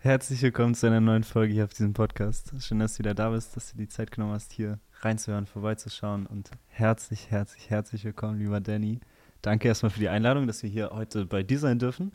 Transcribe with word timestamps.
Herzlich 0.00 0.40
willkommen 0.42 0.76
zu 0.76 0.86
einer 0.86 1.00
neuen 1.00 1.24
Folge 1.24 1.52
hier 1.52 1.64
auf 1.64 1.74
diesem 1.74 1.92
Podcast. 1.92 2.52
Schön, 2.60 2.78
dass 2.78 2.94
du 2.94 2.98
wieder 3.00 3.14
da 3.14 3.30
bist, 3.30 3.56
dass 3.56 3.72
du 3.72 3.78
die 3.78 3.88
Zeit 3.88 4.12
genommen 4.12 4.32
hast, 4.32 4.52
hier 4.52 4.78
reinzuhören, 5.00 5.46
vorbeizuschauen. 5.46 6.24
Und 6.26 6.52
herzlich, 6.68 7.32
herzlich, 7.32 7.68
herzlich 7.68 8.04
willkommen, 8.04 8.38
lieber 8.38 8.60
Danny. 8.60 9.00
Danke 9.42 9.66
erstmal 9.66 9.90
für 9.90 9.98
die 9.98 10.08
Einladung, 10.08 10.46
dass 10.46 10.62
wir 10.62 10.70
hier 10.70 10.90
heute 10.92 11.26
bei 11.26 11.42
dir 11.42 11.58
sein 11.58 11.80
dürfen, 11.80 12.12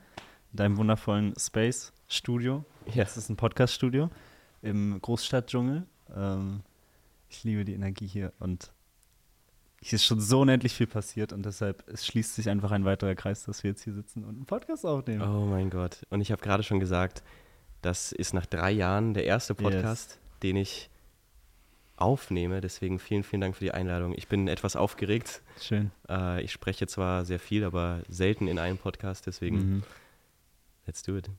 in 0.53 0.57
deinem 0.57 0.77
wundervollen 0.77 1.33
Space-Studio. 1.37 2.63
Ja. 2.93 3.03
Das 3.03 3.17
ist 3.17 3.29
ein 3.29 3.35
Podcast-Studio 3.35 4.09
im 4.61 5.01
Großstadtdschungel. 5.01 5.85
Ähm, 6.15 6.61
ich 7.27 7.43
liebe 7.43 7.65
die 7.65 7.73
Energie 7.73 8.07
hier 8.07 8.31
und 8.39 8.71
hier 9.81 9.97
ist 9.97 10.05
schon 10.05 10.21
so 10.21 10.39
unendlich 10.39 10.73
viel 10.73 10.87
passiert 10.87 11.33
und 11.33 11.45
deshalb 11.45 11.83
es 11.89 12.05
schließt 12.05 12.35
sich 12.35 12.49
einfach 12.49 12.71
ein 12.71 12.85
weiterer 12.85 13.15
Kreis, 13.15 13.43
dass 13.43 13.61
wir 13.63 13.71
jetzt 13.71 13.83
hier 13.83 13.93
sitzen 13.93 14.23
und 14.23 14.35
einen 14.35 14.45
Podcast 14.45 14.85
aufnehmen. 14.85 15.21
Oh 15.21 15.45
mein 15.45 15.69
Gott. 15.69 16.03
Und 16.09 16.21
ich 16.21 16.31
habe 16.31 16.41
gerade 16.41 16.63
schon 16.63 16.79
gesagt, 16.79 17.21
das 17.83 18.11
ist 18.11 18.33
nach 18.33 18.45
drei 18.45 18.71
Jahren 18.71 19.13
der 19.13 19.25
erste 19.25 19.53
Podcast, 19.55 20.19
den 20.41 20.55
ich 20.55 20.89
aufnehme. 21.95 22.59
Deswegen 22.61 22.99
vielen, 22.99 23.23
vielen 23.23 23.41
Dank 23.41 23.55
für 23.55 23.63
die 23.65 23.71
Einladung. 23.71 24.13
Ich 24.15 24.27
bin 24.27 24.47
etwas 24.47 24.75
aufgeregt. 24.75 25.41
Schön. 25.61 25.91
Äh, 26.09 26.41
ich 26.43 26.51
spreche 26.51 26.87
zwar 26.87 27.25
sehr 27.25 27.39
viel, 27.39 27.63
aber 27.63 28.01
selten 28.09 28.47
in 28.47 28.57
einem 28.59 28.77
Podcast. 28.77 29.27
Deswegen, 29.27 29.57
Mhm. 29.57 29.83
let's 30.87 31.03
do 31.03 31.15
it. 31.17 31.29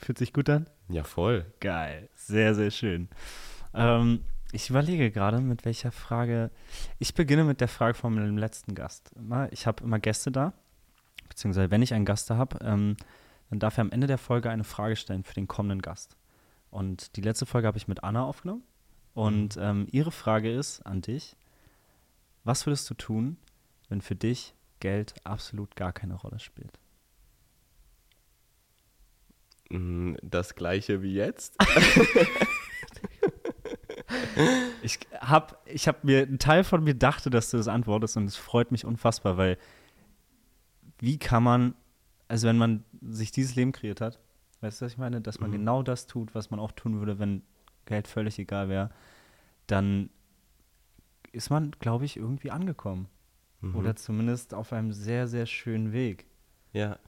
Fühlt 0.00 0.18
sich 0.18 0.32
gut 0.32 0.48
an? 0.48 0.66
Ja, 0.88 1.04
voll. 1.04 1.46
Geil, 1.60 2.08
sehr, 2.14 2.54
sehr 2.54 2.70
schön. 2.70 3.08
Ähm, 3.74 4.20
ich 4.52 4.70
überlege 4.70 5.10
gerade, 5.10 5.40
mit 5.40 5.64
welcher 5.64 5.90
Frage. 5.92 6.50
Ich 6.98 7.14
beginne 7.14 7.44
mit 7.44 7.60
der 7.60 7.68
Frage 7.68 7.94
von 7.94 8.14
meinem 8.14 8.38
letzten 8.38 8.74
Gast. 8.74 9.10
Ich 9.50 9.66
habe 9.66 9.82
immer 9.82 9.98
Gäste 9.98 10.30
da, 10.30 10.52
beziehungsweise 11.28 11.70
wenn 11.70 11.82
ich 11.82 11.92
einen 11.94 12.04
Gast 12.04 12.30
da 12.30 12.36
habe, 12.36 12.58
ähm, 12.64 12.96
dann 13.50 13.58
darf 13.58 13.78
er 13.78 13.82
am 13.82 13.90
Ende 13.92 14.06
der 14.06 14.18
Folge 14.18 14.50
eine 14.50 14.64
Frage 14.64 14.96
stellen 14.96 15.24
für 15.24 15.34
den 15.34 15.48
kommenden 15.48 15.82
Gast. 15.82 16.16
Und 16.70 17.16
die 17.16 17.20
letzte 17.20 17.46
Folge 17.46 17.66
habe 17.66 17.78
ich 17.78 17.88
mit 17.88 18.02
Anna 18.02 18.24
aufgenommen. 18.24 18.64
Und 19.12 19.56
ähm, 19.60 19.86
ihre 19.90 20.10
Frage 20.10 20.52
ist 20.52 20.80
an 20.82 21.02
dich: 21.02 21.36
Was 22.42 22.66
würdest 22.66 22.88
du 22.90 22.94
tun, 22.94 23.36
wenn 23.88 24.00
für 24.00 24.16
dich 24.16 24.54
Geld 24.80 25.14
absolut 25.24 25.76
gar 25.76 25.92
keine 25.92 26.14
Rolle 26.14 26.40
spielt? 26.40 26.78
Mm, 29.70 30.14
Das 30.22 30.54
gleiche 30.54 31.02
wie 31.02 31.14
jetzt. 31.14 31.56
Ich 34.82 34.98
habe 35.20 35.56
ich 35.64 35.88
hab 35.88 36.04
mir, 36.04 36.22
ein 36.22 36.38
Teil 36.38 36.64
von 36.64 36.84
mir 36.84 36.94
dachte, 36.94 37.30
dass 37.30 37.50
du 37.50 37.56
das 37.56 37.68
antwortest 37.68 38.16
und 38.16 38.26
es 38.26 38.36
freut 38.36 38.70
mich 38.70 38.84
unfassbar, 38.84 39.36
weil 39.36 39.58
wie 40.98 41.18
kann 41.18 41.42
man, 41.42 41.74
also 42.28 42.48
wenn 42.48 42.58
man 42.58 42.84
sich 43.02 43.30
dieses 43.32 43.54
Leben 43.54 43.72
kreiert 43.72 44.00
hat, 44.00 44.18
weißt 44.60 44.80
du, 44.80 44.84
was 44.86 44.92
ich 44.92 44.98
meine, 44.98 45.20
dass 45.20 45.40
man 45.40 45.50
Mhm. 45.50 45.54
genau 45.54 45.82
das 45.82 46.06
tut, 46.06 46.34
was 46.34 46.50
man 46.50 46.58
auch 46.60 46.72
tun 46.72 46.98
würde, 46.98 47.18
wenn 47.18 47.42
Geld 47.86 48.08
völlig 48.08 48.38
egal 48.38 48.68
wäre, 48.68 48.90
dann 49.66 50.10
ist 51.32 51.50
man, 51.50 51.72
glaube 51.80 52.04
ich, 52.04 52.16
irgendwie 52.16 52.50
angekommen. 52.50 53.08
Mhm. 53.60 53.76
Oder 53.76 53.96
zumindest 53.96 54.54
auf 54.54 54.72
einem 54.72 54.92
sehr, 54.92 55.26
sehr 55.26 55.46
schönen 55.46 55.92
Weg. 55.92 56.26
Ja. 56.72 56.98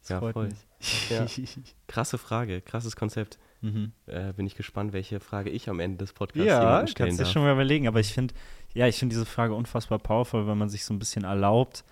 Das 0.00 0.10
Ja, 0.10 0.18
freut 0.20 0.32
voll. 0.34 0.48
mich. 0.48 0.66
Ja. 1.10 1.26
Krasse 1.88 2.18
Frage, 2.18 2.60
krasses 2.60 2.96
Konzept. 2.96 3.38
mhm. 3.62 3.92
Äh, 4.06 4.32
bin 4.34 4.46
ich 4.46 4.54
gespannt, 4.54 4.92
welche 4.92 5.18
Frage 5.20 5.50
ich 5.50 5.68
am 5.68 5.80
Ende 5.80 5.98
des 5.98 6.12
Podcasts 6.12 6.46
Ja, 6.46 6.60
jemandem 6.60 6.86
stellen 6.88 7.08
kannst 7.08 7.18
du 7.18 7.22
dir 7.22 7.24
darf. 7.24 7.32
schon 7.32 7.42
mal 7.42 7.52
überlegen. 7.54 7.88
Aber 7.88 7.98
ich 8.00 8.12
finde, 8.12 8.34
ja, 8.74 8.86
ich 8.86 8.98
finde 8.98 9.14
diese 9.14 9.24
Frage 9.26 9.54
unfassbar 9.54 9.98
powerful, 9.98 10.46
weil 10.46 10.54
man 10.54 10.68
sich 10.68 10.84
so 10.84 10.92
ein 10.94 10.98
bisschen 10.98 11.24
erlaubt, 11.24 11.84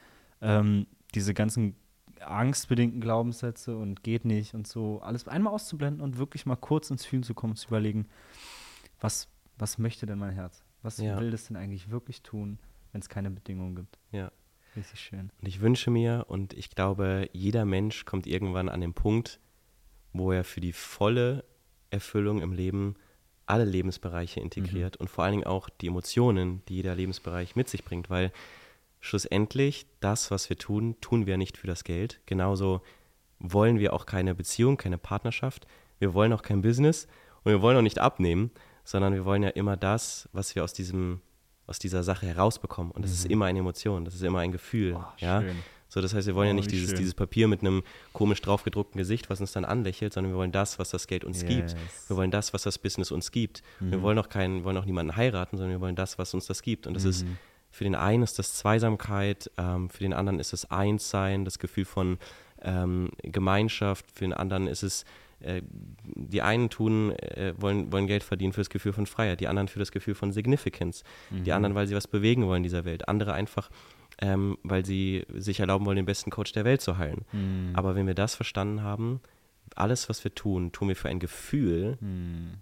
ähm, 0.42 0.86
diese 1.14 1.32
ganzen 1.34 1.74
angstbedingten 2.24 3.00
Glaubenssätze 3.00 3.76
und 3.76 4.02
geht 4.02 4.24
nicht 4.24 4.54
und 4.54 4.66
so 4.66 5.00
alles 5.00 5.28
einmal 5.28 5.52
auszublenden 5.52 6.00
und 6.02 6.18
wirklich 6.18 6.46
mal 6.46 6.56
kurz 6.56 6.90
ins 6.90 7.04
Fühlen 7.04 7.22
zu 7.22 7.34
kommen 7.34 7.52
und 7.52 7.56
zu 7.56 7.68
überlegen, 7.68 8.06
was, 9.00 9.28
was 9.58 9.78
möchte 9.78 10.06
denn 10.06 10.18
mein 10.18 10.34
Herz? 10.34 10.62
Was 10.82 10.98
Ja. 10.98 11.18
will 11.18 11.30
das 11.30 11.46
denn 11.46 11.56
eigentlich 11.56 11.90
wirklich 11.90 12.22
tun, 12.22 12.58
wenn 12.92 13.00
es 13.00 13.08
keine 13.08 13.30
Bedingungen 13.30 13.76
gibt? 13.76 13.98
Ja. 14.12 14.30
Richtig 14.76 15.00
schön. 15.00 15.30
Und 15.40 15.46
ich 15.48 15.60
wünsche 15.60 15.90
mir 15.90 16.24
und 16.28 16.52
ich 16.52 16.70
glaube, 16.70 17.28
jeder 17.32 17.64
Mensch 17.64 18.04
kommt 18.04 18.26
irgendwann 18.26 18.68
an 18.68 18.80
den 18.80 18.92
Punkt, 18.92 19.38
wo 20.12 20.32
er 20.32 20.42
für 20.44 20.60
die 20.60 20.72
volle 20.72 21.44
Erfüllung 21.90 22.42
im 22.42 22.52
Leben 22.52 22.96
alle 23.46 23.64
Lebensbereiche 23.64 24.40
integriert 24.40 24.96
und 24.96 25.10
vor 25.10 25.22
allen 25.24 25.32
Dingen 25.32 25.44
auch 25.46 25.68
die 25.68 25.88
Emotionen, 25.88 26.62
die 26.66 26.76
jeder 26.76 26.94
Lebensbereich 26.94 27.56
mit 27.56 27.68
sich 27.68 27.84
bringt, 27.84 28.10
weil 28.10 28.32
schlussendlich 29.04 29.86
das, 30.00 30.30
was 30.30 30.48
wir 30.48 30.56
tun, 30.56 30.96
tun 31.02 31.26
wir 31.26 31.36
nicht 31.36 31.58
für 31.58 31.66
das 31.66 31.84
Geld. 31.84 32.20
Genauso 32.24 32.80
wollen 33.38 33.78
wir 33.78 33.92
auch 33.92 34.06
keine 34.06 34.34
Beziehung, 34.34 34.78
keine 34.78 34.96
Partnerschaft, 34.96 35.66
wir 35.98 36.14
wollen 36.14 36.32
auch 36.32 36.42
kein 36.42 36.62
Business 36.62 37.06
und 37.44 37.52
wir 37.52 37.60
wollen 37.60 37.76
auch 37.76 37.82
nicht 37.82 37.98
abnehmen, 37.98 38.50
sondern 38.82 39.12
wir 39.12 39.26
wollen 39.26 39.42
ja 39.42 39.50
immer 39.50 39.76
das, 39.76 40.28
was 40.32 40.54
wir 40.54 40.64
aus 40.64 40.72
diesem 40.72 41.20
aus 41.66 41.78
dieser 41.78 42.02
Sache 42.02 42.26
herausbekommen 42.26 42.92
und 42.92 43.02
das 43.04 43.12
ist 43.12 43.24
immer 43.26 43.46
eine 43.46 43.58
Emotion, 43.58 44.04
das 44.04 44.14
ist 44.14 44.22
immer 44.22 44.40
ein 44.40 44.52
Gefühl, 44.52 44.92
Boah, 44.92 45.14
ja? 45.18 45.40
schön. 45.40 45.56
So, 45.88 46.00
das 46.00 46.12
heißt, 46.12 46.26
wir 46.26 46.34
wollen 46.34 46.48
ja 46.48 46.52
Oh, 46.52 46.56
nicht 46.56 46.66
wie 46.70 46.76
dieses, 46.76 46.90
schön. 46.90 46.98
dieses 46.98 47.14
Papier 47.14 47.46
mit 47.48 47.60
einem 47.60 47.82
komisch 48.12 48.42
drauf 48.42 48.64
gedruckten 48.64 48.98
Gesicht, 48.98 49.30
was 49.30 49.40
uns 49.40 49.52
dann 49.52 49.64
anlächelt, 49.64 50.12
sondern 50.12 50.32
wir 50.32 50.38
wollen 50.38 50.52
das, 50.52 50.78
was 50.78 50.90
das 50.90 51.06
Geld 51.06 51.24
uns 51.24 51.44
gibt. 51.46 51.70
Yes. 51.72 51.76
Wir 52.08 52.16
wollen 52.16 52.30
das, 52.30 52.52
was 52.52 52.64
das 52.64 52.78
Business 52.78 53.12
uns 53.12 53.30
gibt. 53.30 53.62
Wir 53.80 54.02
wollen 54.02 54.18
auch 54.18 54.28
keinen, 54.28 54.64
wollen 54.64 54.76
auch 54.76 54.84
niemanden 54.86 55.16
heiraten, 55.16 55.56
sondern 55.56 55.70
wir 55.76 55.80
wollen 55.80 55.94
das, 55.94 56.18
was 56.18 56.34
uns 56.34 56.46
das 56.46 56.62
gibt. 56.62 56.86
Und 56.86 56.94
das 56.94 57.04
ist 57.04 57.24
für 57.74 57.84
den 57.84 57.96
einen 57.96 58.22
ist 58.22 58.38
das 58.38 58.54
Zweisamkeit, 58.54 59.50
ähm, 59.58 59.90
für 59.90 59.98
den 59.98 60.12
anderen 60.12 60.38
ist 60.38 60.52
es 60.52 60.70
Einssein, 60.70 61.44
das 61.44 61.58
Gefühl 61.58 61.84
von 61.84 62.18
ähm, 62.62 63.10
Gemeinschaft, 63.22 64.06
für 64.12 64.24
den 64.24 64.32
anderen 64.32 64.68
ist 64.68 64.84
es 64.84 65.04
äh, 65.40 65.60
die 66.04 66.40
einen 66.40 66.70
tun, 66.70 67.10
äh, 67.10 67.52
wollen, 67.58 67.92
wollen 67.92 68.06
Geld 68.06 68.22
verdienen 68.22 68.52
für 68.52 68.60
das 68.60 68.70
Gefühl 68.70 68.92
von 68.92 69.06
Freiheit, 69.06 69.40
die 69.40 69.48
anderen 69.48 69.66
für 69.66 69.80
das 69.80 69.90
Gefühl 69.90 70.14
von 70.14 70.30
Significance, 70.30 71.02
die 71.30 71.52
anderen, 71.52 71.74
weil 71.74 71.88
sie 71.88 71.96
was 71.96 72.06
bewegen 72.06 72.46
wollen 72.46 72.58
in 72.58 72.62
dieser 72.62 72.84
Welt, 72.84 73.08
andere 73.08 73.32
einfach, 73.32 73.70
ähm, 74.22 74.56
weil 74.62 74.86
sie 74.86 75.26
sich 75.34 75.58
erlauben 75.58 75.84
wollen, 75.84 75.96
den 75.96 76.06
besten 76.06 76.30
Coach 76.30 76.52
der 76.52 76.64
Welt 76.64 76.80
zu 76.80 76.96
heilen. 76.96 77.24
Mhm. 77.32 77.72
Aber 77.74 77.96
wenn 77.96 78.06
wir 78.06 78.14
das 78.14 78.36
verstanden 78.36 78.82
haben, 78.82 79.20
alles, 79.74 80.08
was 80.08 80.22
wir 80.22 80.32
tun, 80.32 80.70
tun 80.70 80.88
wir 80.88 80.96
für 80.96 81.08
ein 81.08 81.18
Gefühl, 81.18 81.98
Mhm. 82.00 82.54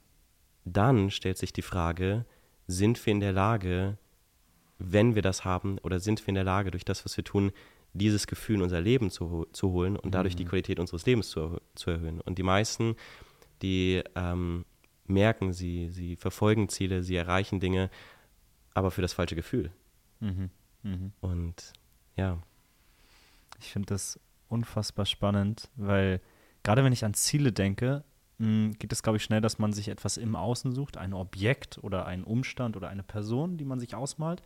dann 0.64 1.10
stellt 1.10 1.36
sich 1.36 1.52
die 1.52 1.62
Frage, 1.62 2.24
sind 2.66 3.04
wir 3.04 3.12
in 3.12 3.20
der 3.20 3.32
Lage, 3.32 3.98
wenn 4.90 5.14
wir 5.14 5.22
das 5.22 5.44
haben, 5.44 5.78
oder 5.78 6.00
sind 6.00 6.20
wir 6.22 6.28
in 6.28 6.34
der 6.34 6.44
Lage, 6.44 6.70
durch 6.70 6.84
das, 6.84 7.04
was 7.04 7.16
wir 7.16 7.24
tun, 7.24 7.52
dieses 7.94 8.26
Gefühl 8.26 8.56
in 8.56 8.62
unser 8.62 8.80
Leben 8.80 9.10
zu, 9.10 9.46
zu 9.52 9.70
holen 9.70 9.96
und 9.96 10.14
dadurch 10.14 10.36
die 10.36 10.44
Qualität 10.44 10.80
unseres 10.80 11.06
Lebens 11.06 11.28
zu, 11.30 11.60
zu 11.74 11.90
erhöhen. 11.90 12.20
Und 12.20 12.38
die 12.38 12.42
meisten, 12.42 12.96
die 13.60 14.02
ähm, 14.14 14.64
merken, 15.06 15.52
sie, 15.52 15.88
sie 15.90 16.16
verfolgen 16.16 16.68
Ziele, 16.68 17.02
sie 17.02 17.16
erreichen 17.16 17.60
Dinge, 17.60 17.90
aber 18.74 18.90
für 18.90 19.02
das 19.02 19.12
falsche 19.12 19.36
Gefühl. 19.36 19.70
Mhm. 20.20 20.50
Mhm. 20.82 21.12
Und 21.20 21.72
ja, 22.16 22.38
Ich 23.60 23.72
finde 23.72 23.86
das 23.86 24.18
unfassbar 24.48 25.06
spannend, 25.06 25.70
weil 25.76 26.20
gerade 26.62 26.84
wenn 26.84 26.92
ich 26.92 27.04
an 27.04 27.14
Ziele 27.14 27.52
denke, 27.52 28.04
mh, 28.38 28.72
geht 28.78 28.92
es, 28.92 29.02
glaube 29.02 29.16
ich, 29.18 29.24
schnell, 29.24 29.40
dass 29.40 29.58
man 29.58 29.72
sich 29.72 29.88
etwas 29.88 30.16
im 30.16 30.36
Außen 30.36 30.72
sucht, 30.72 30.96
ein 30.96 31.12
Objekt 31.12 31.78
oder 31.82 32.06
einen 32.06 32.24
Umstand 32.24 32.76
oder 32.76 32.88
eine 32.88 33.02
Person, 33.02 33.56
die 33.56 33.64
man 33.64 33.80
sich 33.80 33.94
ausmalt 33.94 34.42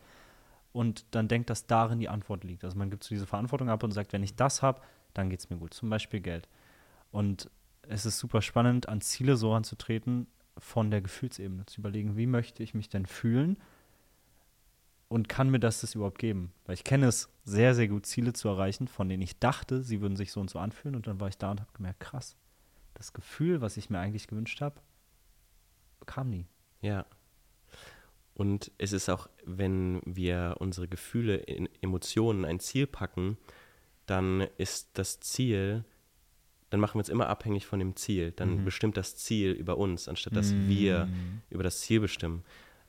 und 0.77 1.05
dann 1.09 1.27
denkt, 1.27 1.49
dass 1.49 1.65
darin 1.65 1.99
die 1.99 2.07
Antwort 2.07 2.43
liegt. 2.43 2.63
Also 2.63 2.77
man 2.77 2.91
gibt 2.91 3.03
so 3.03 3.09
diese 3.09 3.25
Verantwortung 3.25 3.67
ab 3.67 3.81
und 3.81 3.91
sagt, 3.91 4.13
wenn 4.13 4.21
ich 4.21 4.35
das 4.35 4.61
habe, 4.61 4.79
dann 5.15 5.31
geht 5.31 5.39
es 5.39 5.49
mir 5.49 5.57
gut. 5.57 5.73
Zum 5.73 5.89
Beispiel 5.89 6.19
Geld. 6.19 6.47
Und 7.09 7.49
es 7.81 8.05
ist 8.05 8.19
super 8.19 8.43
spannend, 8.43 8.87
an 8.87 9.01
Ziele 9.01 9.37
so 9.37 9.53
anzutreten, 9.53 10.27
von 10.55 10.91
der 10.91 11.01
Gefühlsebene 11.01 11.65
zu 11.65 11.81
überlegen, 11.81 12.15
wie 12.15 12.27
möchte 12.27 12.61
ich 12.61 12.75
mich 12.75 12.89
denn 12.89 13.07
fühlen 13.07 13.57
und 15.07 15.27
kann 15.27 15.49
mir 15.49 15.59
das 15.59 15.81
das 15.81 15.95
überhaupt 15.95 16.19
geben? 16.19 16.53
Weil 16.65 16.75
ich 16.75 16.83
kenne 16.83 17.07
es 17.07 17.27
sehr, 17.43 17.73
sehr 17.73 17.87
gut, 17.87 18.05
Ziele 18.05 18.33
zu 18.33 18.47
erreichen, 18.47 18.87
von 18.87 19.09
denen 19.09 19.23
ich 19.23 19.39
dachte, 19.39 19.81
sie 19.81 20.01
würden 20.01 20.15
sich 20.15 20.31
so 20.31 20.39
und 20.39 20.49
so 20.51 20.59
anfühlen. 20.59 20.95
Und 20.95 21.07
dann 21.07 21.19
war 21.19 21.27
ich 21.27 21.39
da 21.39 21.49
und 21.49 21.59
habe 21.59 21.71
gemerkt, 21.73 22.01
krass, 22.01 22.35
das 22.93 23.13
Gefühl, 23.13 23.61
was 23.61 23.77
ich 23.77 23.89
mir 23.89 23.99
eigentlich 23.99 24.27
gewünscht 24.27 24.61
habe, 24.61 24.79
kam 26.05 26.29
nie. 26.29 26.45
Ja. 26.81 27.07
Und 28.37 28.71
es 28.77 28.93
ist 28.93 29.09
auch, 29.09 29.29
wenn 29.45 29.99
wir 30.05 30.57
unsere 30.59 30.87
Gefühle 30.87 31.37
in 31.37 31.67
Emotionen 31.81 32.45
ein 32.45 32.59
Ziel 32.59 32.85
packen, 32.85 33.35
dann 34.05 34.41
ist 34.59 34.91
das 34.93 35.19
Ziel, 35.19 35.83
dann 36.69 36.79
machen 36.79 36.93
wir 36.93 36.99
uns 36.99 37.09
immer 37.09 37.29
abhängig 37.29 37.65
von 37.65 37.79
dem 37.79 37.95
Ziel. 37.95 38.31
Dann 38.31 38.63
bestimmt 38.63 38.95
das 38.95 39.15
Ziel 39.15 39.53
über 39.53 39.79
uns, 39.79 40.07
anstatt 40.07 40.35
dass 40.35 40.53
wir 40.53 41.09
über 41.49 41.63
das 41.63 41.81
Ziel 41.81 41.99
bestimmen. 41.99 42.43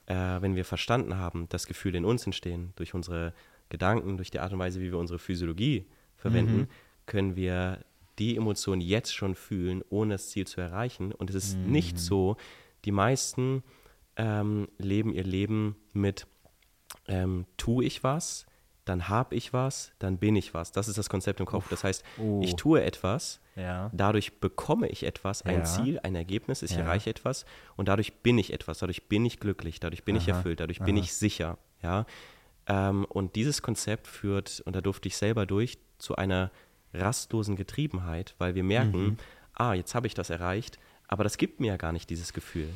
Äh, 0.04 0.42
wenn 0.42 0.54
wir 0.54 0.66
verstanden 0.66 1.16
haben, 1.16 1.48
dass 1.48 1.66
Gefühle 1.66 1.96
in 1.96 2.04
uns 2.04 2.26
entstehen, 2.26 2.74
durch 2.76 2.92
unsere 2.92 3.32
Gedanken, 3.70 4.18
durch 4.18 4.30
die 4.30 4.40
Art 4.40 4.52
und 4.52 4.58
Weise, 4.58 4.82
wie 4.82 4.90
wir 4.90 4.98
unsere 4.98 5.18
Physiologie 5.18 5.86
verwenden, 6.18 6.68
können 7.06 7.36
wir 7.36 7.86
die 8.18 8.36
Emotionen 8.36 8.82
jetzt 8.82 9.14
schon 9.14 9.34
fühlen, 9.34 9.82
ohne 9.88 10.12
das 10.14 10.28
Ziel 10.28 10.46
zu 10.46 10.60
erreichen. 10.60 11.10
Und 11.12 11.30
es 11.30 11.36
ist 11.36 11.56
nicht 11.56 11.98
so, 11.98 12.36
die 12.84 12.92
meisten 12.92 13.62
ähm, 14.18 14.68
leben 14.78 15.12
ihr 15.12 15.24
Leben 15.24 15.76
mit, 15.94 16.26
ähm, 17.06 17.46
tue 17.56 17.84
ich 17.86 18.02
was, 18.04 18.44
dann 18.84 19.08
habe 19.08 19.34
ich 19.34 19.52
was, 19.52 19.92
dann 19.98 20.18
bin 20.18 20.34
ich 20.36 20.54
was. 20.54 20.72
Das 20.72 20.88
ist 20.88 20.96
das 20.98 21.08
Konzept 21.10 21.40
im 21.40 21.46
Kopf. 21.46 21.68
Das 21.68 21.84
heißt, 21.84 22.02
Oh. 22.18 22.40
ich 22.42 22.56
tue 22.56 22.82
etwas, 22.82 23.40
Ja. 23.54 23.90
Dadurch 23.92 24.38
bekomme 24.40 24.88
ich 24.88 25.02
etwas, 25.04 25.42
ein 25.42 25.58
Ja. 25.58 25.64
Ziel, 25.64 25.98
ein 26.04 26.14
Ergebnis, 26.14 26.62
ich 26.62 26.70
Ja. 26.72 26.78
erreiche 26.80 27.10
etwas 27.10 27.44
und 27.76 27.88
dadurch 27.88 28.14
bin 28.22 28.38
ich 28.38 28.52
etwas, 28.52 28.78
dadurch 28.78 29.08
bin 29.08 29.24
ich 29.26 29.40
glücklich, 29.40 29.80
dadurch 29.80 30.04
bin 30.04 30.14
ich 30.16 30.28
Aha, 30.30 30.36
erfüllt, 30.36 30.60
dadurch 30.60 30.78
bin 30.80 30.96
aha. 30.96 31.02
ich 31.04 31.12
sicher. 31.14 31.58
Ja? 31.82 32.06
Ähm, 32.68 33.04
und 33.06 33.34
dieses 33.36 33.60
Konzept 33.62 34.06
führt, 34.06 34.62
und 34.64 34.74
da 34.76 34.80
durfte 34.80 35.08
ich 35.08 35.16
selber 35.16 35.44
durch, 35.44 35.78
zu 35.98 36.14
einer 36.16 36.50
rastlosen 36.94 37.56
Getriebenheit, 37.56 38.34
weil 38.38 38.54
wir 38.54 38.62
merken, 38.64 39.04
Mhm. 39.04 39.16
ah, 39.54 39.74
jetzt 39.74 39.94
habe 39.94 40.06
ich 40.06 40.14
das 40.14 40.30
erreicht, 40.30 40.78
aber 41.08 41.24
das 41.24 41.36
gibt 41.36 41.58
mir 41.60 41.66
ja 41.68 41.76
gar 41.76 41.92
nicht 41.92 42.08
dieses 42.10 42.32
Gefühl. 42.32 42.68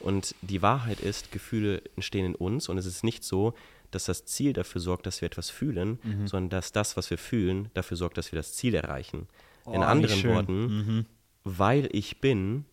Und 0.00 0.34
die 0.42 0.62
Wahrheit 0.62 1.00
ist, 1.00 1.32
Gefühle 1.32 1.82
entstehen 1.96 2.26
in 2.26 2.34
uns 2.34 2.68
und 2.68 2.78
es 2.78 2.86
ist 2.86 3.02
nicht 3.04 3.24
so, 3.24 3.54
dass 3.90 4.04
das 4.04 4.24
Ziel 4.24 4.52
dafür 4.52 4.80
sorgt, 4.80 5.06
dass 5.06 5.20
wir 5.20 5.26
etwas 5.26 5.48
fühlen, 5.50 5.98
Mhm. 6.02 6.26
sondern 6.26 6.50
dass 6.50 6.72
das, 6.72 6.96
was 6.96 7.08
wir 7.10 7.18
fühlen, 7.18 7.70
dafür 7.74 7.96
sorgt, 7.96 8.18
dass 8.18 8.30
wir 8.32 8.36
das 8.36 8.52
Ziel 8.54 8.74
erreichen. 8.74 9.28
Oh, 9.64 9.72
in 9.72 9.82
anderen. 9.82 10.22
Worten, 10.24 10.66
Mhm. 10.66 11.06
weil 11.44 11.88
ich 11.92 12.20
bin, 12.20 12.64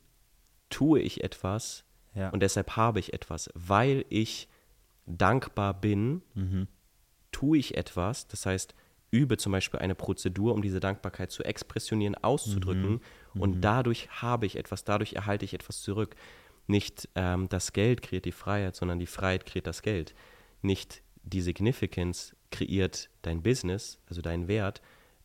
tue 0.69 0.99
ich 0.99 1.23
etwas 1.23 1.83
Ja. 2.15 2.29
und 2.29 2.41
deshalb 2.41 2.75
habe 2.75 2.99
ich 2.99 3.13
etwas. 3.13 3.49
Weil 3.53 4.05
ich 4.09 4.47
dankbar 5.05 5.73
bin, 5.79 6.21
Mhm. 6.33 6.67
tue 7.31 7.57
ich 7.57 7.77
etwas, 7.77 8.27
das 8.27 8.45
heißt, 8.45 8.73
übe 9.11 9.37
zum 9.37 9.51
Beispiel 9.51 9.79
eine 9.79 9.93
Prozedur, 9.95 10.53
um 10.53 10.61
diese 10.61 10.79
Dankbarkeit 10.79 11.31
zu 11.31 11.43
expressionieren, 11.43 12.15
auszudrücken 12.15 13.01
und 13.35 13.61
dadurch 13.61 14.09
habe 14.21 14.45
ich 14.47 14.55
etwas, 14.55 14.83
dadurch 14.83 15.13
erhalte 15.13 15.45
ich 15.45 15.53
etwas 15.53 15.81
zurück. 15.81 16.15
Nicht 16.68 17.10
ähm, 17.15 17.50
das 17.50 17.74
Geld 17.74 18.01
kreiert 18.01 18.25
die 18.25 18.31
Freiheit, 18.31 18.75
sondern 18.75 19.00
die 19.00 19.06
Freiheit 19.06 19.45
kreiert 19.45 19.68
das 19.68 19.81
Geld. 19.81 20.13
Nicht 20.62 21.01
die 21.24 21.42
Significance 21.42 22.36
kreiert 22.51 23.10
dein 23.21 23.42
Business, 23.42 24.00
also 24.07 24.21
deinen 24.21 24.48
Wert. 24.48 24.81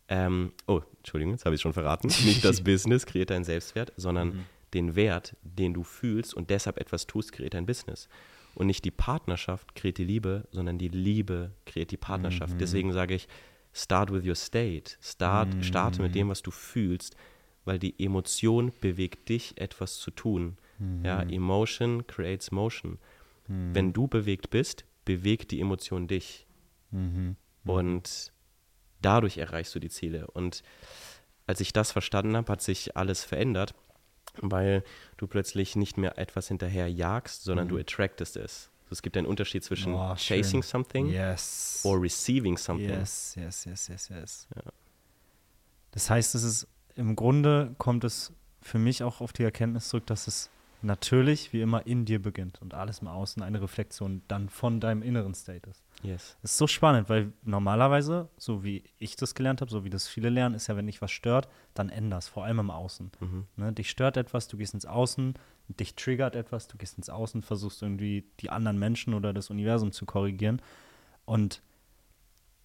Ähm, 0.07 0.53
oh, 0.67 0.81
Entschuldigung, 0.97 1.33
jetzt 1.33 1.45
habe 1.45 1.55
ich 1.55 1.61
schon 1.61 1.73
verraten. 1.73 2.07
Nicht 2.25 2.43
das 2.43 2.63
Business 2.63 3.05
kreiert 3.05 3.29
deinen 3.29 3.43
Selbstwert, 3.43 3.93
sondern 3.95 4.45
den 4.73 4.95
Wert, 4.95 5.35
den 5.43 5.73
du 5.73 5.83
fühlst 5.83 6.33
und 6.33 6.49
deshalb 6.49 6.77
etwas 6.77 7.07
tust, 7.07 7.31
kreiert 7.31 7.53
dein 7.53 7.65
Business. 7.65 8.07
Und 8.55 8.67
nicht 8.67 8.83
die 8.83 8.91
Partnerschaft 8.91 9.75
kreiert 9.75 9.97
die 9.97 10.03
Liebe, 10.03 10.47
sondern 10.51 10.77
die 10.77 10.89
Liebe 10.89 11.51
kreiert 11.65 11.91
die 11.91 11.97
Partnerschaft. 11.97 12.59
Deswegen 12.59 12.91
sage 12.91 13.13
ich, 13.15 13.27
start 13.73 14.11
with 14.11 14.25
your 14.25 14.35
state. 14.35 14.97
Start, 15.01 15.49
Starte 15.61 16.01
mit 16.01 16.15
dem, 16.15 16.29
was 16.29 16.41
du 16.41 16.51
fühlst, 16.51 17.15
weil 17.65 17.79
die 17.79 17.95
Emotion 18.03 18.71
bewegt 18.81 19.29
dich, 19.29 19.59
etwas 19.59 19.97
zu 19.99 20.11
tun. 20.11 20.57
Ja, 21.03 21.21
Emotion 21.23 22.07
creates 22.07 22.51
motion. 22.51 22.99
Wenn 23.47 23.93
du 23.93 24.07
bewegt 24.07 24.49
bist, 24.51 24.85
bewegt 25.05 25.49
die 25.51 25.59
Emotion 25.59 26.07
dich. 26.07 26.45
Mhm. 26.91 27.35
Und 27.65 28.31
dadurch 29.01 29.37
erreichst 29.39 29.73
du 29.73 29.79
die 29.79 29.89
Ziele. 29.89 30.27
Und 30.27 30.61
als 31.47 31.59
ich 31.61 31.73
das 31.73 31.91
verstanden 31.91 32.37
habe, 32.37 32.51
hat 32.51 32.61
sich 32.61 32.95
alles 32.95 33.23
verändert, 33.23 33.73
weil 34.41 34.83
du 35.17 35.25
plötzlich 35.25 35.75
nicht 35.75 35.97
mehr 35.97 36.17
etwas 36.19 36.47
hinterher 36.47 36.87
jagst, 36.91 37.43
sondern 37.43 37.67
du 37.67 37.77
attractest 37.77 38.37
es. 38.37 38.69
Also 38.83 38.93
es 38.93 39.01
gibt 39.01 39.17
einen 39.17 39.25
Unterschied 39.27 39.63
zwischen 39.63 39.93
Oh, 39.95 40.15
chasing 40.15 40.61
schön. 40.61 40.69
something 40.69 41.09
Yes. 41.09 41.81
or 41.83 41.99
receiving 42.01 42.55
something. 42.57 42.89
Yes, 42.89 43.35
yes, 43.35 43.65
yes, 43.65 43.87
yes, 43.87 44.09
yes. 44.09 44.47
Das 45.91 46.09
heißt, 46.09 46.35
es 46.35 46.43
ist 46.43 46.67
im 46.95 47.15
Grunde 47.15 47.73
kommt 47.79 48.03
es 48.03 48.31
für 48.61 48.77
mich 48.77 49.03
auch 49.03 49.21
auf 49.21 49.33
die 49.33 49.43
Erkenntnis 49.43 49.89
zurück, 49.89 50.05
dass 50.07 50.27
es 50.27 50.49
natürlich 50.81 51.51
wie 51.53 51.61
immer 51.61 51.85
in 51.85 52.05
dir 52.05 52.21
beginnt 52.21 52.61
und 52.61 52.73
alles 52.73 52.99
im 52.99 53.07
Außen 53.07 53.43
eine 53.43 53.61
Reflexion 53.61 54.21
dann 54.27 54.49
von 54.49 54.79
deinem 54.79 55.01
inneren 55.01 55.33
State 55.33 55.69
ist. 55.69 55.83
Yes. 56.03 56.37
Das 56.41 56.51
ist 56.51 56.57
so 56.57 56.67
spannend, 56.67 57.09
weil 57.09 57.33
normalerweise, 57.43 58.29
so 58.37 58.63
wie 58.63 58.83
ich 58.97 59.15
das 59.15 59.35
gelernt 59.35 59.61
habe, 59.61 59.69
so 59.69 59.83
wie 59.83 59.89
das 59.89 60.07
viele 60.07 60.29
lernen, 60.29 60.55
ist 60.55 60.67
ja, 60.67 60.77
wenn 60.77 60.87
dich 60.87 61.01
was 61.01 61.11
stört, 61.11 61.49
dann 61.73 61.89
änderst, 61.89 62.29
vor 62.29 62.45
allem 62.45 62.59
im 62.59 62.71
Außen. 62.71 63.11
Mhm. 63.19 63.45
Ne? 63.57 63.73
Dich 63.73 63.89
stört 63.89 64.15
etwas, 64.15 64.47
du 64.47 64.57
gehst 64.57 64.73
ins 64.73 64.85
Außen, 64.85 65.33
dich 65.67 65.95
triggert 65.95 66.35
etwas, 66.35 66.67
du 66.67 66.77
gehst 66.77 66.97
ins 66.97 67.09
Außen, 67.09 67.41
versuchst 67.41 67.81
irgendwie 67.81 68.25
die 68.39 68.49
anderen 68.49 68.79
Menschen 68.79 69.13
oder 69.13 69.33
das 69.33 69.49
Universum 69.49 69.91
zu 69.91 70.05
korrigieren. 70.05 70.61
Und 71.25 71.61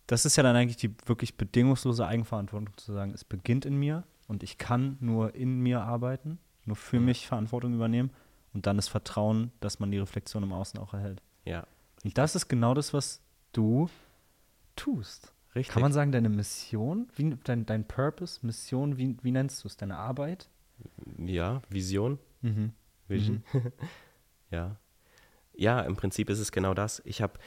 das 0.06 0.24
ist 0.24 0.36
ja 0.36 0.42
dann 0.42 0.56
eigentlich 0.56 0.76
die 0.76 0.94
wirklich 1.06 1.36
bedingungslose 1.36 2.06
Eigenverantwortung 2.06 2.76
zu 2.76 2.92
sagen, 2.92 3.12
es 3.12 3.24
beginnt 3.24 3.64
in 3.64 3.76
mir 3.76 4.04
und 4.28 4.42
ich 4.42 4.58
kann 4.58 4.96
nur 5.00 5.34
in 5.34 5.60
mir 5.60 5.82
arbeiten, 5.82 6.38
nur 6.66 6.76
für 6.76 7.00
mich 7.00 7.26
Verantwortung 7.26 7.74
übernehmen 7.74 8.10
und 8.52 8.66
dann 8.66 8.76
das 8.76 8.88
Vertrauen, 8.88 9.50
dass 9.60 9.80
man 9.80 9.90
die 9.90 9.98
Reflexion 9.98 10.42
im 10.42 10.52
Außen 10.52 10.78
auch 10.80 10.94
erhält. 10.94 11.22
Ja, 11.44 11.66
Und 12.04 12.16
das 12.18 12.34
ist 12.34 12.48
genau 12.48 12.74
das, 12.74 12.92
was 12.94 13.20
du 13.52 13.88
tust. 14.76 15.32
richtig. 15.54 15.72
Kann 15.72 15.82
man 15.82 15.92
sagen, 15.92 16.10
deine 16.12 16.28
Mission, 16.28 17.08
wie, 17.16 17.36
dein, 17.44 17.66
dein 17.66 17.86
Purpose, 17.86 18.44
Mission, 18.44 18.96
wie, 18.98 19.16
wie 19.22 19.30
nennst 19.30 19.62
du 19.64 19.68
es? 19.68 19.76
Deine 19.76 19.96
Arbeit? 19.96 20.48
ja, 21.18 21.62
Vision, 21.68 22.18
Mhm. 22.42 22.72
Vision. 23.08 23.42
ja. 24.50 24.76
Ja, 25.56 25.80
im 25.82 25.94
Prinzip 25.96 26.28
ist 26.30 26.40
es 26.40 26.50
genau 26.52 26.74
das. 26.74 27.00
Ich 27.04 27.22
habe 27.22 27.38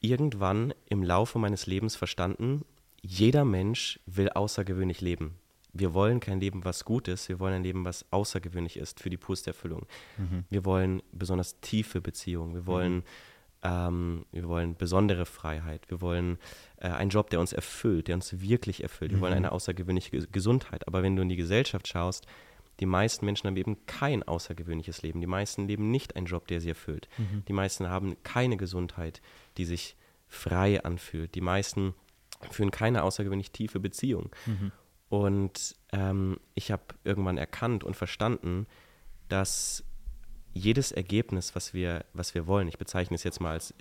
irgendwann 0.00 0.72
im 0.86 1.02
Laufe 1.02 1.38
meines 1.38 1.66
Lebens 1.66 1.96
verstanden, 1.96 2.62
jeder 3.02 3.44
Mensch 3.44 3.98
will 4.06 4.30
außergewöhnlich 4.30 5.00
leben. 5.00 5.34
Wir 5.76 5.92
wollen 5.92 6.20
kein 6.20 6.40
Leben, 6.40 6.64
was 6.64 6.84
gut 6.84 7.08
ist, 7.08 7.28
wir 7.28 7.40
wollen 7.40 7.54
ein 7.54 7.64
Leben, 7.64 7.84
was 7.84 8.06
außergewöhnlich 8.12 8.76
ist 8.76 9.00
für 9.00 9.10
die 9.10 9.16
purste 9.16 9.50
Erfüllung. 9.50 9.86
Mhm. 10.16 10.44
Wir 10.48 10.64
wollen 10.64 11.02
besonders 11.12 11.60
tiefe 11.60 12.00
Beziehungen, 12.00 12.54
wir 12.54 12.66
wollen, 12.66 13.02
ähm, 13.62 14.24
wir 14.30 14.46
wollen 14.48 14.76
besondere 14.76 15.26
Freiheit, 15.26 15.90
wir 15.90 16.00
wollen 16.00 16.38
äh, 16.76 16.88
einen 16.88 17.10
Job, 17.10 17.30
der 17.30 17.40
uns 17.40 17.52
erfüllt, 17.52 18.08
der 18.08 18.14
uns 18.14 18.40
wirklich 18.40 18.82
erfüllt. 18.82 19.10
Wir 19.12 19.20
wollen 19.20 19.32
Mhm. 19.32 19.38
eine 19.38 19.52
außergewöhnliche 19.52 20.10
Ge- 20.10 20.26
Gesundheit. 20.30 20.86
Aber 20.86 21.02
wenn 21.02 21.16
du 21.16 21.22
in 21.22 21.28
die 21.28 21.36
Gesellschaft 21.36 21.88
schaust, 21.88 22.26
die 22.80 22.86
meisten 22.86 23.24
Menschen 23.24 23.46
haben 23.46 23.56
eben 23.56 23.86
kein 23.86 24.22
außergewöhnliches 24.22 25.02
Leben. 25.02 25.20
Die 25.20 25.26
meisten 25.28 25.66
leben 25.68 25.90
nicht 25.90 26.16
einen 26.16 26.26
Job, 26.26 26.46
der 26.48 26.60
sie 26.60 26.68
erfüllt. 26.70 27.08
Mhm. 27.18 27.44
Die 27.46 27.52
meisten 27.52 27.88
haben 27.88 28.16
keine 28.24 28.56
Gesundheit, 28.56 29.22
die 29.58 29.64
sich 29.64 29.96
frei 30.28 30.82
anfühlt. 30.84 31.34
Die 31.36 31.40
meisten 31.40 31.94
führen 32.50 32.70
keine 32.72 33.04
außergewöhnlich 33.04 33.52
tiefe 33.52 33.78
Beziehung. 33.80 34.30
Mhm. 35.18 35.24
Und 35.24 35.76
ähm, 35.92 36.40
ich 36.54 36.70
habe 36.70 36.82
irgendwann 37.04 37.38
erkannt 37.38 37.84
und 37.84 37.94
verstanden, 37.96 38.66
dass 39.28 39.84
jedes 40.52 40.92
Ergebnis, 40.92 41.54
was 41.54 41.74
wir, 41.74 42.04
was 42.12 42.34
wir 42.34 42.46
wollen, 42.46 42.68
ich 42.68 42.78
bezeichne 42.78 43.14
es 43.16 43.24
jetzt 43.24 43.40
mal 43.40 43.52
als 43.52 43.74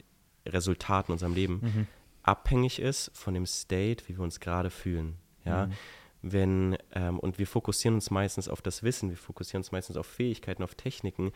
Resultat 0.45 1.07
in 1.07 1.13
unserem 1.13 1.33
Leben, 1.33 1.59
Mhm. 1.61 1.87
abhängig 2.23 2.79
ist 2.79 3.11
von 3.13 3.33
dem 3.33 3.45
State, 3.45 4.07
wie 4.07 4.17
wir 4.17 4.23
uns 4.23 4.39
gerade 4.39 4.69
fühlen. 4.69 5.17
Ja, 5.45 5.69
wenn, 6.21 6.77
ähm, 6.93 7.19
und 7.19 7.37
wir 7.37 7.45
fokussieren 7.47 7.95
uns 7.95 8.09
meistens 8.09 8.47
auf 8.47 8.61
das 8.61 8.81
Wissen, 8.81 9.09
wir 9.09 9.17
fokussieren 9.17 9.59
uns 9.59 9.73
meistens 9.73 9.97
auf 9.97 10.07
Fähigkeiten, 10.07 10.63
auf 10.63 10.73
Techniken, 10.75 11.33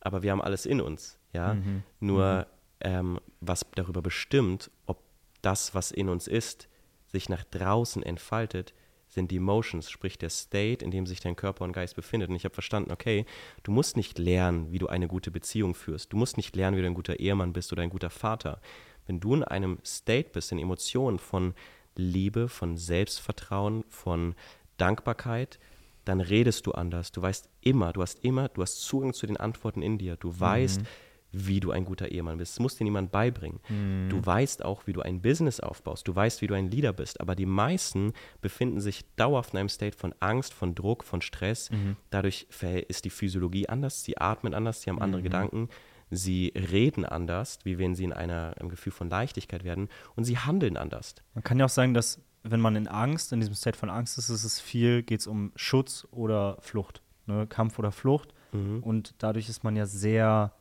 aber 0.00 0.22
wir 0.22 0.30
haben 0.30 0.40
alles 0.40 0.64
in 0.64 0.80
uns. 0.80 1.18
Ja, 1.32 1.54
Mhm. 1.54 1.82
nur 1.98 2.46
ähm, 2.80 3.18
was 3.40 3.66
darüber 3.74 4.00
bestimmt, 4.00 4.70
ob 4.86 5.02
das, 5.42 5.74
was 5.74 5.90
in 5.90 6.08
uns 6.08 6.28
ist, 6.28 6.68
sich 7.08 7.28
nach 7.28 7.42
draußen 7.44 8.04
entfaltet, 8.04 8.74
sind 9.08 9.30
die 9.30 9.36
Emotions, 9.36 9.90
sprich 9.90 10.18
der 10.18 10.30
State, 10.30 10.84
in 10.84 10.90
dem 10.90 11.06
sich 11.06 11.20
dein 11.20 11.36
Körper 11.36 11.64
und 11.64 11.72
Geist 11.72 11.96
befindet. 11.96 12.28
Und 12.28 12.36
ich 12.36 12.44
habe 12.44 12.54
verstanden, 12.54 12.90
okay, 12.92 13.24
du 13.62 13.72
musst 13.72 13.96
nicht 13.96 14.18
lernen, 14.18 14.70
wie 14.70 14.78
du 14.78 14.86
eine 14.86 15.08
gute 15.08 15.30
Beziehung 15.30 15.74
führst. 15.74 16.12
Du 16.12 16.16
musst 16.16 16.36
nicht 16.36 16.54
lernen, 16.54 16.76
wie 16.76 16.82
du 16.82 16.86
ein 16.86 16.94
guter 16.94 17.18
Ehemann 17.18 17.52
bist 17.52 17.72
oder 17.72 17.82
ein 17.82 17.90
guter 17.90 18.10
Vater. 18.10 18.60
Wenn 19.06 19.20
du 19.20 19.34
in 19.34 19.44
einem 19.44 19.78
State 19.84 20.30
bist, 20.32 20.52
in 20.52 20.58
Emotionen 20.58 21.18
von 21.18 21.54
Liebe, 21.96 22.48
von 22.48 22.76
Selbstvertrauen, 22.76 23.84
von 23.88 24.34
Dankbarkeit, 24.76 25.58
dann 26.04 26.20
redest 26.20 26.66
du 26.66 26.72
anders. 26.72 27.12
Du 27.12 27.20
weißt 27.20 27.48
immer, 27.60 27.92
du 27.92 28.02
hast 28.02 28.24
immer, 28.24 28.48
du 28.48 28.62
hast 28.62 28.80
Zugang 28.80 29.12
zu 29.12 29.26
den 29.26 29.36
Antworten 29.36 29.82
in 29.82 29.98
dir. 29.98 30.16
Du 30.16 30.38
weißt, 30.38 30.82
wie 31.30 31.60
du 31.60 31.70
ein 31.70 31.84
guter 31.84 32.08
Ehemann 32.10 32.38
bist. 32.38 32.54
Das 32.54 32.60
muss 32.60 32.76
dir 32.76 32.84
niemand 32.84 33.12
beibringen. 33.12 33.60
Du 34.08 34.24
weißt 34.24 34.64
auch, 34.64 34.86
wie 34.86 34.92
du 34.94 35.02
ein 35.02 35.20
Business 35.20 35.60
aufbaust. 35.60 36.08
Du 36.08 36.16
weißt, 36.16 36.40
wie 36.40 36.46
du 36.46 36.54
ein 36.54 36.70
Leader 36.70 36.92
bist. 36.92 37.20
Aber 37.20 37.34
die 37.34 37.46
meisten 37.46 38.12
befinden 38.40 38.80
sich 38.80 39.04
dauerhaft 39.16 39.52
in 39.52 39.58
einem 39.58 39.68
State 39.68 39.96
von 39.96 40.14
Angst, 40.20 40.54
von 40.54 40.74
Druck, 40.74 41.04
von 41.04 41.20
Stress. 41.20 41.70
Dadurch 42.10 42.46
verhält- 42.50 42.86
ist 42.88 43.04
die 43.04 43.10
Physiologie 43.10 43.68
anders. 43.68 44.04
Sie 44.04 44.16
atmen 44.18 44.54
anders, 44.54 44.82
sie 44.82 44.90
haben 44.90 45.02
andere 45.02 45.22
Gedanken. 45.22 45.68
Sie 46.10 46.54
reden 46.56 47.04
anders, 47.04 47.58
wie 47.64 47.78
wenn 47.78 47.94
sie 47.94 48.04
in 48.04 48.14
einer, 48.14 48.54
einem 48.58 48.70
Gefühl 48.70 48.92
von 48.92 49.10
Leichtigkeit 49.10 49.64
werden. 49.64 49.88
Und 50.16 50.24
sie 50.24 50.38
handeln 50.38 50.78
anders. 50.78 51.14
Man 51.34 51.44
kann 51.44 51.58
ja 51.58 51.66
auch 51.66 51.70
sagen, 51.70 51.92
dass 51.92 52.22
wenn 52.44 52.60
man 52.60 52.76
in 52.76 52.88
Angst, 52.88 53.32
in 53.34 53.40
diesem 53.40 53.54
State 53.54 53.76
von 53.76 53.90
Angst 53.90 54.16
ist, 54.16 54.30
ist 54.30 54.44
es 54.44 54.58
viel, 54.58 55.02
geht 55.02 55.20
es 55.20 55.26
um 55.26 55.52
Schutz 55.56 56.08
oder 56.10 56.56
Flucht, 56.60 57.02
ne? 57.26 57.46
Kampf 57.46 57.78
oder 57.78 57.92
Flucht. 57.92 58.32
Mhm. 58.52 58.82
Und 58.82 59.14
dadurch 59.18 59.50
ist 59.50 59.64
man 59.64 59.76
ja 59.76 59.84
sehr 59.84 60.52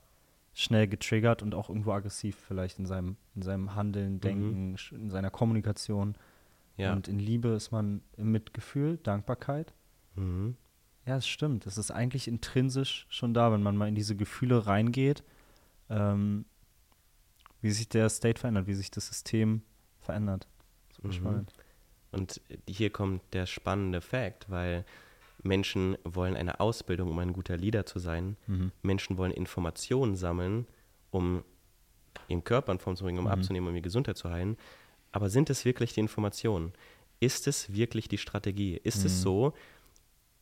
schnell 0.60 0.88
getriggert 0.88 1.44
und 1.44 1.54
auch 1.54 1.70
irgendwo 1.70 1.92
aggressiv 1.92 2.36
vielleicht 2.48 2.80
in 2.80 2.88
seinem, 2.88 3.16
in 3.36 3.44
seinem 3.44 3.76
Handeln, 3.76 4.20
Denken, 4.20 4.76
sch- 4.76 4.96
in 4.96 5.12
seiner 5.12 5.30
Kommunikation. 5.30 6.16
Ja. 6.78 6.94
Und 6.94 7.08
in 7.08 7.20
Liebe 7.20 7.50
ist 7.50 7.72
man 7.72 8.02
im 8.18 8.32
Mitgefühl, 8.32 8.98
Dankbarkeit. 8.98 9.74
Mhm. 10.16 10.56
Ja, 11.06 11.18
es 11.18 11.28
stimmt. 11.28 11.68
Es 11.68 11.78
ist 11.78 11.92
eigentlich 11.92 12.28
intrinsisch 12.28 13.06
schon 13.10 13.36
da, 13.36 13.52
wenn 13.52 13.62
man 13.62 13.78
mal 13.78 13.88
in 13.88 13.94
diese 13.96 14.16
Gefühle 14.16 14.66
reingeht, 14.66 15.24
ähm, 15.90 16.46
wie 17.62 17.70
sich 17.72 17.88
der 17.88 18.10
State 18.10 18.40
verändert, 18.40 18.66
wie 18.66 18.74
sich 18.74 18.90
das 18.90 19.08
System 19.08 19.62
verändert. 20.00 20.48
Mhm. 21.04 21.46
Und 22.12 22.42
hier 22.68 22.90
kommt 22.90 23.22
der 23.34 23.46
spannende 23.46 24.02
Fact, 24.02 24.50
weil 24.50 24.86
Menschen 25.44 25.98
wollen 26.03 26.36
eine 26.36 26.60
Ausbildung, 26.60 27.10
um 27.10 27.20
ein 27.20 27.34
guter 27.34 27.58
Leader 27.58 27.86
zu 27.86 28.00
sein. 28.00 28.38
Mhm. 28.48 28.72
Menschen 28.82 29.17
wollen 29.17 29.32
Informationen 29.32 30.15
sammeln, 30.15 30.65
um 31.12 31.44
ihren 32.27 32.44
Körper 32.44 32.72
in 32.72 32.79
Form 32.79 32.96
zu 32.96 33.03
bringen, 33.03 33.20
um 33.20 33.25
Mhm. 33.25 33.32
abzunehmen, 33.32 33.70
um 33.70 33.75
ihre 33.75 33.82
Gesundheit 33.84 34.17
zu 34.17 34.29
heilen. 34.29 34.58
Aber 35.12 35.29
sind 35.29 35.50
es 35.50 35.63
wirklich 35.65 35.94
die 35.94 36.00
Informationen? 36.01 36.74
Ist 37.20 37.48
es 37.48 37.74
wirklich 37.74 38.08
die 38.08 38.17
Strategie? 38.17 38.79
Ist 38.84 39.00
Mhm. 39.00 39.06
es 39.06 39.22
so, 39.22 39.53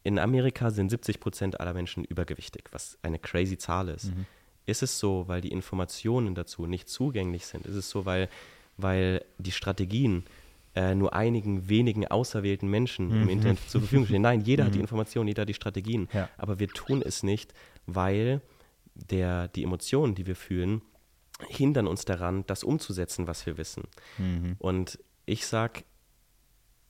in 0.04 0.20
Amerika 0.20 0.70
sind 0.72 0.90
70 0.90 1.20
Prozent 1.20 1.60
aller 1.60 1.74
Menschen 1.74 2.04
übergewichtig, 2.04 2.66
was 2.72 2.98
eine 3.02 3.20
crazy 3.20 3.58
Zahl 3.58 3.90
ist. 3.90 4.06
Mhm. 4.06 4.26
Ist 4.66 4.82
es 4.84 4.98
so, 5.00 5.28
weil 5.28 5.42
die 5.42 5.52
Informationen 5.52 6.36
dazu 6.36 6.66
nicht 6.66 6.90
zugänglich 6.90 7.46
sind? 7.46 7.66
Ist 7.68 7.76
es 7.76 7.90
so, 7.90 8.06
weil, 8.06 8.30
weil 8.78 9.24
die 9.38 9.52
Strategien 9.52 10.24
äh, 10.76 10.94
nur 10.96 11.14
einigen 11.14 11.70
wenigen 11.70 12.06
auserwählten 12.08 12.70
Menschen 12.70 13.10
im 13.12 13.24
Mhm. 13.24 13.30
Internet 13.30 13.70
zur 13.70 13.82
Verfügung 13.82 14.06
stehen? 14.06 14.22
Nein, 14.22 14.42
jeder 14.42 14.66
hat 14.66 14.74
die 14.74 14.78
Mhm. 14.80 14.84
Informationen, 14.84 15.28
jeder 15.28 15.42
hat 15.44 15.50
die 15.50 15.54
Strategien. 15.54 16.08
Ja. 16.14 16.30
Aber 16.38 16.60
wir 16.60 16.68
tun 16.68 17.02
es 17.02 17.24
nicht, 17.24 17.54
weil 17.86 18.42
der, 18.94 19.48
die 19.50 19.64
Emotionen, 19.64 20.16
die 20.16 20.26
wir 20.28 20.36
fühlen, 20.36 20.82
hindern 21.50 21.88
uns 21.88 22.06
daran, 22.06 22.46
das 22.48 22.64
umzusetzen, 22.64 23.28
was 23.28 23.46
wir 23.46 23.58
wissen. 23.58 23.84
Mhm. 24.18 24.56
Und 24.60 25.00
ich 25.26 25.46
sag, 25.48 25.84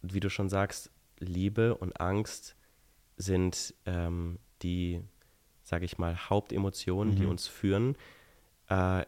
wie 0.01 0.19
du 0.19 0.29
schon 0.29 0.49
sagst, 0.49 0.91
Liebe 1.19 1.75
und 1.75 1.99
Angst 1.99 2.55
sind 3.17 3.73
ähm, 3.85 4.37
die, 4.61 5.01
sage 5.63 5.85
ich 5.85 5.97
mal, 5.97 6.15
Hauptemotionen, 6.29 7.15
die 7.15 7.23
Mhm. 7.23 7.29
uns 7.29 7.47
führen. 7.47 7.95
Äh, 8.69 9.05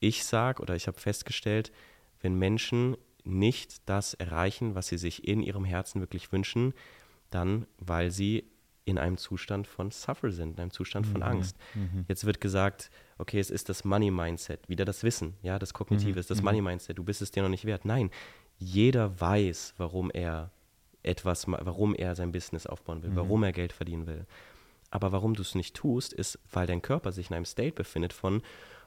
ich 0.00 0.24
sag 0.24 0.60
oder 0.60 0.74
ich 0.76 0.86
habe 0.86 0.98
festgestellt, 1.00 1.72
wenn 2.20 2.34
Menschen 2.38 2.96
nicht 3.24 3.88
das 3.88 4.14
erreichen, 4.14 4.74
was 4.74 4.88
sie 4.88 4.98
sich 4.98 5.26
in 5.26 5.42
ihrem 5.42 5.64
Herzen 5.64 6.00
wirklich 6.00 6.30
wünschen, 6.32 6.74
dann 7.30 7.66
weil 7.78 8.10
sie 8.10 8.44
in 8.86 8.98
einem 8.98 9.16
Zustand 9.16 9.66
von 9.66 9.90
Suffer 9.90 10.30
sind, 10.30 10.54
in 10.56 10.60
einem 10.60 10.70
Zustand 10.70 11.06
von 11.06 11.20
Mhm. 11.22 11.26
Angst. 11.26 11.56
Mhm. 11.74 12.04
Jetzt 12.06 12.26
wird 12.26 12.40
gesagt, 12.40 12.90
okay, 13.16 13.38
es 13.40 13.48
ist 13.50 13.70
das 13.70 13.82
Money-Mindset, 13.84 14.68
wieder 14.68 14.84
das 14.84 15.02
Wissen, 15.02 15.34
ja, 15.42 15.58
das 15.58 15.72
Kognitive 15.72 16.12
Mhm, 16.12 16.18
ist 16.18 16.30
das 16.30 16.38
mhm. 16.40 16.44
Money-Mindset, 16.44 16.98
du 16.98 17.02
bist 17.04 17.22
es 17.22 17.30
dir 17.30 17.42
noch 17.42 17.48
nicht 17.48 17.64
wert. 17.64 17.86
Nein, 17.86 18.10
jeder 18.58 19.18
weiß, 19.18 19.74
warum 19.78 20.10
er 20.10 20.50
etwas, 21.02 21.46
warum 21.48 21.94
er 21.94 22.14
sein 22.14 22.30
Business 22.32 22.66
aufbauen 22.66 23.02
will, 23.02 23.10
Mhm. 23.10 23.16
warum 23.16 23.42
er 23.42 23.52
Geld 23.52 23.72
verdienen 23.72 24.06
will. 24.06 24.26
Aber 24.90 25.12
warum 25.12 25.34
du 25.34 25.40
es 25.42 25.54
nicht 25.54 25.74
tust, 25.74 26.12
ist, 26.12 26.38
weil 26.52 26.66
dein 26.66 26.82
Körper 26.82 27.10
sich 27.10 27.30
in 27.30 27.36
einem 27.36 27.46
State 27.46 27.72
befindet 27.72 28.12
von, 28.12 28.42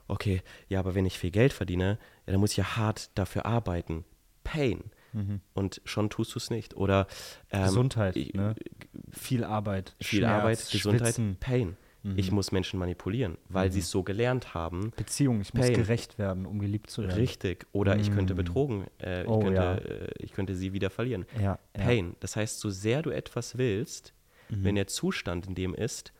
okay, 0.08 0.42
ja, 0.70 0.80
aber 0.80 0.94
wenn 0.96 1.06
ich 1.08 1.18
viel 1.18 1.32
Geld 1.32 1.54
verdiene, 1.54 1.98
ja, 2.28 2.32
dann 2.34 2.40
muss 2.40 2.52
ich 2.52 2.58
ja 2.58 2.78
hart 2.78 3.10
dafür 3.16 3.46
arbeiten. 3.48 4.06
Pain. 4.48 4.84
Mhm. 5.14 5.42
Und 5.54 5.82
schon 5.86 6.10
tust 6.10 6.34
du 6.36 6.40
es 6.40 6.50
nicht. 6.50 6.76
Oder 6.76 7.08
ähm, 7.52 7.64
Gesundheit, 7.64 8.16
ne? 8.34 8.56
Viel 9.12 9.44
Arbeit. 9.44 9.96
viel 10.02 10.20
Schmerz, 10.20 10.32
Arbeit, 10.42 10.70
Gesundheit, 10.72 11.08
Schwitzen. 11.08 11.38
Pain. 11.40 11.78
Mhm. 12.04 12.18
Ich 12.18 12.32
muss 12.32 12.52
Menschen 12.52 12.80
manipulieren, 12.80 13.38
weil 13.50 13.68
Mhm. 13.68 13.74
sie 13.74 13.80
es 13.80 13.90
so 13.90 14.04
gelernt 14.04 14.54
haben. 14.54 14.92
Beziehung, 14.96 15.42
ich 15.42 15.54
muss 15.54 15.66
Pain. 15.66 15.76
gerecht 15.76 16.18
werden, 16.20 16.46
um 16.46 16.60
geliebt 16.60 16.90
zu 16.90 17.02
werden. 17.04 17.16
Richtig. 17.16 17.66
Oder 17.74 17.98
ich 17.98 18.12
könnte 18.14 18.34
Mm. 18.34 18.38
betrogen, 18.38 18.86
äh, 19.02 19.24
ich, 19.24 19.28
Oh, 19.28 19.40
könnte, 19.40 19.56
ja. 19.62 19.76
äh, 19.76 20.10
ich 20.20 20.32
könnte 20.34 20.56
sie 20.56 20.72
wieder 20.74 20.90
verlieren. 20.90 21.26
Ja, 21.36 21.42
ja. 21.42 21.58
Pain. 21.74 22.16
Das 22.20 22.36
heißt, 22.36 22.60
so 22.60 22.70
sehr 22.70 23.02
du 23.02 23.10
etwas 23.10 23.58
willst, 23.58 24.14
Mhm. 24.50 24.64
wenn 24.64 24.76
der 24.76 24.88
Zustand 24.88 25.48
in 25.48 25.56
dem 25.56 25.74
ist, 25.74 26.14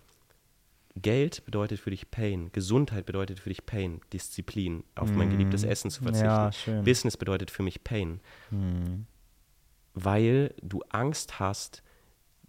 Geld 1.02 1.46
bedeutet 1.46 1.80
für 1.80 1.90
dich 1.92 2.10
Pain, 2.12 2.50
Gesundheit 2.54 3.06
bedeutet 3.06 3.40
für 3.40 3.50
dich 3.50 3.66
Pain, 3.66 4.02
Disziplin, 4.14 4.84
auf 4.96 5.14
mein 5.16 5.28
Mm. 5.28 5.32
geliebtes 5.32 5.64
Essen 5.64 5.92
zu 5.92 6.02
verzichten. 6.04 6.28
Ja. 6.28 6.82
Business 6.82 7.18
bedeutet 7.18 7.52
für 7.52 7.64
mich 7.64 7.84
Pain, 7.84 8.20
Mhm. 8.52 9.06
weil 9.94 10.54
du 10.62 10.82
Angst 10.90 11.40
hast, 11.40 11.84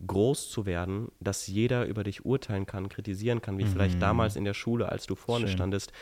groß 0.07 0.51
zu 0.51 0.65
werden, 0.67 1.11
dass 1.21 1.47
jeder 1.49 1.87
über 1.87 2.05
dich 2.05 2.25
urteilen 2.25 2.67
kann, 2.67 2.89
kritisieren 2.89 3.43
kann, 3.43 3.59
wie 3.59 3.65
Mhm. 3.65 3.69
vielleicht 3.69 4.01
damals 4.01 4.37
in 4.37 4.45
der 4.45 4.55
Schule, 4.55 4.91
als 4.91 5.07
du 5.07 5.15
vorne 5.17 5.47
Schön. 5.49 5.57
standest. 5.57 5.93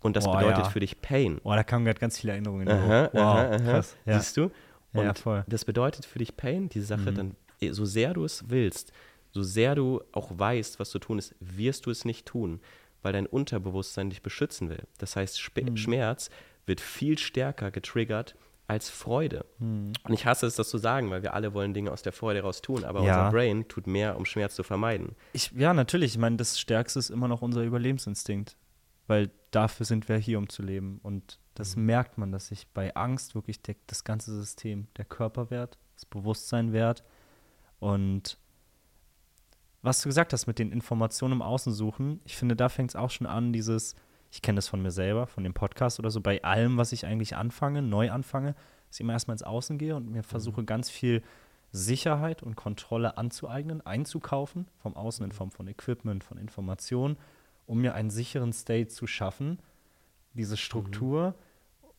Und 0.00 0.16
das 0.16 0.24
Boah, 0.24 0.38
bedeutet 0.38 0.64
ja. 0.64 0.70
für 0.70 0.80
dich 0.80 1.00
Pain. 1.02 1.40
Oh, 1.42 1.50
da 1.50 1.62
kamen 1.64 1.84
gerade 1.84 1.98
ganz 2.00 2.18
viele 2.18 2.32
Erinnerungen. 2.32 2.68
Aha, 2.68 3.10
wow, 3.12 3.22
aha, 3.22 3.56
krass. 3.58 3.96
Ja. 4.06 4.18
Siehst 4.18 4.36
du? 4.36 4.50
Und 4.92 5.04
ja, 5.04 5.14
voll. 5.14 5.44
das 5.46 5.64
bedeutet 5.64 6.06
für 6.06 6.18
dich 6.20 6.36
Pain, 6.36 6.68
diese 6.68 6.86
Sache, 6.86 7.10
Mhm. 7.10 7.14
dann, 7.14 7.36
eh, 7.60 7.72
so 7.72 7.84
sehr 7.84 8.14
du 8.14 8.24
es 8.24 8.48
willst, 8.48 8.92
so 9.32 9.42
sehr 9.42 9.74
du 9.74 10.02
auch 10.12 10.30
weißt, 10.32 10.78
was 10.80 10.90
zu 10.90 10.98
tun 10.98 11.18
ist, 11.18 11.34
wirst 11.40 11.86
du 11.86 11.90
es 11.90 12.04
nicht 12.04 12.26
tun, 12.26 12.60
weil 13.02 13.12
dein 13.12 13.26
Unterbewusstsein 13.26 14.10
dich 14.10 14.22
beschützen 14.22 14.68
will. 14.68 14.82
Das 14.98 15.16
heißt, 15.16 15.40
Spe 15.40 15.62
Mhm. 15.62 15.76
Schmerz 15.76 16.30
wird 16.66 16.80
viel 16.80 17.18
stärker 17.18 17.70
getriggert 17.70 18.34
als 18.66 18.88
Freude. 18.90 19.44
Mhm. 19.58 19.92
Und 20.04 20.12
ich 20.14 20.26
hasse 20.26 20.46
es, 20.46 20.54
das 20.54 20.68
zu 20.70 20.78
sagen, 20.78 21.10
weil 21.10 21.22
wir 21.22 21.34
alle 21.34 21.54
wollen 21.54 21.74
Dinge 21.74 21.90
aus 21.90 22.02
der 22.02 22.12
Freude 22.12 22.42
raus 22.42 22.62
tun, 22.62 22.84
aber 22.84 23.02
Ja. 23.04 23.16
unser 23.24 23.30
Brain 23.30 23.66
tut 23.68 23.86
mehr, 23.86 24.16
um 24.16 24.24
Schmerz 24.24 24.54
zu 24.54 24.62
vermeiden. 24.62 25.16
Ich, 25.32 25.50
ja, 25.52 25.72
natürlich. 25.74 26.12
Ich 26.12 26.18
meine, 26.18 26.36
das 26.36 26.58
Stärkste 26.60 26.98
ist 26.98 27.10
immer 27.10 27.26
noch 27.28 27.42
unser 27.42 27.62
Überlebensinstinkt. 27.62 28.56
Weil 29.08 29.30
dafür 29.50 29.86
sind 29.86 30.08
wir 30.08 30.18
hier, 30.18 30.38
um 30.38 30.48
zu 30.48 30.62
leben. 30.62 31.00
Und 31.02 31.40
das 31.54 31.74
Mhm. 31.74 31.86
merkt 31.86 32.16
man, 32.16 32.30
dass 32.30 32.46
sich 32.46 32.68
bei 32.68 32.94
Angst 32.94 33.34
wirklich 33.34 33.58
das 33.88 34.04
ganze 34.04 34.32
System, 34.38 34.86
der 34.98 35.04
Körper 35.04 35.50
wehrt, 35.50 35.78
das 35.96 36.04
Bewusstsein 36.04 36.72
wehrt. 36.72 37.02
Und 37.80 38.38
was 39.82 40.02
du 40.02 40.08
gesagt 40.08 40.32
hast 40.32 40.46
mit 40.46 40.58
den 40.58 40.72
Informationen 40.72 41.34
im 41.34 41.42
Außen 41.42 41.72
suchen, 41.72 42.20
ich 42.24 42.36
finde, 42.36 42.56
da 42.56 42.68
fängt 42.68 42.90
es 42.90 42.96
auch 42.96 43.10
schon 43.10 43.26
an, 43.26 43.52
dieses, 43.52 43.96
ich 44.30 44.42
kenne 44.42 44.56
das 44.56 44.68
von 44.68 44.82
mir 44.82 44.90
selber, 44.90 45.26
von 45.26 45.44
dem 45.44 45.54
Podcast 45.54 45.98
oder 45.98 46.10
so, 46.10 46.20
bei 46.20 46.42
allem, 46.44 46.76
was 46.76 46.92
ich 46.92 47.06
eigentlich 47.06 47.36
anfange, 47.36 47.82
neu 47.82 48.10
anfange, 48.10 48.54
dass 48.88 48.96
ich 48.96 49.00
immer 49.00 49.14
erstmal 49.14 49.34
ins 49.34 49.42
Außen 49.42 49.78
gehe 49.78 49.96
und 49.96 50.10
mir 50.10 50.22
versuche, 50.22 50.64
ganz 50.64 50.90
viel 50.90 51.22
Sicherheit 51.72 52.42
und 52.42 52.56
Kontrolle 52.56 53.16
anzueignen, 53.16 53.84
einzukaufen, 53.86 54.66
vom 54.78 54.96
Außen 54.96 55.24
in 55.24 55.32
Form 55.32 55.50
von 55.50 55.68
Equipment, 55.68 56.24
von 56.24 56.36
Informationen, 56.36 57.16
um 57.66 57.80
mir 57.80 57.94
einen 57.94 58.10
sicheren 58.10 58.52
State 58.52 58.88
zu 58.88 59.06
schaffen, 59.06 59.60
diese 60.34 60.56
Struktur, 60.56 61.34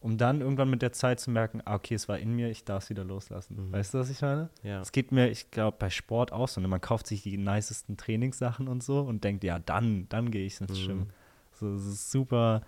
um 0.02 0.18
dann 0.18 0.42
irgendwann 0.42 0.70
mit 0.70 0.82
der 0.82 0.92
Zeit 0.92 1.20
zu 1.20 1.32
merken, 1.32 1.62
ah, 1.64 1.76
okay, 1.76 1.94
es 1.94 2.10
war 2.10 2.20
in 2.20 2.34
mir, 2.34 2.50
ich 2.50 2.66
darf 2.66 2.84
es 2.84 2.90
wieder 2.90 3.04
loslassen. 3.04 3.68
Mhm. 3.68 3.72
Weißt 3.72 3.94
du, 3.94 4.00
was 4.00 4.10
ich 4.10 4.22
meine? 4.22 4.50
Ja. 4.64 4.82
Es 4.82 4.92
geht 4.92 5.12
mir, 5.12 5.30
ich 5.30 5.52
glaube, 5.52 5.78
bei 5.80 5.90
Sport 5.90 6.34
auch 6.34 6.48
so. 6.48 6.60
Ne? 6.60 6.68
Man 6.68 6.82
kauft 6.82 7.08
sich 7.08 7.22
die 7.22 7.38
nicesten 7.38 7.98
Trainingssachen 7.98 8.68
und 8.68 8.84
so 8.84 9.02
und 9.02 9.24
denkt, 9.24 9.44
ja, 9.44 9.60
dann, 9.60 10.10
dann 10.10 10.32
gehe 10.32 10.46
ich 10.46 10.60
ins 10.60 10.72
Mhm. 10.72 10.88
Gym. 10.88 11.08
So, 11.54 11.74
es 11.76 11.86
ist 11.86 12.12
super 12.12 12.64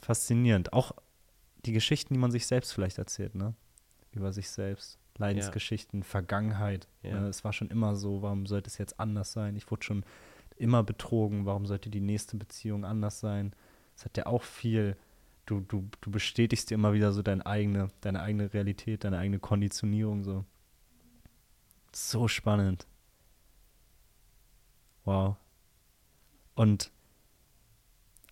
faszinierend. 0.00 0.72
Auch 0.72 0.92
die 1.64 1.72
Geschichten, 1.72 2.14
die 2.14 2.20
man 2.20 2.30
sich 2.30 2.46
selbst 2.46 2.72
vielleicht 2.72 2.98
erzählt, 2.98 3.34
ne? 3.34 3.54
Über 4.12 4.32
sich 4.32 4.48
selbst. 4.48 4.98
Leidensgeschichten, 5.18 6.02
Vergangenheit. 6.02 6.88
Ja. 7.02 7.20
Ne? 7.20 7.28
Es 7.28 7.44
war 7.44 7.52
schon 7.52 7.68
immer 7.68 7.96
so, 7.96 8.22
warum 8.22 8.46
sollte 8.46 8.68
es 8.68 8.78
jetzt 8.78 8.98
anders 9.00 9.32
sein? 9.32 9.56
Ich 9.56 9.70
wurde 9.70 9.84
schon 9.84 10.04
immer 10.56 10.82
betrogen, 10.82 11.44
warum 11.44 11.66
sollte 11.66 11.90
die 11.90 12.00
nächste 12.00 12.36
Beziehung 12.36 12.84
anders 12.84 13.20
sein? 13.20 13.52
Es 13.96 14.04
hat 14.04 14.16
ja 14.16 14.26
auch 14.26 14.42
viel, 14.42 14.96
du, 15.46 15.60
du, 15.60 15.88
du 16.00 16.10
bestätigst 16.10 16.70
dir 16.70 16.74
immer 16.74 16.92
wieder 16.92 17.12
so 17.12 17.22
deine 17.22 17.44
eigene, 17.46 17.90
deine 18.00 18.20
eigene 18.20 18.52
Realität, 18.52 19.04
deine 19.04 19.18
eigene 19.18 19.38
Konditionierung 19.38 20.22
so. 20.24 20.44
So 21.92 22.28
spannend. 22.28 22.86
Wow. 25.04 25.36
Und 26.54 26.90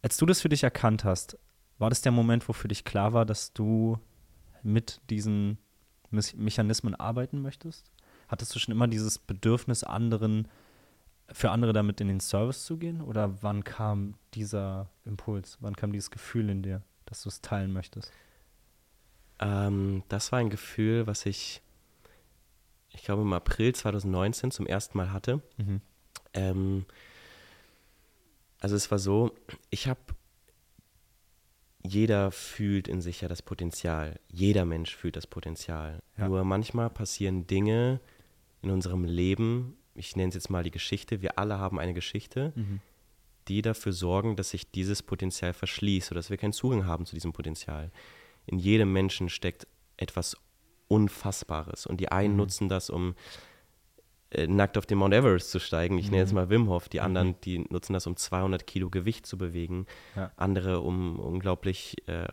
als 0.02 0.16
du 0.16 0.26
das 0.26 0.40
für 0.40 0.49
dich 0.49 0.64
erkannt 0.64 1.04
hast, 1.04 1.38
war 1.78 1.88
das 1.88 2.02
der 2.02 2.12
Moment, 2.12 2.49
wo 2.49 2.52
für 2.52 2.68
dich 2.68 2.85
klar 2.85 3.12
war, 3.12 3.25
dass 3.25 3.52
du 3.52 3.99
mit 4.62 5.00
diesen 5.09 5.59
Mes- 6.11 6.37
Mechanismen 6.37 6.94
arbeiten 6.94 7.40
möchtest? 7.40 7.90
Hattest 8.28 8.54
du 8.54 8.59
schon 8.59 8.73
immer 8.73 8.88
dieses 8.88 9.18
Bedürfnis, 9.18 9.85
anderen, 9.85 10.49
für 11.30 11.50
andere 11.50 11.73
damit 11.73 12.00
in 12.00 12.09
den 12.09 12.21
Service 12.21 12.64
zu 12.64 12.76
gehen? 12.76 13.00
Oder 13.00 13.42
wann 13.42 13.64
kam 13.64 14.14
dieser 14.35 14.90
Impuls? 15.04 15.59
Wann 15.61 15.76
kam 15.76 15.92
dieses 15.92 16.11
Gefühl 16.11 16.49
in 16.49 16.62
dir, 16.62 16.83
dass 17.14 17.23
du 17.23 17.28
es 17.28 17.40
teilen 17.40 17.73
möchtest? 17.73 18.12
Ähm, 19.38 20.02
das 20.09 20.33
war 20.33 20.40
ein 20.40 20.50
Gefühl, 20.50 21.06
was 21.06 21.26
ich, 21.26 21.62
ich 22.90 23.04
glaube, 23.04 23.23
im 23.23 23.33
April 23.33 23.73
2019 23.73 24.50
zum 24.50 24.66
ersten 24.66 24.99
Mal 24.99 25.12
hatte. 25.12 25.40
Mhm. 25.56 25.80
Ähm, 26.33 26.87
also 28.59 28.75
es 28.75 28.90
war 28.90 28.99
so, 28.99 29.33
ich 29.71 29.87
habe, 29.87 30.00
jeder 31.85 32.33
fühlt 32.33 32.88
in 32.88 33.00
sich 33.00 33.21
ja 33.21 33.28
das 33.28 33.42
Potenzial. 33.42 34.18
Jeder 34.28 34.64
Mensch 34.64 34.97
fühlt 34.97 35.14
das 35.14 35.28
Potenzial. 35.28 36.02
Ja. 36.16 36.26
Nur 36.26 36.42
manchmal 36.42 36.90
passieren 36.90 37.47
Dinge 37.47 38.00
in 38.61 38.71
unserem 38.71 39.04
Leben, 39.04 39.76
ich 39.94 40.16
nenne 40.16 40.30
es 40.30 40.35
jetzt 40.35 40.50
mal 40.50 40.64
die 40.64 40.73
Geschichte, 40.73 41.23
wir 41.23 41.38
alle 41.38 41.59
haben 41.59 41.78
eine 41.78 41.94
Geschichte, 41.94 42.52
Mhm. 42.56 42.80
Die 43.49 43.63
dafür 43.63 43.93
sorgen, 43.93 44.37
dass 44.37 44.51
sich 44.51 44.71
dieses 44.71 45.03
Potenzial 45.03 45.53
verschließt 45.53 46.11
oder 46.11 46.19
dass 46.19 46.31
wir 46.31 46.37
keinen 46.37 46.53
Zugang 46.53 46.87
haben 46.87 47.07
zu 47.07 47.15
diesem 47.15 47.33
Potenzial. 47.33 47.91
In 48.47 48.59
jedem 48.59 48.93
Menschen 48.93 49.29
steckt 49.29 49.67
etwas 49.97 50.37
Unfassbares 50.89 51.87
und 51.87 51.99
die 52.01 52.11
einen 52.11 52.35
Mhm. 52.35 52.39
nutzen 52.39 52.69
das, 52.69 52.91
um 52.91 53.15
äh, 54.31 54.49
nackt 54.49 54.77
auf 54.77 54.85
den 54.87 54.99
Mount 54.99 55.15
Everest 55.15 55.51
zu 55.53 55.61
steigen. 55.61 55.97
Ich 55.97 56.07
nenne 56.11 56.23
jetzt 56.23 56.31
Mhm. 56.31 56.35
mal 56.35 56.51
Wim 56.51 56.69
Hof. 56.69 56.89
Die 56.89 57.01
anderen, 57.01 57.29
Mhm. 57.29 57.35
die 57.45 57.59
nutzen 57.71 57.93
das, 57.93 58.07
um 58.09 58.17
200 58.17 58.67
Kilo 58.67 58.91
Gewicht 58.91 59.27
zu 59.27 59.39
bewegen. 59.39 59.87
Ja. 60.17 60.33
Andere, 60.37 60.81
um 60.81 61.21
unglaublich, 61.21 61.97
äh, 62.09 62.27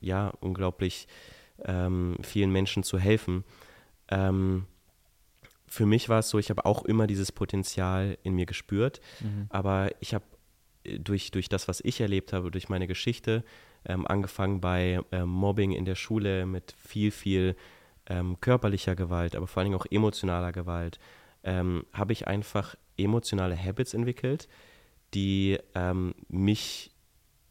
ja, 0.00 0.28
unglaublich 0.40 1.08
ähm, 1.64 2.16
vielen 2.22 2.52
Menschen 2.52 2.82
zu 2.82 2.98
helfen. 2.98 3.44
Ähm, 4.08 4.66
für 5.66 5.86
mich 5.86 6.08
war 6.10 6.18
es 6.20 6.28
so, 6.28 6.38
ich 6.38 6.50
habe 6.50 6.64
auch 6.66 6.84
immer 6.84 7.06
dieses 7.06 7.32
Potenzial 7.32 8.16
in 8.22 8.34
mir 8.34 8.46
gespürt, 8.46 9.00
Mhm. 9.20 9.46
aber 9.48 9.90
ich 10.00 10.14
habe 10.14 10.24
durch, 10.98 11.30
durch 11.30 11.48
das, 11.48 11.68
was 11.68 11.80
ich 11.80 12.00
erlebt 12.00 12.32
habe, 12.32 12.50
durch 12.50 12.68
meine 12.68 12.86
Geschichte, 12.86 13.44
ähm, 13.84 14.06
angefangen 14.06 14.60
bei 14.60 15.00
ähm, 15.12 15.28
Mobbing 15.28 15.72
in 15.72 15.84
der 15.84 15.94
Schule 15.94 16.46
mit 16.46 16.74
viel, 16.78 17.10
viel 17.10 17.56
ähm, 18.06 18.40
körperlicher 18.40 18.96
Gewalt, 18.96 19.36
aber 19.36 19.46
vor 19.46 19.60
allen 19.60 19.70
Dingen 19.70 19.80
auch 19.80 19.86
emotionaler 19.90 20.52
Gewalt, 20.52 20.98
ähm, 21.44 21.84
habe 21.92 22.12
ich 22.12 22.26
einfach 22.26 22.74
emotionale 22.96 23.56
Habits 23.56 23.94
entwickelt, 23.94 24.48
die 25.14 25.58
ähm, 25.74 26.14
mich 26.28 26.90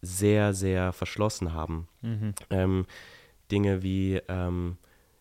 sehr, 0.02 0.54
sehr 0.54 0.94
verschlossen 0.94 1.54
haben. 1.54 1.88
Mhm. 2.02 2.34
Ähm, 2.50 2.86
Dinge 3.50 3.82
wie, 3.82 4.22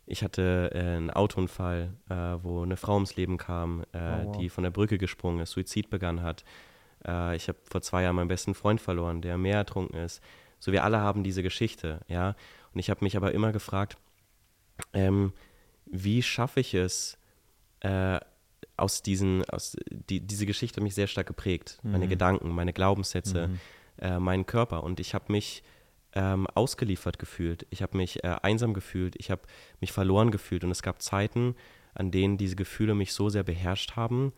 ich 0.06 0.22
hatte 0.22 0.70
äh, 0.72 0.78
einen 0.78 1.10
Autounfall, 1.10 1.92
äh, 2.08 2.14
wo 2.42 2.62
eine 2.62 2.76
Frau 2.76 2.94
ums 2.94 3.16
Leben 3.16 3.38
kam, 3.38 3.82
äh, 3.92 3.98
Oh, 3.98 4.24
wow. 4.26 4.36
die 4.38 4.48
von 4.48 4.64
der 4.64 4.70
Brücke 4.70 4.98
gesprungen 4.98 5.40
ist, 5.40 5.50
Suizid 5.50 5.90
begangen 5.90 6.22
hat. 6.22 6.44
Äh, 7.06 7.36
ich 7.36 7.48
habe 7.48 7.58
vor 7.64 7.82
zwei 7.82 8.02
Jahren 8.02 8.16
meinen 8.16 8.28
besten 8.28 8.54
Freund 8.54 8.80
verloren, 8.80 9.22
der 9.22 9.38
mehr 9.38 9.56
ertrunken 9.56 9.98
ist. 9.98 10.20
So, 10.58 10.72
wir 10.72 10.84
alle 10.84 10.98
haben 11.00 11.22
diese 11.22 11.42
Geschichte, 11.42 12.00
ja. 12.08 12.34
Und 12.72 12.80
ich 12.80 12.90
habe 12.90 13.04
mich 13.04 13.16
aber 13.16 13.32
immer 13.32 13.52
gefragt, 13.52 13.96
ähm, 14.92 15.32
wie 15.86 16.22
schaffe 16.22 16.60
ich 16.60 16.74
es, 16.74 17.18
äh, 17.80 18.18
aus 18.76 19.02
diesen, 19.02 19.44
aus, 19.48 19.76
die, 19.90 20.20
diese 20.20 20.44
Geschichte 20.46 20.76
hat 20.76 20.82
mich 20.82 20.94
sehr 20.94 21.06
stark 21.06 21.26
geprägt. 21.26 21.78
Meine 21.82 22.06
Mhm. 22.06 22.10
Gedanken, 22.10 22.50
meine 22.50 22.72
Glaubenssätze, 22.72 23.48
Mhm. 23.48 23.60
äh, 23.98 24.18
meinen 24.18 24.44
Körper. 24.46 24.82
Und 24.82 25.00
ich 25.00 25.14
habe 25.14 25.32
mich 25.32 25.62
ähm, 26.12 26.46
ausgeliefert 26.48 27.18
gefühlt. 27.18 27.66
Ich 27.70 27.82
habe 27.82 27.96
mich 27.96 28.24
äh, 28.24 28.36
einsam 28.42 28.72
gefühlt. 28.74 29.14
Ich 29.18 29.30
habe 29.30 29.42
mich 29.80 29.92
verloren 29.92 30.30
gefühlt. 30.30 30.64
Und 30.64 30.70
es 30.70 30.82
gab 30.82 31.02
Zeiten, 31.02 31.54
an 31.94 32.10
denen 32.10 32.38
diese 32.38 32.56
Gefühle 32.56 32.94
mich 32.94 33.12
so 33.12 33.28
sehr 33.28 33.42
beherrscht 33.42 33.96
haben, 33.96 34.32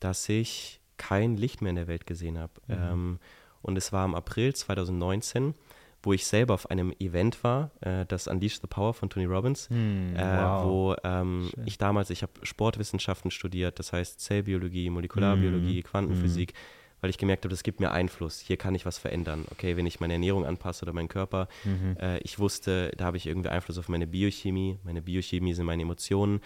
dass 0.00 0.28
ich 0.28 0.80
kein 1.08 1.36
Licht 1.36 1.62
mehr 1.62 1.70
in 1.70 1.76
der 1.76 1.88
Welt 1.88 2.06
gesehen 2.06 2.38
habe. 2.38 2.52
Mhm. 2.66 2.74
Ähm, 2.74 3.18
und 3.62 3.76
es 3.76 3.92
war 3.92 4.04
im 4.04 4.14
April 4.14 4.54
2019, 4.54 5.54
wo 6.02 6.12
ich 6.12 6.26
selber 6.26 6.54
auf 6.54 6.70
einem 6.70 6.92
Event 6.98 7.44
war, 7.44 7.70
äh, 7.80 8.04
das 8.06 8.26
Unleash 8.26 8.60
the 8.60 8.66
Power 8.66 8.92
von 8.92 9.08
Tony 9.08 9.26
Robbins, 9.26 9.68
Hm, 9.70 10.16
äh, 10.16 10.20
wow. 10.20 10.64
wo 10.64 10.96
ähm, 11.04 11.50
ich 11.64 11.78
damals, 11.78 12.10
ich 12.10 12.22
habe 12.22 12.32
Sportwissenschaften 12.42 13.30
studiert, 13.30 13.78
das 13.78 13.92
heißt 13.92 14.20
Zellbiologie, 14.20 14.90
Molekularbiologie, 14.90 15.78
Mhm. 15.78 15.82
Quantenphysik, 15.84 16.54
weil 17.00 17.10
ich 17.10 17.18
gemerkt 17.18 17.44
habe, 17.44 17.50
das 17.50 17.62
gibt 17.62 17.78
mir 17.80 17.90
Einfluss. 17.92 18.40
Hier 18.40 18.56
kann 18.56 18.74
ich 18.74 18.84
was 18.86 18.98
verändern. 18.98 19.44
Okay, 19.52 19.76
wenn 19.76 19.86
ich 19.86 20.00
meine 20.00 20.12
Ernährung 20.14 20.44
anpasse 20.44 20.84
oder 20.84 20.92
meinen 20.92 21.08
Körper. 21.08 21.48
Mhm. 21.64 21.96
Äh, 22.00 22.18
ich 22.18 22.38
wusste, 22.38 22.92
da 22.96 23.04
habe 23.06 23.16
ich 23.16 23.26
irgendwie 23.26 23.48
Einfluss 23.48 23.78
auf 23.78 23.88
meine 23.88 24.06
Biochemie. 24.06 24.78
Meine 24.84 25.02
Biochemie 25.02 25.54
sind 25.54 25.66
meine 25.66 25.82
Emotionen. 25.82 26.40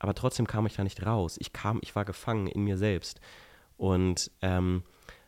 Aber 0.00 0.14
trotzdem 0.14 0.46
kam 0.46 0.66
ich 0.66 0.74
da 0.76 0.82
nicht 0.84 1.04
raus. 1.04 1.36
Ich 1.40 1.52
kam, 1.52 1.78
ich 1.82 1.94
war 1.94 2.04
gefangen 2.04 2.46
in 2.48 2.62
mir 2.64 2.76
selbst. 2.78 3.20
Und 3.80 4.30
ähm, 4.42 4.82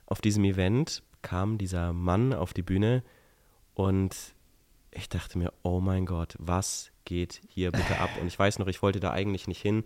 auf 0.04 0.21
diesem 0.21 0.44
Event 0.44 1.02
kam 1.23 1.56
dieser 1.56 1.94
Mann 1.94 2.35
auf 2.35 2.52
die 2.52 2.61
Bühne 2.61 3.02
und 3.73 4.14
ich 4.90 5.09
dachte 5.09 5.38
mir, 5.38 5.54
oh 5.62 5.80
mein 5.80 6.04
Gott, 6.04 6.37
was 6.38 6.90
geht 7.06 7.40
hier 7.49 7.73
bitte 7.73 7.99
ab? 7.99 8.11
Und 8.21 8.26
ich 8.26 8.38
weiß 8.38 8.59
noch, 8.59 8.66
ich 8.66 8.82
wollte 8.82 9.00
da 9.00 9.11
eigentlich 9.11 9.49
nicht 9.49 9.62
hin, 9.62 9.85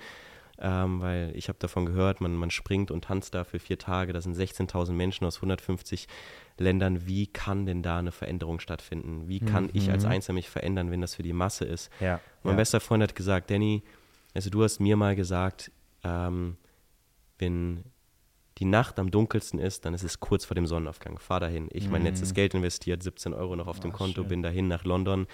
ähm, 0.58 1.00
weil 1.00 1.30
ich 1.37 1.49
habe 1.49 1.61
davon 1.61 1.87
gehört, 1.87 2.20
man, 2.20 2.35
man 2.35 2.50
springt 2.50 2.90
und 2.90 3.04
tanzt 3.04 3.37
da 3.37 3.44
für 3.44 3.61
vier 3.61 3.78
Tage, 3.78 4.12
da 4.12 4.20
sind 4.20 4.37
16.000 4.37 4.90
Menschen 4.90 5.25
aus 5.26 5.37
150 5.37 6.08
Ländern. 6.58 7.06
Wie 7.06 7.28
kann 7.28 7.66
denn 7.66 7.85
da 7.85 8.00
eine 8.00 8.11
Veränderung 8.11 8.58
stattfinden? 8.58 9.28
Wie 9.28 9.38
kann 9.38 9.70
ich 9.75 9.92
als 9.92 10.02
Mhm. 10.02 10.11
Einzelner 10.11 10.35
mich 10.35 10.49
verändern, 10.50 10.90
wenn 10.90 11.02
das 11.02 11.14
für 11.14 11.23
die 11.23 11.35
Masse 11.35 11.66
ist? 11.66 11.88
Ja. 12.00 12.18
Mein 12.42 12.54
ja. 12.54 12.56
bester 12.56 12.80
Freund 12.80 13.04
hat 13.04 13.14
gesagt, 13.14 13.49
Danny, 13.49 13.85
also 14.35 14.50
du 14.50 14.64
hast 14.64 14.80
mir 14.80 14.96
mal 14.96 15.14
gesagt, 15.14 15.70
ähm, 16.02 16.56
wenn 17.38 17.85
die 18.58 18.64
Nacht 18.64 18.98
am 18.98 19.10
dunkelsten 19.10 19.58
ist, 19.60 19.84
dann 19.84 19.92
ist 19.94 20.02
es 20.02 20.18
kurz 20.20 20.44
vor 20.46 20.54
dem 20.54 20.66
Sonnenaufgang. 20.66 21.18
Fahr 21.18 21.40
dahin. 21.40 21.68
Ich 21.72 21.90
mein 21.90 22.00
Mhm. 22.02 22.06
letztes 22.06 22.32
Geld 22.34 22.54
investiert, 22.54 23.02
17 23.02 23.34
Euro 23.34 23.54
noch 23.56 23.66
auf 23.66 23.80
dem 23.80 23.90
Ah, 23.92 23.94
Konto, 23.96 24.22
schön. 24.22 24.28
bin 24.28 24.42
dahin 24.42 24.66
nach 24.69 24.84
London. 24.84 25.26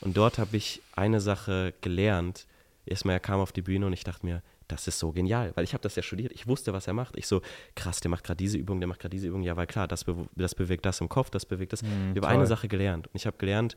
Und 0.00 0.16
dort 0.16 0.38
habe 0.38 0.56
ich 0.56 0.80
eine 0.94 1.20
Sache 1.20 1.74
gelernt. 1.80 2.46
Erstmal, 2.86 3.16
er 3.16 3.20
kam 3.20 3.40
auf 3.40 3.50
die 3.52 3.62
Bühne 3.62 3.86
und 3.86 3.92
ich 3.92 4.04
dachte 4.04 4.24
mir, 4.26 4.42
das 4.68 4.86
ist 4.88 4.98
so 4.98 5.12
genial, 5.12 5.52
weil 5.56 5.64
ich 5.64 5.72
habe 5.74 5.82
das 5.82 5.94
ja 5.96 6.02
studiert. 6.02 6.32
Ich 6.32 6.46
wusste, 6.46 6.72
was 6.72 6.86
er 6.86 6.92
macht. 6.94 7.16
Ich 7.16 7.26
so, 7.26 7.42
krass, 7.74 8.00
der 8.00 8.10
macht 8.10 8.24
gerade 8.24 8.36
diese 8.38 8.56
Übung, 8.56 8.80
der 8.80 8.86
macht 8.86 9.00
gerade 9.00 9.10
diese 9.14 9.28
Übung. 9.28 9.42
Ja, 9.42 9.56
weil 9.56 9.66
klar, 9.66 9.88
das, 9.88 10.04
be 10.04 10.26
das 10.36 10.54
bewirkt 10.54 10.86
das 10.86 11.00
im 11.00 11.08
Kopf, 11.08 11.30
das 11.30 11.44
bewirkt 11.46 11.72
das. 11.72 11.82
Mhm, 11.82 12.12
ich 12.12 12.16
habe 12.16 12.28
eine 12.28 12.46
Sache 12.46 12.68
gelernt. 12.68 13.06
Und 13.08 13.14
ich 13.16 13.26
habe 13.26 13.36
gelernt, 13.36 13.76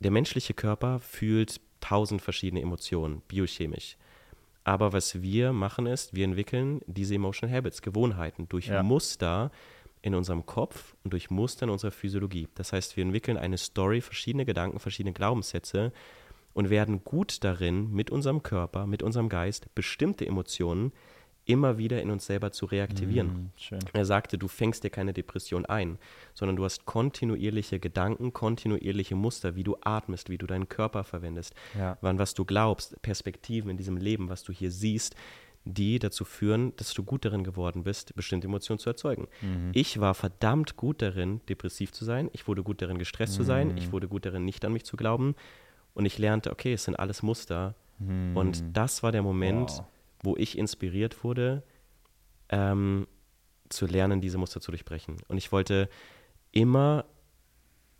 der 0.00 0.10
menschliche 0.10 0.54
Körper 0.54 1.00
fühlt 1.00 1.60
tausend 1.80 2.22
verschiedene 2.22 2.62
Emotionen, 2.62 3.22
biochemisch. 3.28 3.96
Aber 4.66 4.92
was 4.92 5.22
wir 5.22 5.52
machen 5.52 5.86
ist, 5.86 6.12
wir 6.16 6.24
entwickeln 6.24 6.80
diese 6.88 7.14
Emotional 7.14 7.56
Habits, 7.56 7.82
Gewohnheiten 7.82 8.48
durch 8.48 8.66
Ja. 8.66 8.82
Muster 8.82 9.52
in 10.02 10.12
unserem 10.12 10.44
Kopf 10.44 10.96
und 11.04 11.12
durch 11.12 11.30
Muster 11.30 11.66
in 11.66 11.70
unserer 11.70 11.92
Physiologie. 11.92 12.48
Das 12.56 12.72
heißt, 12.72 12.96
wir 12.96 13.04
entwickeln 13.04 13.36
eine 13.36 13.58
Story, 13.58 14.00
verschiedene 14.00 14.44
Gedanken, 14.44 14.80
verschiedene 14.80 15.12
Glaubenssätze 15.12 15.92
und 16.52 16.68
werden 16.68 17.04
gut 17.04 17.44
darin, 17.44 17.92
mit 17.92 18.10
unserem 18.10 18.42
Körper, 18.42 18.88
mit 18.88 19.04
unserem 19.04 19.28
Geist 19.28 19.72
bestimmte 19.76 20.26
Emotionen 20.26 20.90
immer 21.46 21.78
wieder 21.78 22.02
in 22.02 22.10
uns 22.10 22.26
selber 22.26 22.50
zu 22.52 22.66
reaktivieren. 22.66 23.28
Mhm, 23.28 23.50
schön. 23.56 23.78
Er 23.92 24.04
sagte, 24.04 24.36
du 24.36 24.48
fängst 24.48 24.84
dir 24.84 24.90
keine 24.90 25.12
Depression 25.12 25.64
ein, 25.64 25.98
sondern 26.34 26.56
du 26.56 26.64
hast 26.64 26.84
kontinuierliche 26.84 27.78
Gedanken, 27.80 28.32
kontinuierliche 28.32 29.14
Muster, 29.14 29.56
wie 29.56 29.62
du 29.64 29.76
atmest, 29.80 30.28
wie 30.28 30.38
du 30.38 30.46
deinen 30.46 30.68
Körper 30.68 31.04
verwendest, 31.04 31.54
Ja. 31.78 31.96
wann 32.00 32.18
was 32.18 32.34
du 32.34 32.44
glaubst, 32.44 33.00
Perspektiven 33.00 33.70
in 33.70 33.76
diesem 33.76 33.96
Leben, 33.96 34.28
was 34.28 34.42
du 34.42 34.52
hier 34.52 34.70
siehst, 34.70 35.14
die 35.64 35.98
dazu 35.98 36.24
führen, 36.24 36.74
dass 36.76 36.94
du 36.94 37.02
gut 37.02 37.24
darin 37.24 37.42
geworden 37.42 37.82
bist, 37.84 38.14
bestimmte 38.14 38.46
Emotionen 38.46 38.78
zu 38.78 38.88
erzeugen. 38.90 39.26
Mhm. 39.40 39.70
Ich 39.72 39.98
war 40.00 40.14
verdammt 40.14 40.76
gut 40.76 41.00
darin, 41.02 41.40
depressiv 41.48 41.90
zu 41.92 42.04
sein. 42.04 42.28
Ich 42.32 42.46
wurde 42.46 42.62
gut 42.62 42.82
darin, 42.82 42.98
gestresst 42.98 43.34
zu 43.34 43.42
sein. 43.42 43.68
Mhm. 43.72 43.76
Ich 43.78 43.90
wurde 43.92 44.06
gut 44.08 44.26
darin, 44.26 44.44
nicht 44.44 44.64
an 44.64 44.72
mich 44.72 44.84
zu 44.84 44.96
glauben. 44.96 45.34
Und 45.94 46.06
ich 46.06 46.18
lernte, 46.18 46.52
okay, 46.52 46.72
es 46.74 46.84
sind 46.84 46.94
alles 46.96 47.22
Muster. 47.22 47.74
Mhm. 47.98 48.36
Und 48.36 48.64
das 48.74 49.02
war 49.02 49.10
der 49.10 49.22
Moment, 49.22 49.70
Wow. 49.70 49.84
Wo 50.22 50.36
ich 50.36 50.56
inspiriert 50.58 51.22
wurde, 51.24 51.62
ähm, 52.48 53.06
zu 53.68 53.86
lernen, 53.86 54.20
diese 54.20 54.38
Muster 54.38 54.60
zu 54.60 54.70
durchbrechen. 54.70 55.16
Und 55.28 55.38
ich 55.38 55.50
wollte 55.52 55.88
immer, 56.52 57.04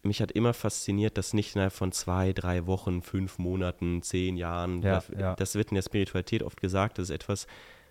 mich 0.03 0.21
hat 0.23 0.31
immer 0.33 0.55
fasziniert, 0.55 1.19
dass 1.19 1.35
nicht 1.35 1.55
innerhalb 1.57 1.73
von 1.73 1.91
zwei, 1.93 2.33
drei 2.33 2.67
Wochen, 2.67 3.03
fünf 3.03 3.39
Monaten, 3.39 4.03
zehn 4.03 4.37
Jahren, 4.37 4.83
Ja, 4.83 4.95
das, 4.97 5.09
ja. 5.19 5.35
das 5.35 5.55
wird 5.57 5.71
in 5.71 5.75
der 5.75 5.83
Spiritualität 5.83 6.43
oft 6.45 6.61
gesagt, 6.61 6.99
das 6.99 7.05
ist 7.11 7.15
etwas, 7.15 7.47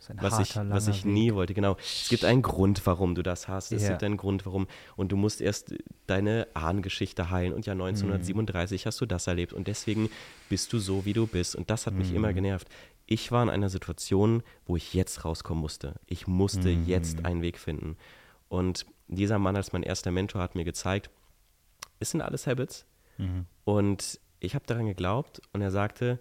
Das 0.07 0.09
ist 0.09 0.21
was 0.21 0.39
ich, 0.39 0.55
harter, 0.55 0.69
was 0.69 0.85
langer 0.85 0.97
ich 0.97 1.05
nie 1.05 1.27
Weg. 1.27 1.35
wollte. 1.35 1.53
Genau. 1.53 1.75
Es 1.79 2.07
gibt 2.09 2.23
einen 2.23 2.41
Grund, 2.41 2.85
warum 2.85 3.15
du 3.15 3.21
das 3.23 3.49
hast. 3.49 3.73
Es 3.73 3.83
Ja. 3.83 3.89
gibt 3.89 4.03
einen 4.03 4.15
Grund, 4.17 4.45
warum. 4.45 4.67
Und 4.95 5.11
du 5.11 5.17
musst 5.17 5.41
erst 5.41 5.75
deine 6.07 6.47
Ahnengeschichte 6.53 7.29
heilen. 7.31 7.51
Und 7.53 7.65
ja, 7.65 7.73
1937 7.73 8.85
hast 8.85 9.01
du 9.01 9.05
das 9.05 9.27
erlebt. 9.27 9.51
Und 9.51 9.67
deswegen 9.67 10.09
bist 10.47 10.71
du 10.71 10.79
so, 10.79 11.03
wie 11.05 11.13
du 11.13 11.27
bist. 11.27 11.55
Und 11.55 11.69
das 11.69 11.85
hat 11.87 11.93
mich 11.95 12.13
immer 12.13 12.31
genervt. 12.33 12.69
Ich 13.05 13.31
war 13.31 13.43
in 13.43 13.49
einer 13.49 13.69
Situation, 13.69 14.41
wo 14.65 14.75
ich 14.75 14.93
jetzt 14.93 15.25
rauskommen 15.25 15.61
musste. 15.61 15.95
Ich 16.07 16.27
musste 16.27 16.69
jetzt 16.69 17.25
einen 17.25 17.41
Weg 17.41 17.59
finden. 17.59 17.97
Und 18.49 18.85
dieser 19.07 19.37
Mann 19.37 19.55
als 19.55 19.73
mein 19.73 19.83
erster 19.83 20.11
Mentor 20.11 20.41
hat 20.41 20.55
mir 20.55 20.65
gezeigt, 20.65 21.09
es 21.99 22.11
sind 22.11 22.21
alles 22.21 22.47
Habits. 22.47 22.85
Mhm. 23.17 23.45
Und 23.63 24.19
ich 24.39 24.55
habe 24.55 24.65
daran 24.65 24.87
geglaubt 24.87 25.41
und 25.53 25.61
er 25.61 25.71
sagte, 25.71 26.19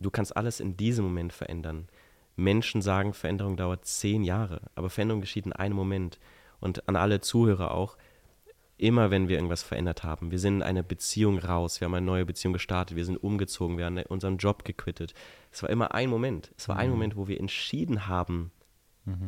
du 0.00 0.10
kannst 0.10 0.36
alles 0.36 0.60
in 0.60 0.76
diesem 0.76 1.04
Moment 1.04 1.32
verändern. 1.32 1.88
Menschen 2.36 2.82
sagen, 2.82 3.12
Veränderung 3.12 3.56
dauert 3.56 3.84
zehn 3.84 4.24
Jahre, 4.24 4.62
aber 4.74 4.90
Veränderung 4.90 5.20
geschieht 5.20 5.46
in 5.46 5.52
einem 5.52 5.76
Moment. 5.76 6.18
Und 6.58 6.88
an 6.88 6.96
alle 6.96 7.20
Zuhörer 7.20 7.72
auch, 7.72 7.96
immer 8.80 9.10
wenn 9.10 9.28
wir 9.28 9.36
irgendwas 9.36 9.62
verändert 9.62 10.04
haben, 10.04 10.30
wir 10.30 10.38
sind 10.38 10.56
in 10.56 10.62
eine 10.62 10.82
Beziehung 10.82 11.38
raus, 11.38 11.80
wir 11.80 11.86
haben 11.86 11.94
eine 11.94 12.06
neue 12.06 12.24
Beziehung 12.24 12.52
gestartet, 12.52 12.96
wir 12.96 13.04
sind 13.04 13.16
umgezogen, 13.16 13.78
wir 13.78 13.86
haben 13.86 13.98
unseren 14.08 14.38
Job 14.38 14.64
gequittet. 14.64 15.14
Es 15.52 15.62
war 15.62 15.70
immer 15.70 15.94
ein 15.94 16.08
Moment. 16.08 16.52
Es 16.56 16.68
war 16.68 16.76
ein 16.76 16.90
Moment, 16.90 17.16
wo 17.16 17.28
wir 17.28 17.38
entschieden 17.38 18.06
haben, 18.08 18.50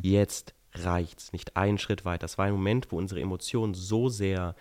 jetzt 0.01 0.53
reicht's, 0.73 1.33
nicht 1.33 1.55
einen 1.55 1.77
Schritt 1.77 2.05
weiter. 2.05 2.25
Es 2.25 2.37
war 2.37 2.45
ein 2.45 2.53
Moment, 2.53 2.91
wo 2.91 2.97
unsere 2.97 3.21
Emotionen 3.21 3.73
so 3.73 4.09
sehr 4.09 4.55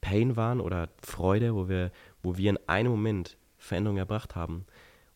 Pain 0.00 0.36
waren 0.36 0.60
oder 0.60 0.88
Freude, 1.00 1.54
wo 1.54 1.68
wir, 1.68 1.90
wo 2.22 2.36
wir 2.36 2.50
in 2.50 2.58
einem 2.66 2.90
Moment 2.90 3.38
Veränderung 3.56 3.96
erbracht 3.96 4.34
haben. 4.34 4.66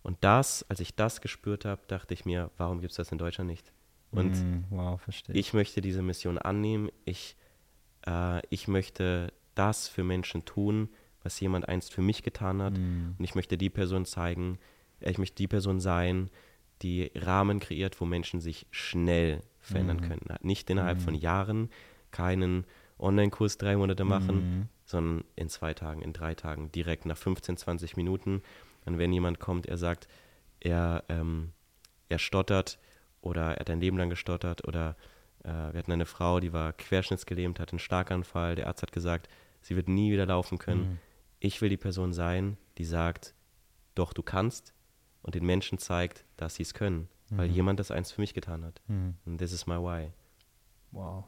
Und 0.03 0.17
das, 0.21 0.65
als 0.69 0.81
ich 0.81 0.95
das 0.95 1.21
gespürt 1.21 1.65
habe, 1.65 1.83
dachte 1.89 2.15
ich 2.15 2.25
mir, 2.25 2.51
warum 2.57 2.81
gibt 2.81 2.93
es 2.93 2.97
das 2.97 3.11
in 3.11 3.19
Deutschland 3.19 3.51
nicht? 3.51 3.73
Und 4.13 4.31
Mhm, 4.31 4.65
wow, 4.71 5.01
ich 5.29 5.53
möchte 5.53 5.81
diese 5.81 6.01
Mission 6.03 6.39
annehmen. 6.39 6.91
Ich, 7.05 7.37
äh, 8.07 8.41
ich 8.51 8.69
möchte 8.69 9.33
das 9.55 9.89
für 9.89 10.05
Menschen 10.05 10.45
tun, 10.45 10.89
was 11.23 11.41
jemand 11.41 11.69
einst 11.69 11.93
für 11.93 12.03
mich 12.03 12.23
getan 12.23 12.63
hat. 12.63 12.79
Mhm. 12.79 13.15
Und 13.19 13.25
ich 13.25 13.35
möchte 13.35 13.59
die 13.59 13.71
Person 13.71 14.05
zeigen, 14.05 14.59
äh, 15.01 15.11
ich 15.11 15.19
möchte 15.19 15.37
die 15.37 15.49
Person 15.49 15.81
sein, 15.81 16.31
die 16.83 17.11
Rahmen 17.15 17.59
kreiert, 17.59 18.01
wo 18.01 18.05
Menschen 18.05 18.41
sich 18.41 18.67
schnell 18.71 19.41
verändern 19.61 19.97
Mhm. 19.99 20.03
können. 20.03 20.27
Nicht 20.43 20.69
innerhalb 20.71 21.01
von 21.01 21.15
Jahren, 21.15 21.71
keinen 22.11 22.65
Online-Kurs 22.99 23.59
drei 23.59 23.77
Monate 23.77 24.05
machen, 24.05 24.37
Mhm. 24.37 24.69
sondern 24.85 25.25
in 25.35 25.49
zwei 25.49 25.75
Tagen, 25.75 26.03
in 26.03 26.13
drei 26.13 26.35
Tagen, 26.35 26.71
direkt 26.73 27.07
nach 27.07 27.17
15, 27.17 27.57
20 27.57 27.97
Minuten. 27.97 28.43
Und 28.85 28.99
wenn 28.99 29.13
jemand 29.13 29.41
kommt, 29.41 29.67
er 29.67 29.77
sagt, 29.79 30.07
er, 30.61 31.05
ähm, 31.09 31.53
er 32.09 32.19
stottert 32.19 32.79
oder 33.21 33.55
er 33.55 33.61
hat 33.61 33.71
ein 33.71 33.81
Leben 33.81 33.99
lang 33.99 34.11
gestottert 34.11 34.67
oder 34.69 34.97
wir 35.73 35.79
hatten 35.79 35.93
eine 35.93 36.07
Frau, 36.07 36.41
die 36.41 36.53
war 36.53 36.73
querschnittsgelähmt, 36.73 37.61
hat 37.61 37.71
einen 37.73 37.79
Starkanfall. 37.79 38.55
Der 38.57 38.67
Arzt 38.67 38.83
hat 38.83 38.93
gesagt, 38.93 39.29
sie 39.61 39.77
wird 39.77 39.89
nie 39.89 40.11
wieder 40.13 40.27
laufen 40.27 40.59
können. 40.59 40.83
Mhm. 40.91 40.99
Ich 41.39 41.61
will 41.61 41.69
die 41.69 41.77
Person 41.77 42.13
sein, 42.13 42.57
die 42.79 42.85
sagt, 42.85 43.35
doch, 43.95 44.13
du 44.13 44.23
kannst 44.23 44.75
und 45.23 45.35
den 45.35 45.45
Menschen 45.45 45.79
zeigt, 45.79 46.25
dass 46.37 46.57
sie 46.57 46.63
es 46.63 46.75
können, 46.75 47.09
weil 47.31 47.49
Mhm. 47.49 47.55
jemand 47.55 47.81
das 47.81 47.91
eins 47.91 48.11
für 48.13 48.21
mich 48.21 48.35
getan 48.35 48.65
hat. 48.65 48.81
Mhm. 48.89 49.15
Und 49.25 49.39
this 49.39 49.53
is 49.53 49.67
my 49.67 49.77
why. 49.77 50.11
Wow. 50.93 51.25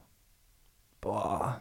Boah. 1.01 1.61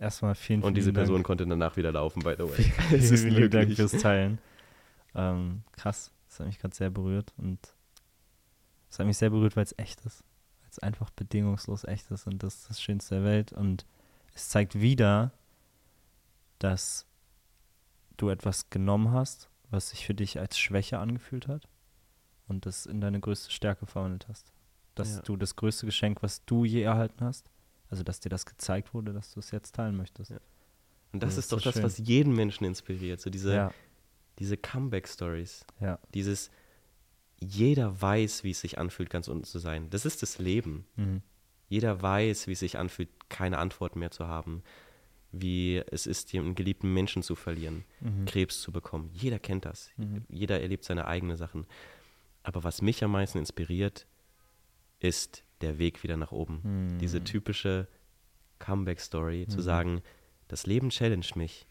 Erstmal 0.00 0.34
vielen, 0.34 0.60
vielen 0.60 0.62
Und 0.68 0.74
diese 0.74 0.92
Dank. 0.92 1.06
Person 1.06 1.22
konnte 1.24 1.46
danach 1.46 1.76
wieder 1.76 1.92
laufen, 1.92 2.22
by 2.22 2.34
the 2.38 2.44
way. 2.44 2.62
Vielen, 2.88 3.02
ist 3.02 3.22
vielen 3.24 3.50
Dank 3.50 3.72
fürs 3.74 3.92
Teilen. 3.92 4.38
Ähm, 5.14 5.62
krass. 5.72 6.12
Das 6.28 6.40
hat 6.40 6.46
mich 6.46 6.58
gerade 6.58 6.74
sehr 6.74 6.90
berührt 6.90 7.32
und 7.36 7.58
es 8.90 8.98
hat 8.98 9.06
mich 9.06 9.18
sehr 9.18 9.30
berührt, 9.30 9.56
weil 9.56 9.64
es 9.64 9.74
echt 9.76 10.00
ist. 10.06 10.22
Es 10.78 10.82
einfach 10.82 11.10
bedingungslos 11.10 11.84
echt 11.84 12.10
ist 12.10 12.26
und 12.26 12.42
das 12.42 12.54
ist 12.56 12.70
das 12.70 12.80
Schönste 12.82 13.16
der 13.16 13.24
Welt. 13.24 13.52
Und 13.52 13.84
es 14.34 14.48
zeigt 14.48 14.80
wieder, 14.80 15.32
dass 16.58 17.06
du 18.16 18.28
etwas 18.30 18.70
genommen 18.70 19.12
hast, 19.12 19.48
was 19.70 19.90
sich 19.90 20.06
für 20.06 20.14
dich 20.14 20.38
als 20.38 20.58
Schwäche 20.58 20.98
angefühlt 20.98 21.48
hat 21.48 21.68
und 22.48 22.66
das 22.66 22.86
in 22.86 23.00
deine 23.00 23.20
größte 23.20 23.50
Stärke 23.50 23.86
verwandelt 23.86 24.26
hast. 24.28 24.52
Dass 24.94 25.16
Ja. 25.16 25.22
du 25.22 25.36
das 25.36 25.56
größte 25.56 25.86
Geschenk, 25.86 26.22
was 26.22 26.44
du 26.44 26.64
je 26.64 26.82
erhalten 26.82 27.24
hast, 27.24 27.50
also 27.90 28.02
dass 28.02 28.20
dir 28.20 28.28
das 28.30 28.46
gezeigt 28.46 28.94
wurde, 28.94 29.12
dass 29.12 29.32
du 29.34 29.40
es 29.40 29.50
jetzt 29.50 29.74
teilen 29.74 29.96
möchtest. 29.96 30.30
Ja. 30.30 30.38
Und 31.12 31.22
das 31.22 31.34
Das 31.36 31.44
ist 31.44 31.52
doch 31.52 31.58
so 31.60 31.64
das, 31.64 31.74
schön. 31.74 31.82
was 31.84 31.98
jeden 31.98 32.34
Menschen 32.34 32.64
inspiriert. 32.64 33.20
So 33.20 33.30
diese, 33.30 33.54
ja, 33.54 33.72
diese 34.38 34.56
Comeback-Stories. 34.56 35.64
Dieses, 36.14 36.50
jeder 37.40 38.00
weiß, 38.00 38.44
wie 38.44 38.50
es 38.50 38.60
sich 38.60 38.78
anfühlt, 38.78 39.10
ganz 39.10 39.28
unten 39.28 39.44
zu 39.44 39.58
sein. 39.58 39.90
Das 39.90 40.04
ist 40.04 40.22
das 40.22 40.38
Leben. 40.38 40.86
Mhm. 40.96 41.22
Jeder 41.68 42.00
weiß, 42.02 42.46
wie 42.46 42.52
es 42.52 42.60
sich 42.60 42.78
anfühlt, 42.78 43.08
keine 43.28 43.58
Antworten 43.58 43.98
mehr 43.98 44.10
zu 44.10 44.26
haben. 44.26 44.62
Wie 45.30 45.76
es 45.90 46.06
ist, 46.06 46.34
einen 46.34 46.54
geliebten 46.54 46.92
Menschen 46.94 47.22
zu 47.22 47.34
verlieren, 47.36 47.84
Mhm. 48.00 48.24
Krebs 48.24 48.60
zu 48.62 48.72
bekommen. 48.72 49.10
Jeder 49.12 49.38
kennt 49.38 49.66
das. 49.66 49.90
Mhm. 49.98 50.24
Jeder 50.30 50.60
erlebt 50.60 50.84
seine 50.84 51.06
eigenen 51.06 51.36
Sachen. 51.36 51.66
Aber 52.42 52.64
was 52.64 52.80
mich 52.82 53.04
am 53.04 53.12
meisten 53.12 53.38
inspiriert, 53.38 54.06
ist 55.00 55.44
der 55.60 55.78
Weg 55.78 56.02
wieder 56.02 56.16
nach 56.16 56.32
oben. 56.32 56.60
Mhm. 56.94 56.98
Diese 56.98 57.22
typische 57.22 57.86
Comeback-Story, 58.58 59.46
zu 59.48 59.58
Mhm. 59.58 59.62
sagen, 59.62 60.02
das 60.48 60.66
Leben 60.66 60.88
challenged 60.90 61.36
mich 61.36 61.66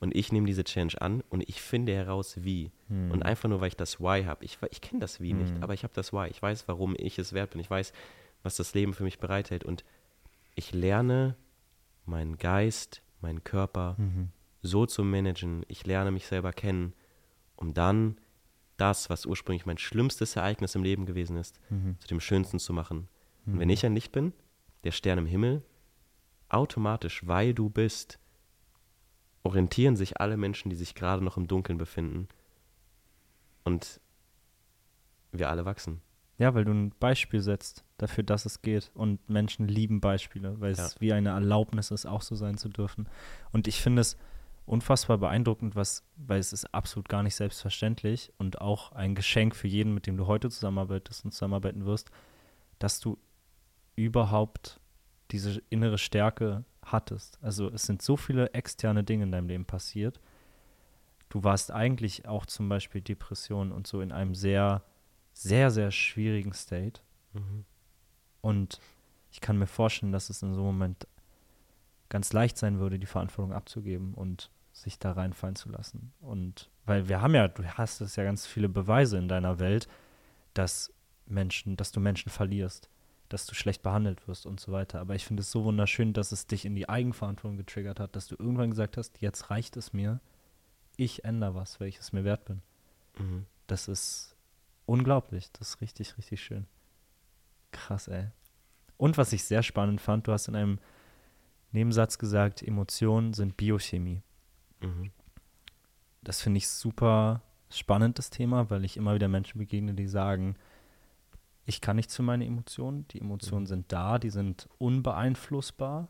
und 0.00 0.14
ich 0.16 0.32
nehme 0.32 0.46
diese 0.46 0.64
Challenge 0.64 1.00
an 1.00 1.22
und 1.28 1.46
ich 1.48 1.60
finde 1.62 1.94
heraus, 1.94 2.42
wie. 2.42 2.72
Mhm. 2.88 3.10
Und 3.12 3.22
einfach 3.22 3.48
nur, 3.48 3.60
weil 3.60 3.68
ich 3.68 3.76
das 3.76 4.00
Why 4.00 4.24
habe. 4.24 4.44
Ich, 4.44 4.58
ich 4.70 4.80
kenne 4.80 5.00
das 5.00 5.20
Wie 5.20 5.32
nicht, 5.34 5.54
Mhm. 5.56 5.62
aber 5.62 5.74
ich 5.74 5.82
habe 5.84 5.94
das 5.94 6.12
Why. 6.12 6.28
Ich 6.28 6.40
weiß, 6.42 6.66
warum 6.68 6.94
ich 6.98 7.18
es 7.18 7.32
wert 7.32 7.50
bin. 7.50 7.60
Ich 7.60 7.70
weiß, 7.70 7.92
was 8.42 8.56
das 8.56 8.72
Leben 8.74 8.94
für 8.94 9.04
mich 9.04 9.18
bereithält. 9.18 9.64
Und 9.64 9.84
ich 10.54 10.72
lerne 10.72 11.36
meinen 12.06 12.38
Geist, 12.38 13.02
meinen 13.20 13.44
Körper 13.44 13.94
Mhm. 13.98 14.28
so 14.62 14.86
zu 14.86 15.04
managen. 15.04 15.64
Ich 15.68 15.86
lerne 15.86 16.10
mich 16.10 16.26
selber 16.26 16.52
kennen, 16.52 16.94
um 17.56 17.74
dann 17.74 18.16
das, 18.78 19.10
was 19.10 19.26
ursprünglich 19.26 19.66
mein 19.66 19.76
schlimmstes 19.76 20.36
Ereignis 20.36 20.74
im 20.74 20.82
Leben 20.82 21.04
gewesen 21.04 21.36
ist, 21.36 21.60
Mhm. 21.68 21.96
zu 21.98 22.08
dem 22.08 22.20
schönsten 22.20 22.58
zu 22.58 22.72
machen. 22.72 23.08
Und 23.44 23.58
wenn 23.58 23.68
Mhm. 23.68 23.74
ich 23.74 23.84
ein 23.84 23.94
Licht 23.94 24.12
bin, 24.12 24.32
der 24.84 24.92
Stern 24.92 25.18
im 25.18 25.26
Himmel, 25.26 25.62
automatisch, 26.48 27.26
weil 27.26 27.52
du 27.54 27.68
bist, 27.68 28.18
orientieren 29.42 29.96
sich 29.96 30.20
alle 30.20 30.36
Menschen, 30.36 30.70
die 30.70 30.76
sich 30.76 30.94
gerade 30.94 31.24
noch 31.24 31.36
im 31.36 31.46
Dunkeln 31.46 31.78
befinden. 31.78 32.28
Und 33.64 34.00
wir 35.32 35.48
alle 35.50 35.64
wachsen. 35.64 36.00
Ja, 36.38 36.54
weil 36.54 36.64
du 36.64 36.72
ein 36.72 36.90
Beispiel 36.98 37.40
setzt 37.40 37.84
dafür, 37.98 38.24
dass 38.24 38.46
es 38.46 38.62
geht. 38.62 38.90
Und 38.94 39.28
Menschen 39.28 39.68
lieben 39.68 40.00
Beispiele, 40.00 40.58
weil 40.60 40.74
Ja. 40.74 40.86
es 40.86 41.00
wie 41.00 41.12
eine 41.12 41.30
Erlaubnis 41.30 41.90
ist, 41.90 42.06
auch 42.06 42.22
so 42.22 42.34
sein 42.34 42.56
zu 42.56 42.68
dürfen. 42.68 43.08
Und 43.52 43.68
ich 43.68 43.80
finde 43.80 44.00
es 44.00 44.16
unfassbar 44.64 45.18
beeindruckend, 45.18 45.76
was, 45.76 46.02
weil 46.16 46.38
es 46.38 46.52
ist 46.52 46.72
absolut 46.72 47.08
gar 47.08 47.22
nicht 47.22 47.34
selbstverständlich 47.34 48.32
und 48.38 48.60
auch 48.60 48.92
ein 48.92 49.14
Geschenk 49.14 49.54
für 49.54 49.68
jeden, 49.68 49.92
mit 49.92 50.06
dem 50.06 50.16
du 50.16 50.26
heute 50.26 50.48
zusammenarbeitest 50.48 51.24
und 51.24 51.32
zusammenarbeiten 51.32 51.84
wirst, 51.84 52.10
dass 52.78 53.00
du 53.00 53.18
überhaupt 53.96 54.79
diese 55.32 55.62
innere 55.70 55.98
Stärke 55.98 56.64
hattest. 56.82 57.38
Also 57.42 57.70
es 57.70 57.84
sind 57.84 58.02
so 58.02 58.16
viele 58.16 58.52
externe 58.52 59.04
Dinge 59.04 59.24
in 59.24 59.32
deinem 59.32 59.48
Leben 59.48 59.64
passiert. 59.64 60.20
Du 61.28 61.44
warst 61.44 61.70
eigentlich 61.70 62.26
auch 62.26 62.46
zum 62.46 62.68
Beispiel 62.68 63.00
Depression 63.00 63.72
und 63.72 63.86
so 63.86 64.00
in 64.00 64.12
einem 64.12 64.34
sehr, 64.34 64.82
sehr, 65.32 65.70
sehr 65.70 65.90
schwierigen 65.90 66.52
State. 66.52 67.00
Und 68.40 68.80
ich 69.30 69.40
kann 69.40 69.58
mir 69.58 69.66
vorstellen, 69.66 70.12
dass 70.12 70.30
es 70.30 70.42
in 70.42 70.54
so 70.54 70.60
einem 70.60 70.78
Moment 70.78 71.06
ganz 72.08 72.32
leicht 72.32 72.58
sein 72.58 72.80
würde, 72.80 72.98
die 72.98 73.06
Verantwortung 73.06 73.52
abzugeben 73.52 74.14
und 74.14 74.50
sich 74.72 74.98
da 74.98 75.12
reinfallen 75.12 75.56
zu 75.56 75.68
lassen. 75.68 76.12
Und 76.20 76.70
weil 76.84 77.08
wir 77.08 77.20
haben 77.20 77.34
ja, 77.34 77.48
du 77.48 77.64
hast 77.64 78.00
es 78.00 78.16
ja 78.16 78.24
ganz 78.24 78.46
viele 78.46 78.68
Beweise 78.68 79.18
in 79.18 79.28
deiner 79.28 79.58
Welt, 79.58 79.88
dass 80.54 80.92
Menschen, 81.26 81.76
dass 81.76 81.92
du 81.92 82.00
Menschen 82.00 82.30
verlierst, 82.30 82.88
dass 83.30 83.46
du 83.46 83.54
schlecht 83.54 83.82
behandelt 83.82 84.26
wirst 84.28 84.44
und 84.44 84.60
so 84.60 84.72
weiter. 84.72 85.00
Aber 85.00 85.14
ich 85.14 85.24
finde 85.24 85.40
es 85.40 85.50
so 85.50 85.64
wunderschön, 85.64 86.12
dass 86.12 86.32
es 86.32 86.46
dich 86.46 86.64
in 86.64 86.74
die 86.74 86.88
Eigenverantwortung 86.88 87.56
getriggert 87.56 88.00
hat, 88.00 88.14
dass 88.16 88.26
du 88.26 88.36
irgendwann 88.38 88.70
gesagt 88.70 88.96
hast, 88.96 89.20
jetzt 89.22 89.50
reicht 89.50 89.76
es 89.76 89.92
mir, 89.92 90.20
ich 90.96 91.24
ändere 91.24 91.54
was, 91.54 91.80
weil 91.80 91.88
ich 91.88 91.98
es 91.98 92.12
mir 92.12 92.24
wert 92.24 92.44
bin. 92.44 92.60
Mhm. 93.18 93.46
Das 93.66 93.88
ist 93.88 94.36
unglaublich. 94.84 95.50
Das 95.52 95.70
ist 95.70 95.80
richtig, 95.80 96.18
richtig 96.18 96.42
schön. 96.42 96.66
Krass, 97.70 98.08
ey. 98.08 98.26
Und 98.96 99.16
was 99.16 99.32
ich 99.32 99.44
sehr 99.44 99.62
spannend 99.62 100.00
fand, 100.00 100.26
du 100.26 100.32
hast 100.32 100.48
in 100.48 100.56
einem 100.56 100.78
Nebensatz 101.72 102.18
gesagt, 102.18 102.62
Emotionen 102.62 103.32
sind 103.32 103.56
Biochemie. 103.56 104.22
Mhm. 104.80 105.12
Das 106.22 106.42
finde 106.42 106.58
ich 106.58 106.68
super 106.68 107.42
spannend, 107.70 108.18
das 108.18 108.30
Thema, 108.30 108.68
weil 108.70 108.84
ich 108.84 108.96
immer 108.96 109.14
wieder 109.14 109.28
Menschen 109.28 109.58
begegne, 109.58 109.94
die 109.94 110.08
sagen, 110.08 110.56
ich 111.66 111.80
kann 111.80 111.96
nichts 111.96 112.16
für 112.16 112.22
meine 112.22 112.46
Emotionen. 112.46 113.06
Die 113.08 113.20
Emotionen 113.20 113.62
Mhm. 113.64 113.68
sind 113.68 113.92
da, 113.92 114.18
die 114.18 114.30
sind 114.30 114.68
unbeeinflussbar. 114.78 116.08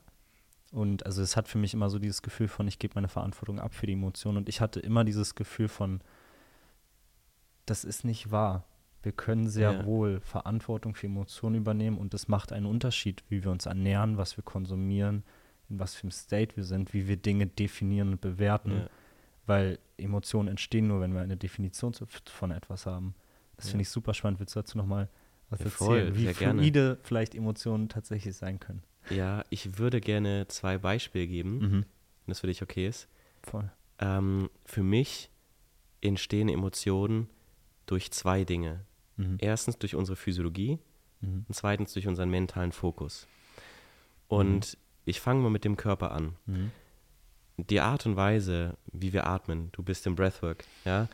Und 0.73 1.05
also 1.05 1.21
es 1.23 1.37
hat 1.37 1.49
für 1.49 1.59
mich 1.59 1.75
immer 1.75 1.91
so 1.91 1.99
dieses 1.99 2.23
Gefühl 2.23 2.47
von, 2.49 2.69
ich 2.69 2.79
gebe 2.79 2.95
meine 2.95 3.09
Verantwortung 3.09 3.59
ab 3.59 3.75
für 3.75 3.87
die 3.87 3.95
Emotionen. 3.95 4.39
Und 4.39 4.49
ich 4.49 4.61
hatte 4.61 4.79
immer 4.81 5.05
dieses 5.05 5.35
Gefühl 5.35 5.69
von, 5.69 6.01
das 7.67 7.85
ist 7.85 8.05
nicht 8.05 8.31
wahr. 8.31 8.65
Wir 9.03 9.13
können 9.13 9.49
sehr 9.49 9.73
Ja. 9.73 9.85
wohl 9.87 10.21
Verantwortung 10.21 10.95
für 10.95 11.07
Emotionen 11.07 11.57
übernehmen 11.57 11.99
und 11.99 12.13
es 12.15 12.29
macht 12.29 12.53
einen 12.53 12.67
Unterschied, 12.67 13.25
wie 13.29 13.43
wir 13.43 13.51
uns 13.51 13.67
ernähren, 13.67 14.17
was 14.19 14.37
wir 14.37 14.45
konsumieren, 14.45 15.25
in 15.69 15.79
was 15.79 15.95
für 15.95 16.03
einem 16.05 16.11
State 16.13 16.57
wir 16.57 16.65
sind, 16.65 16.93
wie 16.93 17.09
wir 17.09 17.17
Dinge 17.17 17.47
definieren 17.47 18.13
und 18.13 18.21
bewerten. 18.21 18.73
Ja. 18.73 18.87
Weil 19.47 19.79
Emotionen 19.97 20.49
entstehen 20.49 20.87
nur, 20.87 21.01
wenn 21.01 21.15
wir 21.15 21.23
eine 21.23 21.37
Definition 21.37 21.95
zu- 21.95 22.07
von 22.27 22.51
etwas 22.51 22.87
haben. 22.87 23.15
Das 23.57 23.67
Ja. 23.67 23.71
finde 23.73 23.83
ich 23.83 23.89
super 23.89 24.15
spannend. 24.15 24.39
Willst 24.39 24.55
du 24.55 24.61
dazu 24.61 24.77
nochmal 24.79 25.09
was 25.51 25.61
Ja, 25.61 25.67
erzählen, 25.67 26.07
voll, 26.07 26.17
wie 26.17 26.25
sehr 26.25 26.35
gerne. 26.35 26.61
fluide 26.63 26.99
vielleicht 27.03 27.35
Emotionen 27.35 27.89
tatsächlich 27.89 28.37
sein 28.37 28.59
können? 28.61 28.83
Ja, 29.11 29.45
ich 29.51 29.79
würde 29.79 30.01
gerne 30.01 30.47
zwei 30.49 30.79
Beispiele 30.79 31.27
geben, 31.27 31.59
Mhm. 31.59 31.73
wenn 31.73 31.85
das 32.29 32.41
für 32.41 32.47
dich 32.47 32.63
okay 32.63 32.87
ist. 32.89 33.09
Voll. 33.43 33.71
Ähm, 33.99 34.49
für 34.65 34.83
mich 34.83 35.31
entstehen 36.01 36.49
Emotionen 36.49 37.29
durch 37.87 38.11
zwei 38.13 38.45
Dinge. 38.45 38.85
Mhm. 39.17 39.37
Erstens 39.41 39.79
durch 39.79 39.95
unsere 39.95 40.17
Physiologie 40.17 40.79
Mhm. 41.21 41.45
und 41.49 41.55
zweitens 41.55 41.93
durch 41.93 42.07
unseren 42.07 42.31
mentalen 42.31 42.73
Fokus. 42.73 43.27
Und 44.29 44.79
ich 45.05 45.21
fange 45.21 45.43
mal 45.43 45.51
mit 45.51 45.65
dem 45.65 45.77
Körper 45.77 46.13
an. 46.13 46.37
Mhm. 46.47 46.71
Die 47.57 47.81
Art 47.81 48.07
und 48.07 48.17
Weise, 48.17 48.77
wie 48.93 49.13
wir 49.13 49.27
atmen, 49.27 49.71
du 49.73 49.83
bist 49.83 50.07
im 50.07 50.15
Breathwork, 50.15 50.65
ja, 50.85 51.09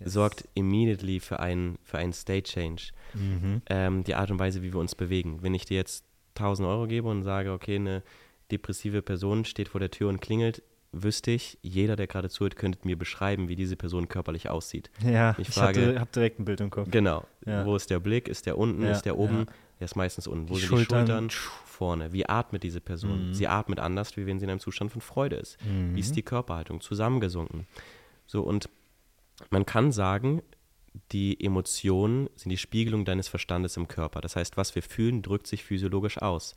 Yes. 0.00 0.12
sorgt 0.12 0.48
immediately 0.54 1.20
für 1.20 1.40
einen, 1.40 1.78
für 1.82 1.98
einen 1.98 2.12
State 2.12 2.50
Change. 2.50 2.90
Mhm. 3.14 3.62
ähm, 3.68 4.04
die 4.04 4.14
Art 4.14 4.30
und 4.30 4.38
Weise, 4.38 4.62
wie 4.62 4.72
wir 4.72 4.80
uns 4.80 4.94
bewegen. 4.94 5.38
Wenn 5.42 5.54
ich 5.54 5.64
dir 5.64 5.76
jetzt 5.76 6.04
1000 6.36 6.66
Euro 6.68 6.86
gebe 6.86 7.08
und 7.08 7.22
sage, 7.22 7.52
okay, 7.52 7.76
eine 7.76 8.02
depressive 8.50 9.02
Person 9.02 9.44
steht 9.44 9.68
vor 9.68 9.80
der 9.80 9.90
Tür 9.90 10.08
und 10.08 10.20
klingelt, 10.20 10.62
wüsste 10.92 11.30
ich, 11.30 11.56
jeder, 11.62 11.94
der 11.96 12.06
gerade 12.08 12.28
zuhört, 12.30 12.56
könnte 12.56 12.80
mir 12.84 12.96
beschreiben, 12.98 13.48
wie 13.48 13.54
diese 13.56 13.76
Person 13.76 14.08
körperlich 14.08 14.48
aussieht. 14.48 14.90
Ja, 15.04 15.36
Ich 15.38 15.50
ich, 15.50 15.56
habe 15.58 16.06
direkt 16.14 16.40
ein 16.40 16.44
Bild 16.44 16.60
im 16.60 16.70
Kopf. 16.70 16.88
Genau. 16.90 17.24
Ja. 17.46 17.64
Wo 17.64 17.76
ist 17.76 17.90
der 17.90 18.00
Blick? 18.00 18.26
Ist 18.28 18.46
der 18.46 18.58
unten? 18.58 18.82
Ja, 18.82 18.90
ist 18.92 19.02
der 19.02 19.16
oben? 19.18 19.40
ja. 19.40 19.46
Der 19.78 19.84
ist 19.86 19.96
meistens 19.96 20.26
unten. 20.26 20.48
Wo 20.50 20.54
Die 20.54 20.60
sind 20.60 20.68
Schultern. 20.68 21.06
die 21.06 21.10
Schultern? 21.12 21.30
Vorne. 21.64 22.12
Wie 22.12 22.28
atmet 22.28 22.62
diese 22.64 22.80
Person? 22.82 23.28
Mhm. 23.28 23.34
Sie 23.34 23.48
atmet 23.48 23.80
anders, 23.80 24.14
wie 24.18 24.26
wenn 24.26 24.38
sie 24.38 24.44
in 24.44 24.50
einem 24.50 24.60
Zustand 24.60 24.92
von 24.92 25.00
Freude 25.00 25.36
ist. 25.36 25.56
Mhm. 25.64 25.94
Wie 25.96 26.00
ist 26.00 26.14
die 26.16 26.22
Körperhaltung? 26.22 26.80
Zusammengesunken. 26.82 27.66
So, 28.26 28.42
und 28.42 28.68
man 29.50 29.66
kann 29.66 29.92
sagen, 29.92 30.42
die 31.12 31.42
Emotionen 31.42 32.28
sind 32.36 32.50
die 32.50 32.56
Spiegelung 32.56 33.04
deines 33.04 33.28
Verstandes 33.28 33.76
im 33.76 33.88
Körper. 33.88 34.20
Das 34.20 34.36
heißt, 34.36 34.56
was 34.56 34.74
wir 34.74 34.82
fühlen, 34.82 35.22
drückt 35.22 35.46
sich 35.46 35.64
physiologisch 35.64 36.18
aus. 36.18 36.54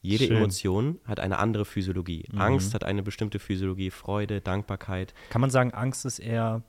Jede 0.00 0.26
Schön. 0.26 0.36
Emotion 0.36 1.00
hat 1.04 1.20
eine 1.20 1.38
andere 1.38 1.64
Physiologie. 1.64 2.26
Mhm. 2.32 2.40
Angst 2.40 2.74
hat 2.74 2.84
eine 2.84 3.02
bestimmte 3.02 3.38
Physiologie, 3.38 3.90
Freude, 3.90 4.40
Dankbarkeit. 4.40 5.14
Kann 5.30 5.40
man 5.40 5.50
sagen, 5.50 5.72
Angst 5.72 6.04
ist 6.04 6.18
eher 6.18 6.62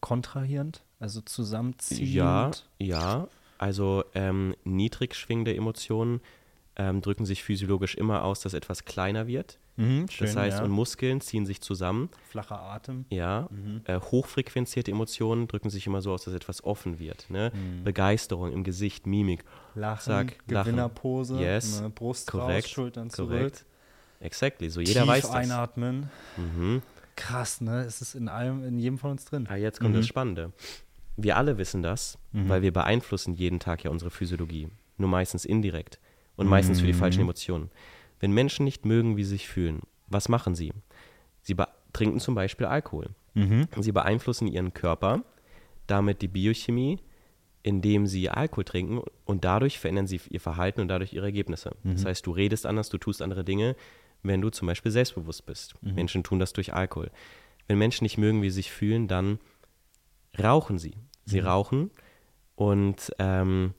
kontrahierend, 0.00 0.84
also 1.00 1.20
zusammenziehend? 1.20 2.12
Ja, 2.12 2.50
ja. 2.78 3.28
Also 3.58 4.04
ähm, 4.14 4.54
niedrig 4.64 5.14
schwingende 5.14 5.56
Emotionen 5.56 6.20
ähm, 6.76 7.00
drücken 7.00 7.24
sich 7.24 7.42
physiologisch 7.42 7.94
immer 7.94 8.22
aus, 8.24 8.40
dass 8.40 8.54
etwas 8.54 8.84
kleiner 8.84 9.26
wird. 9.26 9.58
Mhm, 9.76 10.08
schön, 10.08 10.26
Das 10.26 10.36
heißt, 10.36 10.58
ja. 10.58 10.64
und 10.64 10.70
Muskeln 10.70 11.20
ziehen 11.20 11.44
sich 11.46 11.60
zusammen. 11.60 12.08
flacher 12.30 12.60
Atem. 12.60 13.04
Ja, 13.10 13.48
äh, 13.84 14.00
hochfrequenzierte 14.00 14.90
Emotionen 14.90 15.48
drücken 15.48 15.68
sich 15.70 15.86
immer 15.86 16.00
so 16.02 16.12
aus, 16.12 16.24
dass 16.24 16.34
etwas 16.34 16.64
offen 16.64 16.98
wird. 16.98 17.28
Ne? 17.30 17.52
Begeisterung 17.84 18.52
im 18.52 18.64
Gesicht, 18.64 19.06
Mimik. 19.06 19.44
Lachen, 19.74 20.12
lachen. 20.12 20.32
Gewinnerpose, 20.46 21.38
Yes, 21.38 21.80
ne, 21.82 21.90
Brust 21.90 22.30
korrekt, 22.30 22.64
raus, 22.66 22.70
Schultern 22.70 23.08
korrekt. 23.10 23.56
zurück. 23.56 23.66
Exactly, 24.20 24.70
so 24.70 24.80
jeder 24.80 25.00
Tief 25.02 25.08
weiß 25.10 25.22
das. 25.24 25.30
einatmen. 25.34 26.08
Mhm. 26.38 26.82
Krass, 27.16 27.60
ne? 27.60 27.82
Es 27.82 28.00
ist 28.00 28.14
in 28.14 28.28
allem, 28.28 28.64
in 28.64 28.78
jedem 28.78 28.98
von 28.98 29.10
uns 29.12 29.24
drin. 29.26 29.46
Ah, 29.50 29.56
jetzt 29.56 29.78
kommt 29.80 29.92
Mhm. 29.92 29.98
das 29.98 30.06
Spannende. 30.06 30.52
Wir 31.18 31.36
alle 31.36 31.56
wissen 31.58 31.82
das, 31.82 32.18
weil 32.32 32.60
wir 32.60 32.72
beeinflussen 32.72 33.32
jeden 33.34 33.58
Tag 33.58 33.84
ja 33.84 33.90
unsere 33.90 34.10
Physiologie. 34.10 34.68
Nur 34.98 35.08
meistens 35.08 35.44
indirekt 35.46 35.98
und 36.36 36.46
meistens 36.46 36.80
für 36.80 36.86
die 36.86 36.92
falschen 36.92 37.20
Mhm. 37.20 37.26
Emotionen. 37.26 37.70
Wenn 38.20 38.32
Menschen 38.32 38.64
nicht 38.64 38.84
mögen, 38.84 39.16
wie 39.16 39.24
sie 39.24 39.30
sich 39.30 39.48
fühlen, 39.48 39.80
was 40.06 40.28
machen 40.28 40.54
sie? 40.54 40.72
Sie 41.42 41.54
trinken 41.92 42.20
zum 42.20 42.34
Beispiel 42.34 42.66
Alkohol. 42.66 43.10
Mhm. 43.34 43.68
Sie 43.80 43.92
beeinflussen 43.92 44.46
ihren 44.48 44.72
Körper, 44.74 45.22
damit 45.86 46.22
die 46.22 46.28
Biochemie, 46.28 46.98
indem 47.62 48.06
sie 48.06 48.30
Alkohol 48.30 48.64
trinken 48.64 49.00
und 49.24 49.44
dadurch 49.44 49.78
verändern 49.78 50.06
sie 50.06 50.20
ihr 50.30 50.40
Verhalten 50.40 50.80
und 50.80 50.88
dadurch 50.88 51.12
ihre 51.12 51.26
Ergebnisse. 51.26 51.72
Das 51.84 52.02
Mhm. 52.02 52.06
heißt, 52.08 52.26
du 52.26 52.30
redest 52.30 52.64
anders, 52.66 52.88
du 52.88 52.98
tust 52.98 53.20
andere 53.22 53.44
Dinge, 53.44 53.76
wenn 54.22 54.40
du 54.40 54.50
zum 54.50 54.66
Beispiel 54.66 54.92
selbstbewusst 54.92 55.46
bist. 55.46 55.74
Mhm. 55.82 55.94
Menschen 55.94 56.22
tun 56.24 56.38
das 56.38 56.52
durch 56.52 56.72
Alkohol. 56.74 57.10
Wenn 57.68 57.78
Menschen 57.78 58.04
nicht 58.04 58.18
mögen, 58.18 58.40
wie 58.42 58.50
sie 58.50 58.56
sich 58.56 58.70
fühlen, 58.70 59.08
dann 59.08 59.38
rauchen 60.38 60.78
sie. 60.78 60.94
Sie 61.24 61.40
Mhm. 61.40 61.46
rauchen 61.46 61.90
und 62.54 63.12
ähm, 63.18 63.74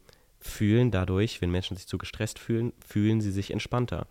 fühlen 0.47 0.89
dadurch, 0.91 1.41
wenn 1.41 1.51
Menschen 1.51 1.77
sich 1.77 1.87
zu 1.87 1.97
gestresst 1.97 2.39
fühlen, 2.39 2.73
fühlen 2.85 3.21
sie 3.21 3.31
sich 3.31 3.51
entspannter. 3.51 4.07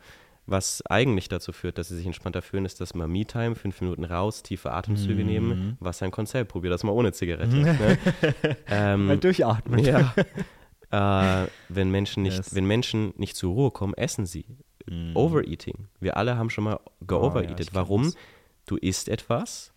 Was 0.48 0.80
eigentlich 0.86 1.28
dazu 1.28 1.50
führt, 1.52 1.76
dass 1.76 1.88
sie 1.88 1.96
sich 1.96 2.06
entspannter 2.06 2.40
fühlen, 2.40 2.64
ist, 2.66 2.80
dass 2.80 2.94
man 2.94 3.10
Me-Time, 3.10 3.56
fünf 3.56 3.80
Minuten 3.80 4.04
raus, 4.04 4.44
tiefe 4.44 4.70
Atemzüge 4.70 5.22
Mhm. 5.24 5.26
nehmen. 5.28 5.76
Was 5.80 6.02
ein 6.04 6.12
Konzept, 6.12 6.52
probier 6.52 6.70
das 6.70 6.84
mal 6.84 6.92
ohne 6.92 7.12
Zigarette. 7.12 7.56
ne? 7.56 7.98
ähm, 8.68 9.06
Mal 9.06 9.18
durchatmen. 9.18 9.80
ja. 9.84 10.14
äh, 10.90 11.48
wenn, 11.68 11.90
Menschen 11.90 12.22
nicht, 12.22 12.36
Yes. 12.36 12.54
wenn 12.54 12.64
Menschen 12.66 13.12
nicht 13.16 13.34
zur 13.36 13.52
Ruhe 13.54 13.70
kommen, 13.72 13.94
essen 13.94 14.24
sie. 14.26 14.44
Mhm. 14.88 15.16
Overeating. 15.16 15.88
Wir 15.98 16.16
alle 16.16 16.36
haben 16.36 16.50
schon 16.50 16.62
mal 16.64 16.78
geovereatet. 17.06 17.70
Oh 17.72 17.74
ja, 17.74 17.74
Warum? 17.74 18.04
das. 18.04 18.16
Du 18.66 18.76
isst 18.76 19.08
etwas, 19.08 19.72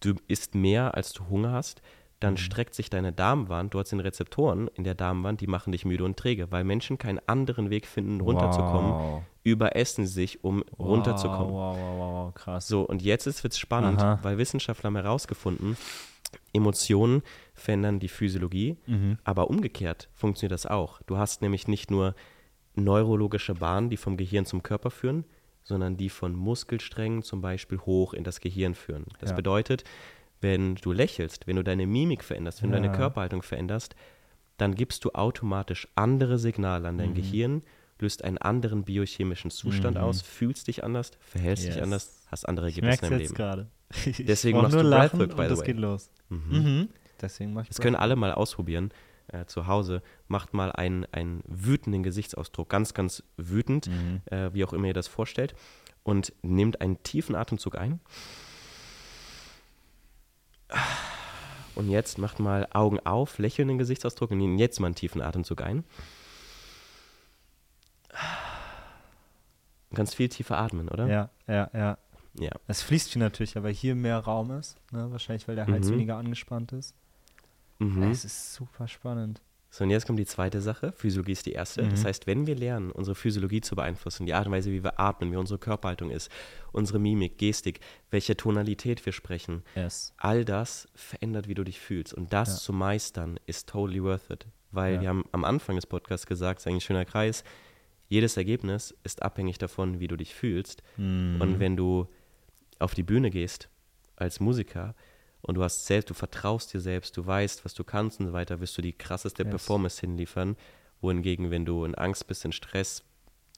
du 0.00 0.14
isst 0.28 0.54
mehr, 0.54 0.94
als 0.94 1.12
du 1.12 1.28
Hunger 1.28 1.50
hast, 1.52 1.82
dann 2.22 2.34
Mhm. 2.34 2.38
streckt 2.38 2.74
sich 2.74 2.90
deine 2.90 3.12
Darmwand, 3.12 3.74
du 3.74 3.78
hast 3.80 3.90
den 3.92 4.00
Rezeptoren 4.00 4.68
in 4.74 4.84
der 4.84 4.94
Darmwand, 4.94 5.40
die 5.40 5.46
machen 5.46 5.72
dich 5.72 5.84
müde 5.84 6.04
und 6.04 6.16
träge, 6.16 6.50
weil 6.50 6.64
Menschen 6.64 6.98
keinen 6.98 7.20
anderen 7.26 7.70
Weg 7.70 7.86
finden, 7.86 8.20
runterzukommen, 8.20 8.92
Wow. 8.94 9.22
überessen 9.42 10.06
sie 10.06 10.12
sich, 10.12 10.44
um 10.44 10.62
runterzukommen. 10.78 11.52
Wow, 11.52 11.76
wow, 11.76 11.98
wow, 11.98 12.26
wow, 12.26 12.34
krass. 12.34 12.68
So, 12.68 12.82
und 12.82 13.02
jetzt 13.02 13.26
wird 13.42 13.52
es 13.52 13.58
spannend, 13.58 14.00
Aha. 14.02 14.18
weil 14.22 14.38
Wissenschaftler 14.38 14.88
haben 14.88 14.96
herausgefunden, 14.96 15.76
Emotionen 16.52 17.22
verändern 17.54 17.98
die 17.98 18.08
Physiologie, 18.08 18.76
Mhm. 18.86 19.18
aber 19.24 19.48
umgekehrt 19.50 20.08
funktioniert 20.14 20.52
das 20.52 20.66
auch. 20.66 21.00
Du 21.02 21.16
hast 21.18 21.42
nämlich 21.42 21.68
nicht 21.68 21.90
nur 21.90 22.14
neurologische 22.74 23.54
Bahnen, 23.54 23.90
die 23.90 23.96
vom 23.96 24.16
Gehirn 24.16 24.46
zum 24.46 24.62
Körper 24.62 24.90
führen, 24.90 25.24
sondern 25.62 25.96
die 25.96 26.08
von 26.08 26.34
Muskelsträngen 26.34 27.22
zum 27.22 27.40
Beispiel 27.40 27.78
hoch 27.78 28.14
in 28.14 28.24
das 28.24 28.40
Gehirn 28.40 28.74
führen. 28.74 29.04
Das 29.18 29.30
Ja. 29.30 29.36
bedeutet, 29.36 29.84
wenn 30.42 30.74
du 30.74 30.92
lächelst, 30.92 31.46
wenn 31.46 31.56
du 31.56 31.64
deine 31.64 31.86
Mimik 31.86 32.22
veränderst, 32.22 32.62
wenn 32.62 32.70
du 32.70 32.76
Ja. 32.76 32.82
deine 32.82 32.94
Körperhaltung 32.94 33.42
veränderst, 33.42 33.94
dann 34.58 34.74
gibst 34.74 35.04
du 35.04 35.10
automatisch 35.12 35.88
andere 35.94 36.38
Signale 36.38 36.88
an 36.88 36.98
dein 36.98 37.10
Mhm. 37.10 37.14
Gehirn, 37.14 37.62
löst 37.98 38.22
einen 38.24 38.38
anderen 38.38 38.84
biochemischen 38.84 39.50
Zustand 39.50 39.96
Mhm. 39.96 40.02
aus, 40.02 40.20
fühlst 40.22 40.68
dich 40.68 40.84
anders, 40.84 41.12
verhältst 41.20 41.64
Yes. 41.64 41.74
dich 41.74 41.82
anders, 41.82 42.26
hast 42.30 42.48
andere 42.48 42.66
Ergebnisse 42.66 43.06
im 43.06 43.18
Leben. 43.18 43.34
gerade. 43.34 43.68
Deswegen 44.18 44.58
machst 44.62 44.74
nur 44.74 44.82
du 44.82 44.88
lachen 44.88 45.18
Breathwork, 45.18 45.36
by 45.48 45.54
the 45.54 45.60
way. 45.60 45.66
geht 45.66 45.76
los. 45.78 46.10
Mhm. 46.28 46.38
Mhm. 46.50 46.88
Deswegen 47.20 47.52
mach 47.52 47.62
ich 47.62 47.68
Das 47.68 47.80
können 47.80 47.96
alle 47.96 48.16
mal 48.16 48.32
ausprobieren 48.32 48.90
äh, 49.28 49.46
zu 49.46 49.68
Hause. 49.68 50.02
Macht 50.26 50.52
mal 50.52 50.72
einen, 50.72 51.06
einen 51.12 51.42
wütenden 51.46 52.02
Gesichtsausdruck, 52.02 52.68
ganz, 52.68 52.92
ganz 52.92 53.22
wütend, 53.36 53.86
Mhm. 53.88 54.20
äh, 54.26 54.52
wie 54.52 54.64
auch 54.64 54.72
immer 54.72 54.88
ihr 54.88 54.94
das 54.94 55.06
vorstellt. 55.06 55.54
Und 56.02 56.32
nehmt 56.42 56.80
einen 56.80 57.00
tiefen 57.04 57.36
Atemzug 57.36 57.78
ein. 57.78 58.00
Und 61.74 61.88
jetzt 61.88 62.18
macht 62.18 62.38
mal 62.38 62.68
Augen 62.72 63.00
auf, 63.00 63.38
lächelnden 63.38 63.78
Gesichtsausdruck 63.78 64.30
und 64.30 64.38
nehmt 64.38 64.60
jetzt 64.60 64.78
mal 64.80 64.86
einen 64.88 64.94
tiefen 64.94 65.22
Atemzug 65.22 65.62
ein. 65.62 65.84
Ganz 69.94 70.14
viel 70.14 70.28
tiefer 70.28 70.58
atmen, 70.58 70.88
oder? 70.88 71.06
Ja, 71.06 71.30
ja, 71.46 71.70
ja. 71.72 71.98
Ja. 72.38 72.50
Es 72.66 72.80
fließt 72.82 73.12
viel 73.12 73.20
natürlich, 73.20 73.58
aber 73.58 73.68
hier 73.68 73.94
mehr 73.94 74.18
Raum 74.18 74.52
ist. 74.52 74.78
Ne? 74.90 75.10
Wahrscheinlich, 75.12 75.46
weil 75.48 75.56
der 75.56 75.66
Hals 75.66 75.88
Mhm. 75.88 75.92
weniger 75.92 76.16
angespannt 76.16 76.72
ist. 76.72 76.94
Mhm. 77.78 78.04
Es 78.04 78.24
ist 78.24 78.54
super 78.54 78.88
spannend. 78.88 79.42
So, 79.74 79.84
und 79.84 79.90
jetzt 79.90 80.06
kommt 80.06 80.18
die 80.18 80.26
zweite 80.26 80.60
Sache. 80.60 80.92
Physiologie 80.92 81.32
ist 81.32 81.46
die 81.46 81.52
erste. 81.52 81.82
Das 81.88 82.02
Mhm. 82.02 82.06
heißt, 82.08 82.26
wenn 82.26 82.46
wir 82.46 82.54
lernen, 82.54 82.90
unsere 82.92 83.14
Physiologie 83.14 83.62
zu 83.62 83.74
beeinflussen, 83.74 84.26
die 84.26 84.34
Art 84.34 84.44
und 84.46 84.52
Weise, 84.52 84.70
wie 84.70 84.84
wir 84.84 85.00
atmen, 85.00 85.32
wie 85.32 85.36
unsere 85.36 85.58
Körperhaltung 85.58 86.10
ist, 86.10 86.30
unsere 86.72 86.98
Mimik, 86.98 87.38
Gestik, 87.38 87.80
welche 88.10 88.36
Tonalität 88.36 89.04
wir 89.06 89.14
sprechen, 89.14 89.62
Yes. 89.74 90.12
all 90.18 90.44
das 90.44 90.88
verändert, 90.94 91.48
wie 91.48 91.54
du 91.54 91.64
dich 91.64 91.80
fühlst. 91.80 92.12
Und 92.12 92.34
das 92.34 92.48
Ja. 92.50 92.54
zu 92.56 92.74
meistern, 92.74 93.40
ist 93.46 93.66
totally 93.70 94.02
worth 94.02 94.28
it. 94.28 94.44
Weil 94.72 94.96
Ja. 94.96 95.00
wir 95.00 95.08
haben 95.08 95.24
am 95.32 95.42
Anfang 95.44 95.76
des 95.76 95.86
Podcasts 95.86 96.26
gesagt, 96.26 96.58
es 96.58 96.64
ist 96.64 96.66
eigentlich 96.70 96.84
ein 96.84 96.86
schöner 96.88 97.04
Kreis, 97.06 97.42
jedes 98.10 98.36
Ergebnis 98.36 98.94
ist 99.04 99.22
abhängig 99.22 99.56
davon, 99.56 100.00
wie 100.00 100.06
du 100.08 100.16
dich 100.16 100.34
fühlst. 100.34 100.82
Mhm. 100.98 101.40
Und 101.40 101.60
wenn 101.60 101.78
du 101.78 102.08
auf 102.78 102.92
die 102.94 103.02
Bühne 103.04 103.30
gehst 103.30 103.70
als 104.16 104.38
Musiker 104.38 104.94
und 105.42 105.56
du 105.56 105.62
hast 105.62 105.86
selbst, 105.86 106.08
du 106.10 106.14
vertraust 106.14 106.72
dir 106.72 106.80
selbst, 106.80 107.16
du 107.16 107.26
weißt, 107.26 107.64
was 107.64 107.74
du 107.74 107.84
kannst 107.84 108.20
und 108.20 108.26
so 108.26 108.32
weiter, 108.32 108.60
wirst 108.60 108.76
du 108.78 108.82
die 108.82 108.92
krasseste 108.92 109.42
Yes. 109.42 109.50
Performance 109.50 110.00
hinliefern. 110.00 110.56
Wohingegen, 111.00 111.50
wenn 111.50 111.64
du 111.64 111.84
in 111.84 111.94
Angst 111.96 112.28
bist, 112.28 112.44
in 112.44 112.52
Stress, 112.52 113.02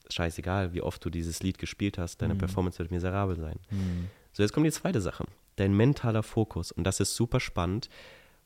scheißegal, 0.09 0.73
wie 0.73 0.81
oft 0.81 1.03
du 1.05 1.09
dieses 1.11 1.43
Lied 1.43 1.57
gespielt 1.59 1.97
hast, 1.97 2.21
deine 2.21 2.33
Mhm. 2.33 2.39
Performance 2.39 2.79
wird 2.79 2.91
miserabel 2.91 3.35
sein. 3.39 3.59
Mhm. 3.69 4.09
So, 4.33 4.41
jetzt 4.43 4.51
kommt 4.51 4.65
die 4.65 4.71
zweite 4.71 4.99
Sache. 5.01 5.25
Dein 5.55 5.75
mentaler 5.77 6.23
Fokus. 6.23 6.71
Und 6.71 6.83
das 6.85 6.99
ist 6.99 7.15
super 7.15 7.39
spannend, 7.39 7.89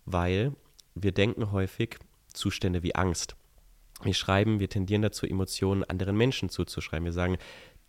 weil 0.06 0.54
wir 0.95 1.12
denken 1.13 1.52
häufig 1.52 1.97
Zustände 2.34 2.84
wie 2.84 2.93
Angst. 2.95 3.36
Wir 4.04 4.13
schreiben, 4.13 4.60
wir 4.60 4.69
tendieren 4.69 5.02
dazu, 5.02 5.25
Emotionen 5.25 5.84
anderen 5.84 6.15
Menschen 6.15 6.49
zuzuschreiben. 6.49 7.06
Wir 7.06 7.13
sagen, 7.13 7.38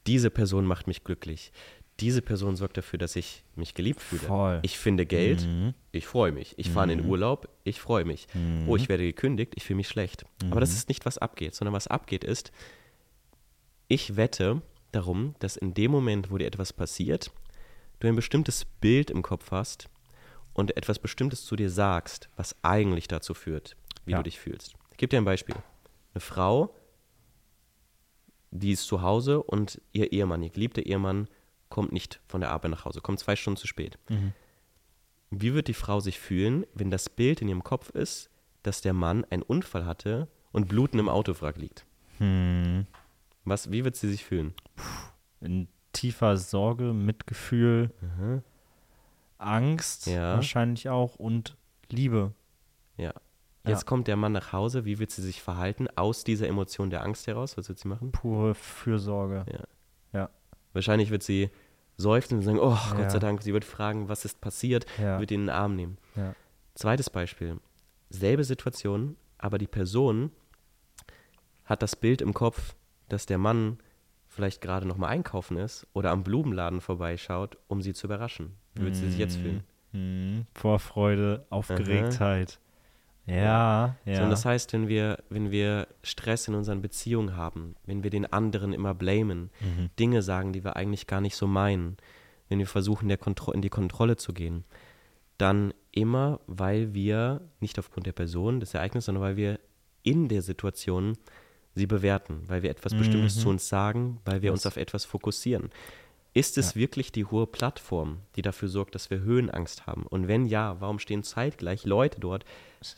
diese 0.06 0.30
Person 0.30 0.64
macht 0.64 0.86
mich 0.86 1.04
glücklich. 1.04 1.52
Diese 2.00 2.22
Person 2.22 2.56
sorgt 2.56 2.76
dafür, 2.76 2.98
dass 2.98 3.14
ich 3.16 3.44
mich 3.56 3.74
geliebt 3.74 4.00
fühle. 4.00 4.22
Voll. 4.22 4.58
Ich 4.62 4.78
finde 4.78 5.04
Geld, 5.06 5.42
Mhm. 5.46 5.74
ich 5.92 6.06
freue 6.06 6.32
mich. 6.32 6.54
Ich 6.58 6.70
fahre 6.70 6.90
in 6.90 6.98
den 6.98 7.04
Mhm. 7.06 7.10
Urlaub, 7.12 7.48
ich 7.64 7.80
freue 7.80 8.04
mich. 8.04 8.26
Mhm. 8.34 8.68
Oh, 8.68 8.76
ich 8.76 8.88
werde 8.88 9.04
gekündigt, 9.04 9.52
ich 9.56 9.64
fühle 9.64 9.76
mich 9.78 9.88
schlecht. 9.88 10.24
Aber 10.50 10.60
das 10.60 10.70
Mhm. 10.70 10.76
ist 10.76 10.88
nicht, 10.88 11.04
was 11.06 11.18
abgeht, 11.18 11.54
sondern 11.54 11.74
was 11.74 11.86
abgeht 11.88 12.24
ist, 12.24 12.52
ich 13.88 14.16
wette 14.16 14.62
darum, 14.92 15.34
dass 15.40 15.56
in 15.56 15.74
dem 15.74 15.90
Moment, 15.90 16.30
wo 16.30 16.38
dir 16.38 16.46
etwas 16.46 16.72
passiert, 16.72 17.30
du 18.00 18.08
ein 18.08 18.16
bestimmtes 18.16 18.64
Bild 18.64 19.10
im 19.10 19.22
Kopf 19.22 19.50
hast 19.50 19.88
und 20.54 20.76
etwas 20.76 20.98
Bestimmtes 20.98 21.44
zu 21.44 21.54
dir 21.56 21.70
sagst, 21.70 22.28
was 22.36 22.56
eigentlich 22.62 23.08
dazu 23.08 23.34
führt, 23.34 23.76
wie 24.04 24.12
Ja. 24.12 24.18
du 24.18 24.24
dich 24.24 24.38
fühlst. 24.40 24.74
Ich 24.92 24.96
gebe 24.96 25.10
dir 25.10 25.18
ein 25.18 25.24
Beispiel. 25.24 25.56
Eine 26.14 26.20
Frau, 26.20 26.74
die 28.50 28.72
ist 28.72 28.84
zu 28.86 29.02
Hause 29.02 29.42
und 29.42 29.80
ihr 29.92 30.12
Ehemann, 30.12 30.42
ihr 30.42 30.50
geliebter 30.50 30.84
Ehemann, 30.84 31.28
kommt 31.70 31.92
nicht 31.92 32.20
von 32.26 32.40
der 32.42 32.50
Arbeit 32.50 32.70
nach 32.72 32.84
Hause, 32.84 33.00
kommt 33.00 33.18
zwei 33.20 33.34
Stunden 33.36 33.56
zu 33.58 33.66
spät. 33.66 33.98
Mhm. 34.10 34.32
Wie 35.30 35.54
wird 35.54 35.68
die 35.68 35.74
Frau 35.74 36.00
sich 36.00 36.18
fühlen, 36.18 36.66
wenn 36.74 36.90
das 36.90 37.08
Bild 37.08 37.40
in 37.40 37.48
ihrem 37.48 37.64
Kopf 37.64 37.88
ist, 37.90 38.28
dass 38.62 38.82
der 38.82 38.92
Mann 38.92 39.24
einen 39.30 39.42
Unfall 39.42 39.86
hatte 39.86 40.28
und 40.52 40.68
blutend 40.68 41.00
im 41.00 41.08
Autowrack 41.08 41.56
liegt? 41.56 41.86
Mhm. 42.18 42.86
Was, 43.44 43.70
wie 43.70 43.84
wird 43.84 43.96
sie 43.96 44.10
sich 44.10 44.24
fühlen? 44.24 44.52
In 45.40 45.68
tiefer 45.92 46.36
Sorge, 46.36 46.92
Mitgefühl, 46.92 47.90
Angst 49.38 50.06
Ja. 50.06 50.34
wahrscheinlich 50.34 50.88
auch 50.88 51.16
und 51.16 51.56
Liebe. 51.88 52.34
Ja. 52.96 53.14
Jetzt 53.66 53.82
Ja. 53.82 53.86
kommt 53.86 54.08
der 54.08 54.16
Mann 54.16 54.32
nach 54.32 54.52
Hause, 54.52 54.84
wie 54.84 54.98
wird 54.98 55.10
sie 55.10 55.22
sich 55.22 55.42
verhalten 55.42 55.86
aus 55.96 56.24
dieser 56.24 56.48
Emotion 56.48 56.90
der 56.90 57.02
Angst 57.02 57.26
heraus? 57.26 57.56
Was 57.56 57.68
wird 57.68 57.78
sie 57.78 57.88
machen? 57.88 58.12
Pure 58.12 58.54
Fürsorge. 58.54 59.44
Ja. 59.50 59.64
Ja. 60.12 60.30
Wahrscheinlich 60.72 61.10
wird 61.10 61.22
sie 61.22 61.50
seufzen 62.00 62.38
und 62.38 62.42
sagen, 62.42 62.58
oh 62.58 62.70
Ja. 62.72 62.94
Gott 62.96 63.10
sei 63.10 63.18
Dank, 63.18 63.42
sie 63.42 63.52
wird 63.52 63.64
fragen, 63.64 64.08
was 64.08 64.24
ist 64.24 64.40
passiert, 64.40 64.86
Ja. 65.00 65.20
wird 65.20 65.30
ihn 65.30 65.40
in 65.42 65.46
den 65.46 65.50
Arm 65.54 65.76
nehmen. 65.76 65.98
Ja. 66.16 66.34
Zweites 66.74 67.10
Beispiel, 67.10 67.58
selbe 68.08 68.44
Situation, 68.44 69.16
aber 69.38 69.58
die 69.58 69.66
Person 69.66 70.30
hat 71.64 71.82
das 71.82 71.96
Bild 71.96 72.20
im 72.22 72.34
Kopf, 72.34 72.74
dass 73.08 73.26
der 73.26 73.38
Mann 73.38 73.78
vielleicht 74.26 74.60
gerade 74.60 74.86
noch 74.86 74.96
mal 74.96 75.08
einkaufen 75.08 75.56
ist 75.56 75.86
oder 75.92 76.10
am 76.10 76.22
Blumenladen 76.22 76.80
vorbeischaut, 76.80 77.58
um 77.68 77.82
sie 77.82 77.92
zu 77.94 78.06
überraschen. 78.06 78.54
Wie 78.74 78.82
wird 78.84 78.94
sie 78.96 79.08
sich 79.08 79.18
jetzt 79.18 79.36
fühlen? 79.36 79.64
Mhm. 79.92 80.46
Vorfreude, 80.54 81.46
Aufgeregtheit. 81.50 82.60
Ja, 83.36 83.96
ja. 84.04 84.16
So, 84.16 84.22
und 84.24 84.30
das 84.30 84.44
heißt, 84.44 84.72
wenn 84.72 84.88
wir, 84.88 85.18
wenn 85.28 85.50
wir 85.50 85.88
Stress 86.02 86.48
in 86.48 86.54
unseren 86.54 86.82
Beziehungen 86.82 87.36
haben, 87.36 87.76
wenn 87.86 88.02
wir 88.02 88.10
den 88.10 88.30
anderen 88.30 88.72
immer 88.72 88.94
blamen, 88.94 89.50
Mhm. 89.60 89.90
Dinge 89.98 90.22
sagen, 90.22 90.52
die 90.52 90.64
wir 90.64 90.76
eigentlich 90.76 91.06
gar 91.06 91.20
nicht 91.20 91.36
so 91.36 91.46
meinen, 91.46 91.96
wenn 92.48 92.58
wir 92.58 92.66
versuchen, 92.66 93.08
der 93.08 93.18
Kontro 93.18 93.52
in 93.52 93.62
die 93.62 93.68
Kontrolle 93.68 94.16
zu 94.16 94.32
gehen, 94.32 94.64
dann 95.38 95.72
immer, 95.92 96.40
weil 96.46 96.94
wir, 96.94 97.40
nicht 97.60 97.78
aufgrund 97.78 98.06
der 98.06 98.12
Person, 98.12 98.60
des 98.60 98.74
Ereignisses, 98.74 99.06
sondern 99.06 99.22
weil 99.24 99.36
wir 99.36 99.58
in 100.02 100.28
der 100.28 100.42
Situation 100.42 101.16
sie 101.74 101.86
bewerten, 101.86 102.42
weil 102.46 102.62
wir 102.62 102.70
etwas 102.70 102.94
Bestimmtes 102.94 103.36
Mhm. 103.36 103.40
zu 103.40 103.48
uns 103.48 103.68
sagen, 103.68 104.18
weil 104.24 104.42
wir 104.42 104.52
uns 104.52 104.66
auf 104.66 104.76
etwas 104.76 105.04
fokussieren. 105.04 105.70
Ist 106.32 106.58
es 106.58 106.76
wirklich 106.76 107.10
die 107.10 107.24
hohe 107.24 107.46
Plattform, 107.46 108.18
die 108.36 108.42
dafür 108.42 108.68
sorgt, 108.68 108.94
dass 108.94 109.10
wir 109.10 109.20
Höhenangst 109.20 109.86
haben? 109.86 110.06
Und 110.06 110.28
wenn 110.28 110.46
ja, 110.46 110.76
warum 110.80 111.00
stehen 111.00 111.24
zeitgleich 111.24 111.84
Leute 111.84 112.20
dort, 112.20 112.44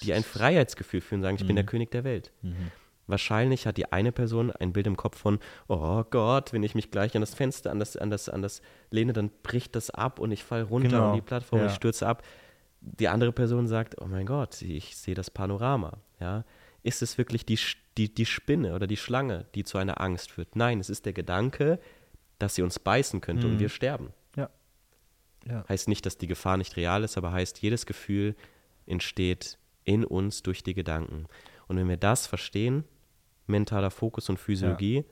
die 0.03 0.13
ein 0.13 0.23
Freiheitsgefühl 0.23 1.01
fühlen 1.01 1.21
und 1.21 1.25
sagen, 1.25 1.37
ich 1.41 1.47
bin 1.47 1.57
der 1.57 1.65
König 1.65 1.91
der 1.91 2.05
Welt? 2.05 2.31
Mhm. 2.43 2.71
Wahrscheinlich 3.07 3.67
hat 3.67 3.79
die 3.79 3.91
eine 3.91 4.13
Person 4.13 4.51
ein 4.51 4.73
Bild 4.73 4.87
im 4.87 4.97
Kopf 4.97 5.19
von, 5.19 5.39
oh 5.69 6.05
Gott, 6.05 6.53
wenn 6.53 6.63
ich 6.63 6.75
mich 6.75 6.91
gleich 6.91 7.15
an 7.15 7.23
das 7.23 7.35
Fenster, 7.35 7.71
an 7.71 7.79
das, 7.79 7.97
an 7.97 8.11
das, 8.11 8.29
an 8.29 8.43
das 8.43 8.63
lehne, 8.91 9.13
dann 9.13 9.31
bricht 9.43 9.75
das 9.75 9.91
ab 9.91 10.19
und 10.19 10.31
ich 10.31 10.45
falle 10.45 10.65
runter 10.65 10.89
Genau, 10.89 11.11
und 11.11 11.17
die 11.17 11.23
Plattform, 11.23 11.61
ja. 11.61 11.67
ich 11.67 11.73
stürze 11.73 12.07
ab. 12.07 12.23
Die 12.81 13.09
andere 13.09 13.33
Person 13.33 13.67
sagt, 13.67 14.01
oh 14.01 14.07
mein 14.07 14.27
Gott, 14.27 14.61
ich 14.63 14.97
sehe 14.97 15.15
das 15.15 15.31
Panorama. 15.31 15.99
Ja? 16.21 16.45
Ist 16.83 17.03
es 17.03 17.19
wirklich 17.19 17.47
die, 17.47 17.59
die, 17.97 18.13
die 18.13 18.27
Spinne 18.27 18.75
oder 18.75 18.87
die 18.87 18.97
Schlange, 18.97 19.47
die 19.55 19.65
zu 19.65 19.79
einer 19.79 20.01
Angst 20.01 20.33
führt? 20.33 20.57
Nein, 20.57 20.81
es 20.81 20.91
ist 20.91 21.07
der 21.07 21.13
Gedanke, 21.13 21.81
dass 22.43 22.57
sie 22.57 22.63
uns 22.63 22.79
beißen 22.79 23.21
könnte 23.21 23.47
und 23.47 23.55
Mhm. 23.55 23.61
wir 23.61 23.69
sterben. 23.69 24.09
Ja. 24.37 24.51
Ja. 25.47 25.65
Heißt 25.69 25.89
nicht, 25.89 26.05
dass 26.05 26.19
die 26.19 26.27
Gefahr 26.27 26.57
nicht 26.57 26.77
real 26.77 27.05
ist, 27.05 27.17
aber 27.17 27.33
heißt, 27.33 27.61
jedes 27.63 27.87
Gefühl 27.87 28.35
entsteht 28.87 29.59
in 29.85 30.05
uns 30.05 30.43
durch 30.43 30.63
die 30.63 30.75
Gedanken. 30.75 31.27
Und 31.69 31.77
wenn 31.77 31.89
wir 31.89 31.97
das 31.97 32.27
verstehen, 32.27 32.85
mentaler 33.47 33.91
Fokus 33.91 34.29
und 34.29 34.39
Physiologie, 34.39 35.05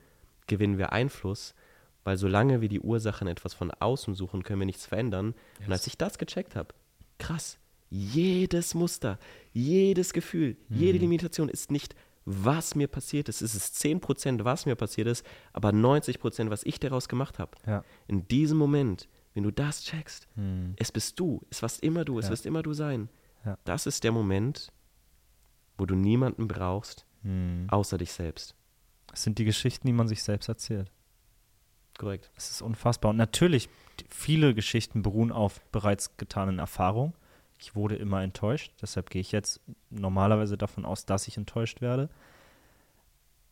gewinnen 0.46 0.78
wir 0.78 0.92
Einfluss, 0.92 1.54
weil 2.02 2.16
solange 2.16 2.60
wir 2.60 2.68
die 2.68 2.80
Ursachen 2.80 3.28
etwas 3.28 3.54
von 3.54 3.70
außen 3.70 4.14
suchen, 4.14 4.42
können 4.42 4.60
wir 4.60 4.66
nichts 4.66 4.86
verändern. 4.86 5.34
Und 5.64 5.72
als 5.72 5.86
ich 5.86 5.96
das 5.98 6.18
gecheckt 6.18 6.56
habe, 6.56 6.74
krass, 7.18 7.58
jedes 7.90 8.74
Muster, 8.74 9.18
jedes 9.52 10.12
Gefühl, 10.12 10.56
jede 10.68 10.98
Limitation 10.98 11.48
ist 11.48 11.70
nicht, 11.70 11.94
was 12.24 12.74
mir 12.74 12.86
passiert 12.88 13.28
ist. 13.28 13.40
Es 13.42 13.54
ist 13.54 13.76
10%, 13.76 14.44
was 14.44 14.66
mir 14.66 14.76
passiert 14.76 15.08
ist, 15.08 15.24
aber 15.52 15.70
90%, 15.72 16.50
was 16.50 16.62
ich 16.64 16.78
daraus 16.80 17.08
gemacht 17.08 17.38
habe. 17.38 17.52
Ja. 17.66 17.84
In 18.08 18.26
diesem 18.28 18.58
Moment, 18.58 19.08
wenn 19.34 19.42
du 19.44 19.50
das 19.50 19.82
checkst, 19.84 20.28
Hm. 20.34 20.74
es 20.76 20.92
bist 20.92 21.18
du, 21.18 21.40
es 21.50 21.62
warst 21.62 21.82
immer 21.82 22.04
du, 22.04 22.18
es 22.18 22.26
Ja. 22.26 22.32
wirst 22.32 22.46
immer 22.46 22.62
du 22.62 22.72
sein. 22.72 23.08
Ja. 23.44 23.56
Das 23.64 23.86
ist 23.86 24.04
der 24.04 24.12
Moment, 24.12 24.70
wo 25.78 25.86
du 25.86 25.94
niemanden 25.94 26.46
brauchst, 26.46 27.06
Hm. 27.22 27.66
außer 27.70 27.96
dich 27.98 28.12
selbst. 28.12 28.54
Das 29.06 29.22
sind 29.22 29.38
die 29.38 29.44
Geschichten, 29.44 29.86
die 29.86 29.92
man 29.92 30.06
sich 30.08 30.22
selbst 30.22 30.48
erzählt. 30.48 30.90
Korrekt. 31.98 32.30
Es 32.36 32.50
ist 32.50 32.62
unfassbar. 32.62 33.10
Und 33.10 33.16
natürlich, 33.16 33.68
viele 34.08 34.54
Geschichten 34.54 35.02
beruhen 35.02 35.32
auf 35.32 35.60
bereits 35.72 36.16
getanen 36.16 36.58
Erfahrungen. 36.58 37.12
Ich 37.60 37.76
wurde 37.76 37.94
immer 37.96 38.22
enttäuscht, 38.22 38.72
deshalb 38.80 39.10
gehe 39.10 39.20
ich 39.20 39.32
jetzt 39.32 39.60
normalerweise 39.90 40.56
davon 40.56 40.86
aus, 40.86 41.04
dass 41.04 41.28
ich 41.28 41.36
enttäuscht 41.36 41.82
werde. 41.82 42.08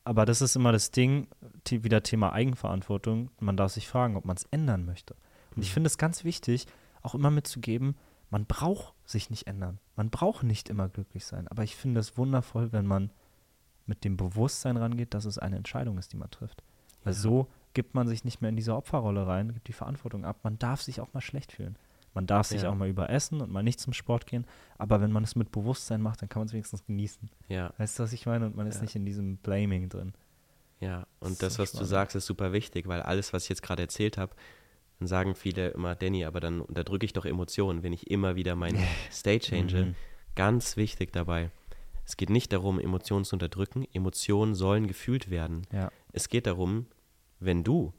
Aber 0.04 0.24
das 0.24 0.40
ist 0.40 0.56
immer 0.56 0.72
das 0.72 0.90
Ding, 0.90 1.28
wieder 1.68 2.02
Thema 2.02 2.32
Eigenverantwortung. 2.32 3.30
Man 3.38 3.58
darf 3.58 3.72
sich 3.72 3.86
fragen, 3.86 4.16
ob 4.16 4.24
man 4.24 4.36
es 4.36 4.44
ändern 4.50 4.86
möchte. 4.86 5.14
Und 5.54 5.62
ich 5.62 5.72
finde 5.74 5.88
es 5.88 5.98
ganz 5.98 6.24
wichtig, 6.24 6.66
auch 7.02 7.14
immer 7.14 7.30
mitzugeben, 7.30 7.96
man 8.30 8.46
braucht 8.46 8.94
sich 9.04 9.28
nicht 9.28 9.46
ändern. 9.46 9.78
Man 9.96 10.08
braucht 10.08 10.42
nicht 10.42 10.70
immer 10.70 10.88
glücklich 10.88 11.26
sein. 11.26 11.46
Aber 11.48 11.62
ich 11.62 11.76
finde 11.76 12.00
es 12.00 12.16
wundervoll, 12.16 12.72
wenn 12.72 12.86
man 12.86 13.10
mit 13.84 14.04
dem 14.04 14.16
Bewusstsein 14.16 14.78
rangeht, 14.78 15.12
dass 15.12 15.26
es 15.26 15.38
eine 15.38 15.56
Entscheidung 15.56 15.98
ist, 15.98 16.12
die 16.14 16.18
man 16.18 16.30
trifft. 16.30 16.62
Weil 17.04 17.12
Ja. 17.12 17.18
so 17.18 17.48
gibt 17.74 17.94
man 17.94 18.08
sich 18.08 18.24
nicht 18.24 18.40
mehr 18.40 18.48
in 18.50 18.56
diese 18.56 18.74
Opferrolle 18.74 19.26
rein, 19.26 19.52
gibt 19.52 19.68
die 19.68 19.72
Verantwortung 19.74 20.24
ab. 20.24 20.38
Man 20.42 20.58
darf 20.58 20.80
sich 20.80 21.00
auch 21.00 21.12
mal 21.12 21.20
schlecht 21.20 21.52
fühlen. 21.52 21.76
Man 22.18 22.26
darf 22.26 22.48
sich 22.48 22.62
Ja. 22.62 22.70
auch 22.70 22.74
mal 22.74 22.88
überessen 22.88 23.40
und 23.40 23.52
mal 23.52 23.62
nicht 23.62 23.78
zum 23.78 23.92
Sport 23.92 24.26
gehen. 24.26 24.44
Aber 24.76 25.00
wenn 25.00 25.12
man 25.12 25.22
es 25.22 25.36
mit 25.36 25.52
Bewusstsein 25.52 26.02
macht, 26.02 26.20
dann 26.20 26.28
kann 26.28 26.40
man 26.40 26.46
es 26.48 26.52
wenigstens 26.52 26.84
genießen. 26.84 27.30
Ja, 27.46 27.72
Weißt 27.78 27.96
du, 27.96 28.02
was 28.02 28.12
ich 28.12 28.26
meine? 28.26 28.46
Und 28.46 28.56
man 28.56 28.66
ist 28.66 28.76
Ja. 28.76 28.82
nicht 28.82 28.96
in 28.96 29.06
diesem 29.06 29.36
Blaming 29.36 29.88
drin. 29.88 30.14
ja. 30.80 31.06
Und 31.20 31.40
das, 31.42 31.54
so 31.54 31.62
was 31.62 31.70
du 31.70 31.76
spannend. 31.76 31.90
sagst, 31.90 32.16
ist 32.16 32.26
super 32.26 32.52
wichtig, 32.52 32.88
weil 32.88 33.02
alles, 33.02 33.32
was 33.32 33.44
ich 33.44 33.48
jetzt 33.50 33.62
gerade 33.62 33.82
erzählt 33.82 34.18
habe, 34.18 34.34
dann 34.98 35.06
sagen 35.06 35.36
viele 35.36 35.68
immer, 35.68 35.94
Danny, 35.94 36.24
aber 36.24 36.40
dann 36.40 36.60
unterdrücke 36.60 37.06
ich 37.06 37.12
doch 37.12 37.24
Emotionen, 37.24 37.84
wenn 37.84 37.92
ich 37.92 38.10
immer 38.10 38.34
wieder 38.34 38.56
mein 38.56 38.74
State 39.12 39.46
change. 39.46 39.84
Mhm. 39.84 39.94
Ganz 40.34 40.76
wichtig 40.76 41.12
dabei. 41.12 41.52
Es 42.04 42.16
geht 42.16 42.30
nicht 42.30 42.52
darum, 42.52 42.80
Emotionen 42.80 43.24
zu 43.24 43.36
unterdrücken. 43.36 43.86
Emotionen 43.92 44.56
sollen 44.56 44.88
gefühlt 44.88 45.30
werden. 45.30 45.62
Ja. 45.72 45.92
Es 46.12 46.28
geht 46.28 46.46
darum, 46.48 46.86
wenn 47.38 47.62
du 47.62 47.92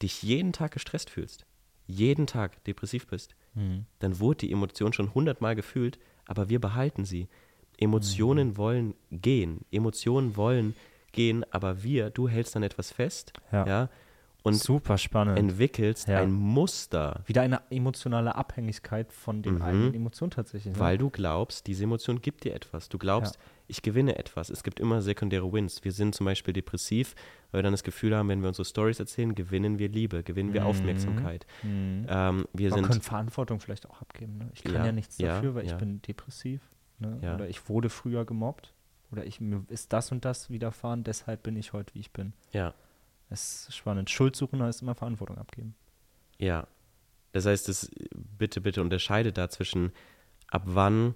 dich 0.00 0.22
jeden 0.22 0.54
Tag 0.54 0.72
gestresst 0.72 1.10
fühlst, 1.10 1.44
jeden 1.86 2.26
Tag 2.26 2.62
depressiv 2.64 3.06
bist, 3.06 3.34
Mhm. 3.54 3.84
dann 3.98 4.18
wurde 4.20 4.38
die 4.46 4.52
Emotion 4.52 4.92
schon 4.92 5.12
hundertmal 5.14 5.54
gefühlt, 5.56 5.98
aber 6.26 6.48
wir 6.48 6.60
behalten 6.60 7.04
sie. 7.04 7.28
Emotionen 7.78 8.48
Mhm. 8.48 8.56
wollen 8.56 8.94
gehen. 9.10 9.64
Emotionen 9.72 10.36
wollen 10.36 10.74
gehen, 11.12 11.44
aber 11.50 11.82
wir, 11.82 12.10
du 12.10 12.28
hältst 12.28 12.54
dann 12.54 12.62
etwas 12.62 12.92
fest 12.92 13.32
Ja. 13.52 13.66
ja, 13.66 13.88
und 14.42 14.54
Super 14.54 14.96
spannend. 14.98 15.38
entwickelst 15.38 16.08
Ja. 16.08 16.18
ein 16.20 16.32
Muster, 16.32 17.22
Wieder 17.26 17.42
eine 17.42 17.60
emotionale 17.70 18.34
Abhängigkeit 18.34 19.12
von 19.12 19.42
den 19.42 19.56
Mhm. 19.56 19.62
eigenen 19.62 19.94
Emotionen 19.94 20.30
tatsächlich. 20.30 20.74
Ne? 20.74 20.80
weil 20.80 20.98
du 20.98 21.10
glaubst, 21.10 21.66
diese 21.66 21.84
Emotion 21.84 22.20
gibt 22.20 22.44
dir 22.44 22.54
etwas. 22.54 22.88
Du 22.88 22.98
glaubst, 22.98 23.38
ich 23.68 23.82
gewinne 23.82 24.18
etwas. 24.18 24.50
Es 24.50 24.62
gibt 24.64 24.80
immer 24.80 25.00
sekundäre 25.02 25.52
Wins. 25.52 25.84
Wir 25.84 25.92
sind 25.92 26.14
zum 26.14 26.24
Beispiel 26.26 26.52
depressiv, 26.52 27.14
weil 27.52 27.58
wir 27.58 27.62
dann 27.62 27.72
das 27.72 27.84
Gefühl 27.84 28.16
haben, 28.16 28.28
wenn 28.28 28.40
wir 28.40 28.48
unsere 28.48 28.64
Stories 28.64 28.98
erzählen, 28.98 29.34
gewinnen 29.34 29.78
wir 29.78 29.88
Liebe, 29.88 30.22
gewinnen 30.22 30.52
wir 30.52 30.62
Mhm. 30.62 30.66
Aufmerksamkeit. 30.66 31.46
Mhm. 31.62 32.06
Ähm, 32.08 32.46
wir 32.52 32.70
Man 32.70 32.78
sind 32.80 32.88
kann 32.90 33.00
Verantwortung 33.00 33.60
vielleicht 33.60 33.88
auch 33.88 34.00
abgeben. 34.00 34.38
Ne? 34.38 34.50
Ich 34.54 34.64
kann 34.64 34.74
Ja, 34.74 34.86
ja, 34.86 34.92
nichts 34.92 35.18
ja, 35.18 35.34
dafür, 35.34 35.54
weil 35.54 35.66
ja. 35.66 35.72
ich 35.72 35.78
bin 35.78 36.02
depressiv. 36.02 36.60
Ne? 36.98 37.18
Ja. 37.22 37.34
Oder 37.36 37.48
ich 37.48 37.68
wurde 37.68 37.88
früher 37.90 38.24
gemobbt. 38.24 38.72
Oder 39.12 39.24
ich, 39.26 39.40
mir 39.40 39.64
ist 39.68 39.92
das 39.92 40.12
und 40.12 40.24
das 40.24 40.50
widerfahren, 40.50 41.02
deshalb 41.04 41.42
bin 41.42 41.56
ich 41.56 41.72
heute, 41.72 41.94
wie 41.94 42.00
ich 42.00 42.12
bin. 42.12 42.32
ja, 42.52 42.74
Es 43.30 43.68
ist 43.68 43.76
spannend. 43.76 44.10
Schuld 44.10 44.36
suchen 44.36 44.62
heißt 44.62 44.82
immer 44.82 44.94
Verantwortung 44.94 45.38
abgeben. 45.38 45.74
Ja. 46.38 46.66
Das 47.32 47.46
heißt, 47.46 47.68
es, 47.68 47.90
bitte, 48.38 48.60
bitte 48.60 48.80
unterscheidet 48.82 49.38
da 49.38 49.48
zwischen, 49.48 49.92
ab 50.48 50.62
wann 50.66 51.14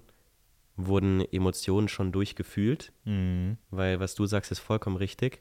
wurden 0.77 1.21
Emotionen 1.31 1.87
schon 1.89 2.11
durchgefühlt, 2.11 2.91
Mhm. 3.05 3.57
weil 3.69 3.99
was 3.99 4.15
du 4.15 4.25
sagst, 4.25 4.51
ist 4.51 4.59
vollkommen 4.59 4.95
richtig. 4.97 5.39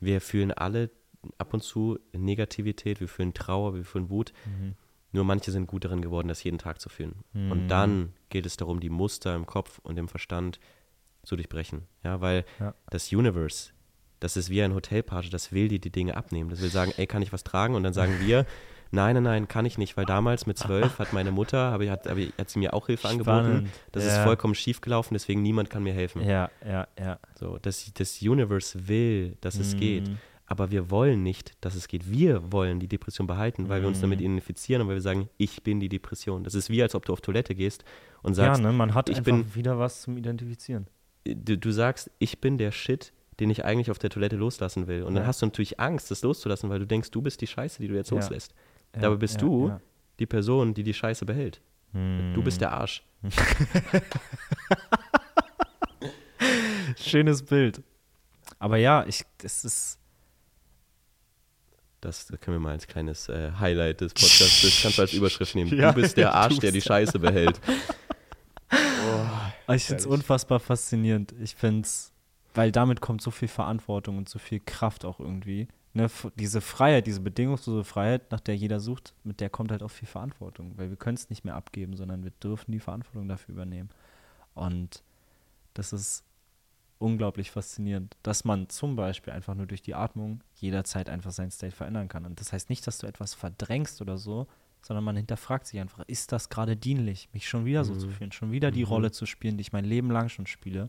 Wir 0.00 0.20
fühlen 0.20 0.52
alle 0.52 0.90
ab 1.38 1.54
und 1.54 1.62
zu 1.62 1.98
Negativität, 2.12 3.00
wir 3.00 3.08
fühlen 3.08 3.34
Trauer, 3.34 3.74
wir 3.74 3.84
fühlen 3.84 4.10
Wut. 4.10 4.32
Mhm. 4.44 4.74
Nur 5.12 5.24
manche 5.24 5.50
sind 5.50 5.66
gut 5.66 5.84
darin 5.84 6.02
geworden, 6.02 6.28
das 6.28 6.42
jeden 6.44 6.58
Tag 6.58 6.80
zu 6.80 6.88
fühlen. 6.88 7.24
Mhm. 7.32 7.50
Und 7.52 7.68
dann 7.68 8.12
geht 8.28 8.46
es 8.46 8.56
darum, 8.56 8.80
die 8.80 8.90
Muster 8.90 9.34
im 9.34 9.46
Kopf 9.46 9.78
und 9.82 9.96
im 9.96 10.08
Verstand 10.08 10.58
zu 11.22 11.36
durchbrechen. 11.36 11.82
Ja, 12.04 12.20
weil 12.20 12.44
Ja. 12.60 12.74
das 12.90 13.12
Universe, 13.12 13.70
das 14.20 14.36
ist 14.36 14.50
wie 14.50 14.62
ein 14.62 14.74
Hotelpage, 14.74 15.30
das 15.30 15.52
will 15.52 15.68
dir 15.68 15.78
die 15.78 15.90
Dinge 15.90 16.16
abnehmen. 16.16 16.50
Das 16.50 16.62
will 16.62 16.70
sagen, 16.70 16.92
ey, 16.96 17.06
kann 17.06 17.22
ich 17.22 17.32
was 17.32 17.44
tragen? 17.44 17.74
Und 17.74 17.82
dann 17.82 17.92
sagen 17.92 18.14
wir, 18.20 18.46
nein, 18.90 19.14
nein, 19.14 19.22
nein, 19.24 19.48
kann 19.48 19.66
ich 19.66 19.78
nicht, 19.78 19.96
weil 19.96 20.06
damals 20.06 20.46
mit 20.46 20.56
zwölf 20.58 20.98
hat 20.98 21.12
meine 21.12 21.30
Mutter, 21.32 21.78
ich, 21.80 21.90
hat, 21.90 22.06
ich, 22.16 22.32
hat 22.38 22.48
sie 22.50 22.58
mir 22.58 22.72
auch 22.72 22.86
Hilfe 22.86 23.08
angeboten. 23.08 23.44
Spannend. 23.46 23.68
Das 23.92 24.04
ist 24.04 24.16
Ja. 24.16 24.24
vollkommen 24.24 24.54
schief 24.54 24.80
gelaufen, 24.80 25.14
deswegen 25.14 25.42
niemand 25.42 25.68
kann 25.70 25.82
mir 25.82 25.92
helfen. 25.92 26.22
Ja, 26.26 26.50
ja, 26.66 26.86
ja. 26.98 27.18
So, 27.38 27.58
das, 27.60 27.92
das 27.94 28.22
Universe 28.22 28.88
will, 28.88 29.36
dass 29.40 29.56
es 29.58 29.74
Mhm. 29.74 29.80
geht. 29.80 30.10
Aber 30.48 30.70
wir 30.70 30.90
wollen 30.92 31.24
nicht, 31.24 31.54
dass 31.60 31.74
es 31.74 31.88
geht. 31.88 32.08
Wir 32.08 32.52
wollen 32.52 32.78
die 32.78 32.86
Depression 32.86 33.26
behalten, 33.26 33.68
weil 33.68 33.80
wir 33.82 33.88
uns 33.88 33.98
Mhm. 33.98 34.02
damit 34.02 34.20
identifizieren 34.20 34.80
und 34.82 34.86
weil 34.88 34.94
wir 34.94 35.02
sagen, 35.02 35.28
ich 35.38 35.64
bin 35.64 35.80
die 35.80 35.88
Depression. 35.88 36.44
Das 36.44 36.54
ist 36.54 36.70
wie, 36.70 36.80
als 36.80 36.94
ob 36.94 37.04
du 37.04 37.12
auf 37.12 37.20
Toilette 37.20 37.56
gehst 37.56 37.84
und 38.22 38.34
sagst, 38.34 38.60
ja, 38.62 38.68
ne? 38.68 38.72
man 38.72 38.94
hat 38.94 39.08
ich 39.08 39.16
einfach 39.18 39.32
bin- 39.32 39.54
wieder 39.56 39.76
was 39.80 40.02
zum 40.02 40.16
Identifizieren. 40.16 40.86
du, 41.24 41.58
du 41.58 41.70
sagst, 41.72 42.12
ich 42.20 42.40
bin 42.40 42.58
der 42.58 42.70
Shit, 42.70 43.12
den 43.40 43.50
ich 43.50 43.64
eigentlich 43.64 43.90
auf 43.90 43.98
der 43.98 44.10
Toilette 44.10 44.36
loslassen 44.36 44.86
will. 44.86 45.02
Und 45.02 45.14
dann 45.14 45.24
Ja. 45.24 45.28
hast 45.28 45.42
du 45.42 45.46
natürlich 45.46 45.78
Angst, 45.80 46.10
das 46.10 46.22
loszulassen, 46.22 46.70
weil 46.70 46.78
du 46.78 46.86
denkst, 46.86 47.10
du 47.10 47.20
bist 47.22 47.40
die 47.40 47.46
Scheiße, 47.46 47.80
die 47.82 47.88
du 47.88 47.94
jetzt 47.94 48.10
Ja. 48.10 48.16
loslässt. 48.16 48.54
Ja, 48.94 49.02
Dabei 49.02 49.16
bist 49.16 49.34
ja, 49.34 49.40
du 49.40 49.68
ja. 49.68 49.80
die 50.18 50.26
Person, 50.26 50.72
die 50.74 50.82
die 50.82 50.94
Scheiße 50.94 51.24
behält. 51.26 51.60
Du 51.92 52.42
bist 52.42 52.60
der 52.60 52.72
Arsch. 52.72 53.02
Schönes 56.98 57.42
Bild. 57.42 57.82
Aber 58.58 58.76
ja, 58.76 59.04
ich, 59.06 59.22
das 59.38 59.64
ist. 59.64 59.98
Das 62.00 62.28
können 62.40 62.56
wir 62.56 62.60
mal 62.60 62.72
als 62.72 62.86
kleines 62.86 63.28
äh, 63.28 63.50
Highlight 63.58 64.00
des 64.02 64.12
Podcasts, 64.14 64.62
das 64.62 64.82
kannst 64.82 64.98
du 64.98 65.02
als 65.02 65.12
Überschrift 65.14 65.54
nehmen. 65.54 65.70
Ja, 65.78 65.92
du 65.92 66.00
bist 66.00 66.16
der 66.16 66.34
Arsch, 66.34 66.58
der 66.58 66.70
die 66.70 66.82
Scheiße 66.82 67.18
behält. 67.18 67.60
Ich 69.68 69.84
finde 69.84 70.00
es 70.00 70.06
unfassbar 70.06 70.60
faszinierend. 70.60 71.34
Ich 71.42 71.54
finde 71.56 71.80
es, 71.86 72.12
weil 72.56 72.72
damit 72.72 73.00
kommt 73.00 73.22
so 73.22 73.30
viel 73.30 73.48
Verantwortung 73.48 74.18
und 74.18 74.28
so 74.28 74.38
viel 74.38 74.60
Kraft 74.60 75.04
auch 75.04 75.20
irgendwie. 75.20 75.68
Ne, 75.94 76.10
diese 76.34 76.60
Freiheit, 76.60 77.06
diese 77.06 77.20
bedingungslose 77.20 77.82
Freiheit, 77.84 78.30
nach 78.30 78.40
der 78.40 78.54
jeder 78.56 78.80
sucht, 78.80 79.14
mit 79.24 79.40
der 79.40 79.48
kommt 79.48 79.70
halt 79.70 79.82
auch 79.82 79.90
viel 79.90 80.08
Verantwortung. 80.08 80.72
Weil 80.76 80.90
wir 80.90 80.96
können 80.96 81.16
es 81.16 81.30
nicht 81.30 81.44
mehr 81.44 81.54
abgeben, 81.54 81.96
sondern 81.96 82.22
wir 82.24 82.32
dürfen 82.42 82.72
die 82.72 82.80
Verantwortung 82.80 83.28
dafür 83.28 83.54
übernehmen. 83.54 83.88
Und 84.54 85.02
Das 85.74 85.92
ist 85.92 86.24
unglaublich 86.98 87.50
faszinierend, 87.50 88.16
dass 88.22 88.44
man 88.44 88.68
zum 88.70 88.96
Beispiel 88.96 89.32
einfach 89.34 89.54
nur 89.54 89.66
durch 89.66 89.82
die 89.82 89.94
Atmung 89.94 90.40
jederzeit 90.54 91.10
einfach 91.10 91.30
sein 91.32 91.50
State 91.50 91.76
verändern 91.76 92.08
kann. 92.08 92.24
Und 92.24 92.40
das 92.40 92.52
heißt 92.54 92.70
nicht, 92.70 92.86
dass 92.86 92.96
du 92.98 93.06
etwas 93.06 93.34
verdrängst 93.34 94.00
oder 94.00 94.16
so, 94.16 94.46
sondern 94.80 95.04
man 95.04 95.16
hinterfragt 95.16 95.66
sich 95.66 95.78
einfach, 95.80 96.02
ist 96.06 96.32
das 96.32 96.48
gerade 96.48 96.76
dienlich, 96.76 97.28
mich 97.34 97.46
schon 97.48 97.66
wieder 97.66 97.84
so 97.84 97.92
Mhm. 97.94 97.98
zu 97.98 98.08
fühlen, 98.08 98.32
schon 98.32 98.52
wieder 98.52 98.70
die 98.70 98.84
Mhm. 98.84 98.88
Rolle 98.88 99.10
zu 99.12 99.26
spielen, 99.26 99.58
die 99.58 99.62
ich 99.62 99.72
mein 99.74 99.84
Leben 99.84 100.10
lang 100.10 100.28
schon 100.30 100.46
spiele? 100.46 100.88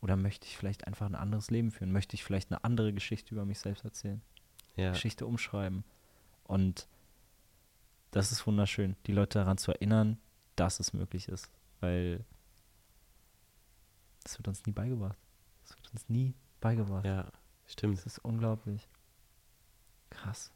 Oder 0.00 0.16
möchte 0.16 0.46
ich 0.46 0.56
vielleicht 0.56 0.86
einfach 0.86 1.06
ein 1.06 1.14
anderes 1.14 1.50
Leben 1.50 1.70
führen? 1.70 1.92
Möchte 1.92 2.14
ich 2.14 2.24
vielleicht 2.24 2.50
eine 2.50 2.64
andere 2.64 2.92
Geschichte 2.92 3.34
über 3.34 3.44
mich 3.44 3.58
selbst 3.58 3.84
erzählen? 3.84 4.22
Ja. 4.76 4.92
Geschichte 4.92 5.26
umschreiben? 5.26 5.84
Und 6.44 6.88
das 8.10 8.32
ist 8.32 8.46
wunderschön, 8.46 8.96
die 9.06 9.12
Leute 9.12 9.38
daran 9.38 9.58
zu 9.58 9.72
erinnern, 9.72 10.18
dass 10.56 10.80
es 10.80 10.92
möglich 10.92 11.28
ist, 11.28 11.50
weil 11.80 12.24
das 14.24 14.38
wird 14.38 14.48
uns 14.48 14.64
nie 14.66 14.72
beigebracht. 14.72 15.18
Das 15.62 15.76
wird 15.76 15.92
uns 15.92 16.08
nie 16.08 16.34
beigebracht. 16.60 17.04
ja, 17.04 17.30
stimmt. 17.66 17.98
Das 17.98 18.06
ist 18.06 18.18
unglaublich. 18.18 18.88
Krass. 20.10 20.52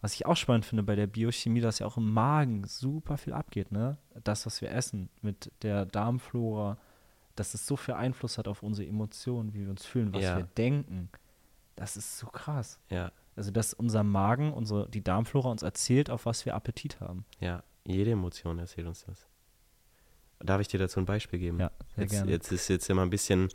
Was 0.00 0.14
ich 0.14 0.26
auch 0.26 0.36
spannend 0.36 0.66
finde 0.66 0.82
bei 0.82 0.96
der 0.96 1.06
Biochemie, 1.06 1.60
dass 1.60 1.78
ja 1.78 1.86
auch 1.86 1.96
im 1.96 2.12
Magen 2.12 2.66
super 2.66 3.16
viel 3.16 3.32
abgeht, 3.32 3.70
ne? 3.70 3.98
Das, 4.24 4.44
was 4.46 4.60
wir 4.60 4.72
essen 4.72 5.08
mit 5.20 5.52
der 5.62 5.86
Darmflora, 5.86 6.76
dass 7.36 7.54
es 7.54 7.66
so 7.66 7.76
viel 7.76 7.94
Einfluss 7.94 8.38
hat 8.38 8.48
auf 8.48 8.62
unsere 8.62 8.88
Emotionen, 8.88 9.54
wie 9.54 9.60
wir 9.64 9.70
uns 9.70 9.84
fühlen, 9.84 10.12
was 10.12 10.22
Ja. 10.22 10.36
wir 10.38 10.44
denken. 10.56 11.08
Das 11.76 11.96
ist 11.96 12.18
so 12.18 12.26
krass. 12.26 12.78
Ja, 12.90 13.10
Also, 13.36 13.50
dass 13.50 13.72
unser 13.72 14.02
Magen, 14.04 14.52
unsere, 14.52 14.88
die 14.90 15.02
Darmflora 15.02 15.50
uns 15.50 15.62
erzählt, 15.62 16.10
auf 16.10 16.26
was 16.26 16.44
wir 16.44 16.54
Appetit 16.54 17.00
haben. 17.00 17.24
ja. 17.40 17.62
Jede 17.84 18.12
Emotion 18.12 18.60
erzählt 18.60 18.86
uns 18.86 19.04
das. 19.06 19.26
Darf 20.38 20.60
ich 20.60 20.68
dir 20.68 20.78
dazu 20.78 21.00
ein 21.00 21.04
Beispiel 21.06 21.40
geben? 21.40 21.58
Ja, 21.58 21.72
sehr 21.96 22.04
jetzt, 22.04 22.10
gerne. 22.12 22.30
jetzt 22.30 22.52
ist 22.52 22.68
jetzt 22.68 22.88
immer 22.88 23.02
ein 23.02 23.10
bisschen, 23.10 23.48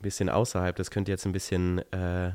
bisschen 0.00 0.28
außerhalb. 0.28 0.74
Das 0.74 0.90
könnte 0.90 1.12
jetzt 1.12 1.24
ein 1.24 1.30
bisschen 1.30 1.78
äh, 1.92 2.32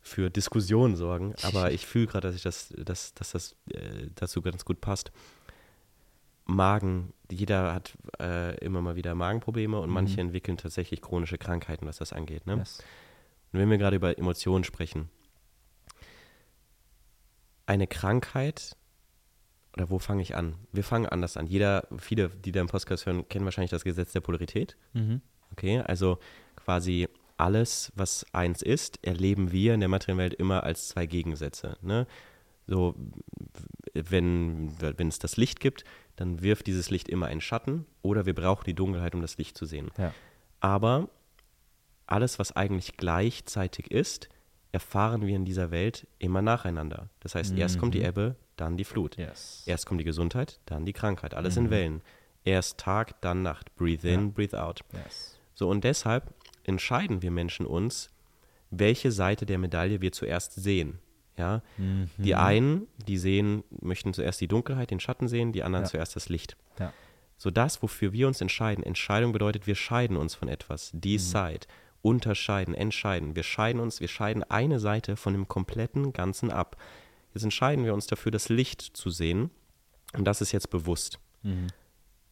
für 0.00 0.30
Diskussion 0.30 0.96
sorgen, 0.96 1.34
aber 1.42 1.72
ich 1.72 1.84
fühle 1.86 2.06
gerade, 2.06 2.28
dass 2.28 2.36
ich 2.36 2.42
das, 2.42 2.72
dass, 2.76 3.12
dass 3.12 3.32
das 3.32 3.56
äh, 3.70 4.08
dazu 4.14 4.40
ganz 4.40 4.64
gut 4.64 4.80
passt. 4.80 5.12
Magen, 6.46 7.12
jeder 7.30 7.74
hat 7.74 7.96
äh, 8.20 8.56
immer 8.64 8.80
mal 8.80 8.96
wieder 8.96 9.14
Magenprobleme 9.14 9.78
und 9.80 9.88
Mhm. 9.88 9.94
manche 9.94 10.20
entwickeln 10.20 10.56
tatsächlich 10.56 11.02
chronische 11.02 11.38
Krankheiten, 11.38 11.86
was 11.86 11.98
das 11.98 12.12
angeht. 12.12 12.46
Ne? 12.46 12.56
Yes. 12.56 12.78
Und 13.52 13.60
wenn 13.60 13.70
wir 13.70 13.78
gerade 13.78 13.96
über 13.96 14.16
Emotionen 14.18 14.64
sprechen, 14.64 15.10
eine 17.66 17.86
Krankheit, 17.86 18.76
oder 19.76 19.90
wo 19.90 19.98
fange 19.98 20.22
ich 20.22 20.34
an? 20.36 20.54
Wir 20.72 20.84
fangen 20.84 21.06
anders 21.06 21.36
an. 21.36 21.46
Jeder, 21.46 21.86
viele, 21.98 22.30
die 22.30 22.52
da 22.52 22.60
im 22.60 22.68
Podcast 22.68 23.06
hören, 23.06 23.28
kennen 23.28 23.44
wahrscheinlich 23.44 23.70
das 23.70 23.84
Gesetz 23.84 24.12
der 24.12 24.20
Polarität. 24.20 24.76
Mhm. 24.94 25.20
Okay, 25.52 25.80
also 25.80 26.18
quasi 26.56 27.08
alles, 27.36 27.92
was 27.94 28.24
eins 28.32 28.62
ist, 28.62 29.04
erleben 29.04 29.52
wir 29.52 29.74
in 29.74 29.80
der 29.80 29.88
materiellen 29.88 30.18
Welt 30.18 30.34
immer 30.34 30.62
als 30.62 30.88
zwei 30.88 31.06
Gegensätze. 31.06 31.76
Ne? 31.82 32.06
So, 32.66 32.94
wenn, 34.10 34.72
wenn 34.80 35.08
es 35.08 35.18
das 35.18 35.36
Licht 35.36 35.60
gibt, 35.60 35.84
dann 36.16 36.42
wirft 36.42 36.66
dieses 36.66 36.90
Licht 36.90 37.08
immer 37.08 37.26
einen 37.26 37.40
Schatten 37.40 37.86
oder 38.02 38.26
wir 38.26 38.34
brauchen 38.34 38.64
die 38.64 38.74
Dunkelheit, 38.74 39.14
um 39.14 39.20
das 39.22 39.36
Licht 39.38 39.56
zu 39.56 39.66
sehen. 39.66 39.90
Ja. 39.98 40.12
Aber 40.60 41.08
alles, 42.06 42.38
was 42.38 42.54
eigentlich 42.56 42.96
gleichzeitig 42.96 43.90
ist, 43.90 44.28
erfahren 44.72 45.26
wir 45.26 45.34
in 45.36 45.44
dieser 45.44 45.70
Welt 45.70 46.06
immer 46.18 46.42
nacheinander. 46.42 47.08
Das 47.20 47.34
heißt, 47.34 47.56
erst 47.56 47.78
kommt 47.78 47.94
die 47.94 48.00
Mhm. 48.00 48.04
Ebbe, 48.06 48.36
dann 48.56 48.76
die 48.76 48.84
Flut. 48.84 49.16
Yes. 49.16 49.62
Erst 49.66 49.86
kommt 49.86 50.00
die 50.00 50.04
Gesundheit, 50.04 50.60
dann 50.66 50.84
die 50.84 50.92
Krankheit. 50.92 51.34
Alles 51.34 51.56
in 51.56 51.64
Mhm. 51.64 51.70
Wellen. 51.70 52.02
Erst 52.44 52.78
Tag, 52.78 53.20
dann 53.22 53.42
Nacht. 53.42 53.74
Breathe 53.76 54.08
in, 54.08 54.26
Ja. 54.26 54.30
breathe 54.34 54.62
out. 54.62 54.80
Yes. 54.92 55.38
So, 55.54 55.68
und 55.68 55.82
deshalb 55.84 56.32
entscheiden 56.64 57.22
wir 57.22 57.30
Menschen 57.30 57.66
uns, 57.66 58.10
welche 58.70 59.10
Seite 59.12 59.46
der 59.46 59.58
Medaille 59.58 60.00
wir 60.00 60.12
zuerst 60.12 60.52
sehen. 60.54 60.98
Ja, 61.38 61.62
die 62.16 62.32
Mhm. 62.32 62.38
einen, 62.38 62.86
die 63.06 63.18
sehen, 63.18 63.62
möchten 63.82 64.14
zuerst 64.14 64.40
die 64.40 64.48
Dunkelheit, 64.48 64.90
den 64.90 65.00
Schatten 65.00 65.28
sehen, 65.28 65.52
die 65.52 65.62
anderen 65.62 65.84
Ja. 65.84 65.90
zuerst 65.90 66.16
das 66.16 66.28
Licht. 66.30 66.56
Ja. 66.78 66.92
So 67.36 67.50
das, 67.50 67.82
wofür 67.82 68.12
wir 68.14 68.26
uns 68.26 68.40
entscheiden, 68.40 68.82
Entscheidung 68.82 69.32
bedeutet, 69.32 69.66
wir 69.66 69.74
scheiden 69.74 70.16
uns 70.16 70.34
von 70.34 70.48
etwas. 70.48 70.94
Mhm. 70.94 71.00
Decide, 71.02 71.66
unterscheiden, 72.00 72.74
entscheiden. 72.74 73.36
Wir 73.36 73.42
scheiden 73.42 73.80
uns, 73.80 74.00
wir 74.00 74.08
scheiden 74.08 74.42
eine 74.44 74.78
Seite 74.80 75.16
von 75.16 75.34
dem 75.34 75.46
kompletten 75.48 76.12
Ganzen 76.14 76.50
ab. 76.50 76.76
Jetzt 77.34 77.42
entscheiden 77.42 77.84
wir 77.84 77.92
uns 77.92 78.06
dafür, 78.06 78.32
das 78.32 78.48
Licht 78.48 78.80
zu 78.80 79.10
sehen. 79.10 79.50
Und 80.16 80.24
das 80.24 80.40
ist 80.40 80.52
jetzt 80.52 80.70
bewusst. 80.70 81.18
Mhm. 81.42 81.66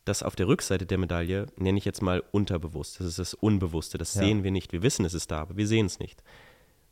Das 0.06 0.22
auf 0.22 0.36
der 0.36 0.46
Rückseite 0.48 0.86
der 0.86 0.96
Medaille 0.98 1.46
nenne 1.56 1.76
ich 1.78 1.84
jetzt 1.84 2.00
mal 2.02 2.22
unterbewusst. 2.30 3.00
Das 3.00 3.06
ist 3.06 3.18
das 3.18 3.34
Unbewusste. 3.34 3.98
Das 3.98 4.14
Ja. 4.14 4.22
sehen 4.22 4.44
wir 4.44 4.50
nicht. 4.50 4.72
Wir 4.72 4.82
wissen, 4.82 5.04
es 5.04 5.12
ist 5.12 5.30
da, 5.30 5.40
aber 5.40 5.56
wir 5.58 5.66
sehen 5.66 5.86
es 5.86 5.98
nicht. 5.98 6.22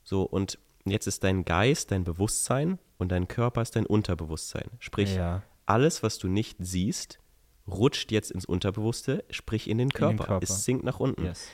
So, 0.02 0.22
und 0.24 0.58
jetzt 0.84 1.06
ist 1.06 1.24
dein 1.24 1.44
Geist 1.44 1.90
dein 1.90 2.04
Bewusstsein 2.04 2.78
und 2.98 3.10
dein 3.12 3.28
Körper 3.28 3.62
ist 3.62 3.76
dein 3.76 3.86
Unterbewusstsein. 3.86 4.68
Sprich, 4.78 5.14
Ja. 5.16 5.42
alles, 5.66 6.02
was 6.02 6.18
du 6.18 6.28
nicht 6.28 6.58
siehst, 6.60 7.18
rutscht 7.68 8.10
jetzt 8.12 8.30
ins 8.30 8.44
Unterbewusste, 8.44 9.24
sprich 9.30 9.68
in 9.68 9.78
den 9.78 9.90
Körper. 9.90 10.24
Körper. 10.24 10.42
Es 10.44 10.64
sinkt 10.64 10.84
nach 10.84 11.00
unten. 11.00 11.24
Yes. 11.24 11.48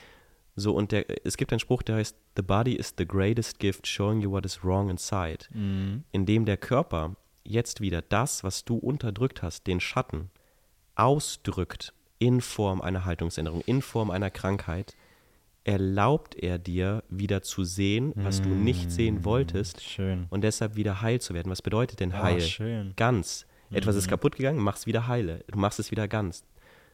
So, 0.55 0.73
und 0.73 0.91
der, 0.91 1.05
es 1.25 1.37
gibt 1.37 1.53
einen 1.53 1.59
Spruch, 1.59 1.83
der 1.83 1.97
heißt, 1.97 2.15
The 2.35 2.41
body 2.41 2.73
is 2.75 2.93
the 2.97 3.05
greatest 3.07 3.59
gift 3.59 3.87
showing 3.87 4.19
you 4.21 4.31
what 4.31 4.45
is 4.45 4.63
wrong 4.63 4.89
inside. 4.89 5.45
Mhm. 5.53 6.03
Indem 6.11 6.45
der 6.45 6.57
Körper 6.57 7.15
jetzt 7.43 7.79
wieder 7.81 8.01
das, 8.01 8.43
was 8.43 8.65
du 8.65 8.75
unterdrückt 8.75 9.41
hast, 9.41 9.67
den 9.67 9.79
Schatten, 9.79 10.31
ausdrückt 10.95 11.93
in 12.17 12.41
Form 12.41 12.81
einer 12.81 13.05
Haltungsänderung, 13.05 13.61
in 13.65 13.81
Form 13.81 14.11
einer 14.11 14.29
Krankheit, 14.29 14.95
erlaubt 15.69 16.33
er 16.35 16.57
dir 16.57 17.03
wieder 17.09 17.43
zu 17.43 17.63
sehen, 17.63 18.11
was 18.15 18.41
du 18.41 18.49
nicht 18.49 18.91
sehen 18.91 19.23
wolltest 19.23 19.81
Schön. 19.83 20.25
und 20.31 20.41
deshalb 20.41 20.75
wieder 20.75 21.01
heil 21.01 21.21
zu 21.21 21.35
werden. 21.35 21.51
Was 21.51 21.61
bedeutet 21.61 21.99
denn 21.99 22.11
Oh, 22.11 22.17
heil? 22.23 22.41
schön. 22.41 22.93
Ganz. 22.95 23.45
Etwas 23.69 23.95
ist 23.95 24.07
Mhm. 24.07 24.09
kaputt 24.09 24.35
gegangen, 24.35 24.59
mach's 24.59 24.87
wieder 24.87 25.07
heile. 25.07 25.43
Du 25.47 25.59
machst 25.59 25.79
es 25.79 25.91
wieder 25.91 26.07
ganz. 26.07 26.41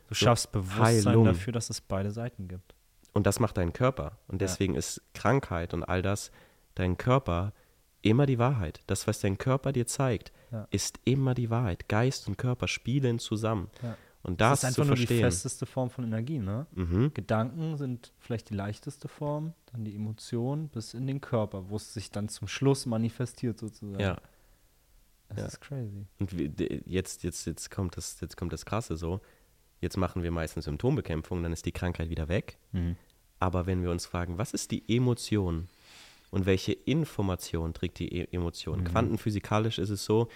Du 0.10 0.14
So, 0.14 0.26
schaffst 0.26 0.52
Bewusstsein 0.52 1.06
Heilung. 1.06 1.24
dafür, 1.26 1.54
dass 1.54 1.70
es 1.70 1.80
beide 1.80 2.12
Seiten 2.12 2.50
gibt. 2.50 2.76
Und 3.14 3.26
das 3.26 3.40
macht 3.40 3.56
dein 3.56 3.72
Körper. 3.72 4.18
Und 4.28 4.42
Ja. 4.42 4.48
deswegen 4.48 4.76
ist 4.76 5.02
Krankheit 5.14 5.74
und 5.74 5.84
all 5.84 6.02
das, 6.02 6.32
dein 6.76 6.98
Körper, 6.98 7.54
immer 8.02 8.26
die 8.26 8.38
Wahrheit. 8.40 8.82
Das, 8.88 9.08
was 9.08 9.22
dein 9.22 9.38
Körper 9.38 9.72
dir 9.72 9.88
zeigt, 9.88 10.34
Ja. 10.52 10.68
ist 10.70 11.00
immer 11.06 11.34
die 11.34 11.50
Wahrheit. 11.50 11.88
Geist 11.88 12.28
und 12.28 12.38
Körper 12.38 12.68
spielen 12.68 13.20
zusammen. 13.20 13.70
Ja. 13.82 13.96
Und 14.26 14.42
das, 14.42 14.62
Das 14.62 14.72
ist 14.72 14.80
einfach 14.80 14.88
nur 14.88 14.96
die 14.96 15.06
verstehen. 15.06 15.24
festeste 15.24 15.66
Form 15.68 15.92
von 15.92 16.04
Energie, 16.04 16.40
ne? 16.40 16.66
mhm. 16.74 17.14
Gedanken 17.14 17.78
sind 17.78 18.12
vielleicht 18.20 18.50
die 18.50 18.56
leichteste 18.56 19.08
Form, 19.08 19.54
dann 19.72 19.86
die 19.86 19.94
Emotionen 19.96 20.68
bis 20.70 20.96
in 20.96 21.06
den 21.06 21.22
Körper, 21.22 21.70
wo 21.70 21.76
es 21.76 21.94
sich 21.94 22.10
dann 22.10 22.28
zum 22.28 22.48
Schluss 22.48 22.88
manifestiert 22.88 23.60
sozusagen. 23.60 24.00
Ja. 24.02 24.18
Das 25.30 25.38
ja. 25.38 25.46
ist 25.46 25.62
crazy. 25.62 26.06
Und 26.20 26.38
wie- 26.38 26.82
jetzt, 26.86 27.24
jetzt, 27.24 27.46
jetzt, 27.46 27.70
kommt 27.70 27.98
das, 27.98 28.20
jetzt 28.20 28.36
kommt 28.36 28.52
das 28.52 28.66
Krasse 28.66 28.98
so. 28.98 29.22
Jetzt 29.80 29.98
machen 29.98 30.24
wir 30.24 30.32
meistens 30.32 30.66
Symptombekämpfung, 30.66 31.44
dann 31.44 31.54
ist 31.54 31.66
die 31.66 31.72
Krankheit 31.72 32.10
wieder 32.10 32.28
weg. 32.28 32.58
Mhm. 32.72 32.96
Aber 33.40 33.68
wenn 33.68 33.84
wir 33.84 33.92
uns 33.92 34.06
fragen, 34.08 34.38
was 34.40 34.54
ist 34.54 34.72
die 34.72 34.84
Emotion 34.88 35.68
und 36.32 36.48
welche 36.48 36.72
Information 36.74 37.74
trägt 37.76 38.00
die 38.00 38.12
e 38.12 38.28
Emotion? 38.32 38.80
Mhm. 38.80 38.86
Quantenphysikalisch 38.86 39.78
ist 39.78 39.90
es 39.92 40.04
so, 40.04 40.30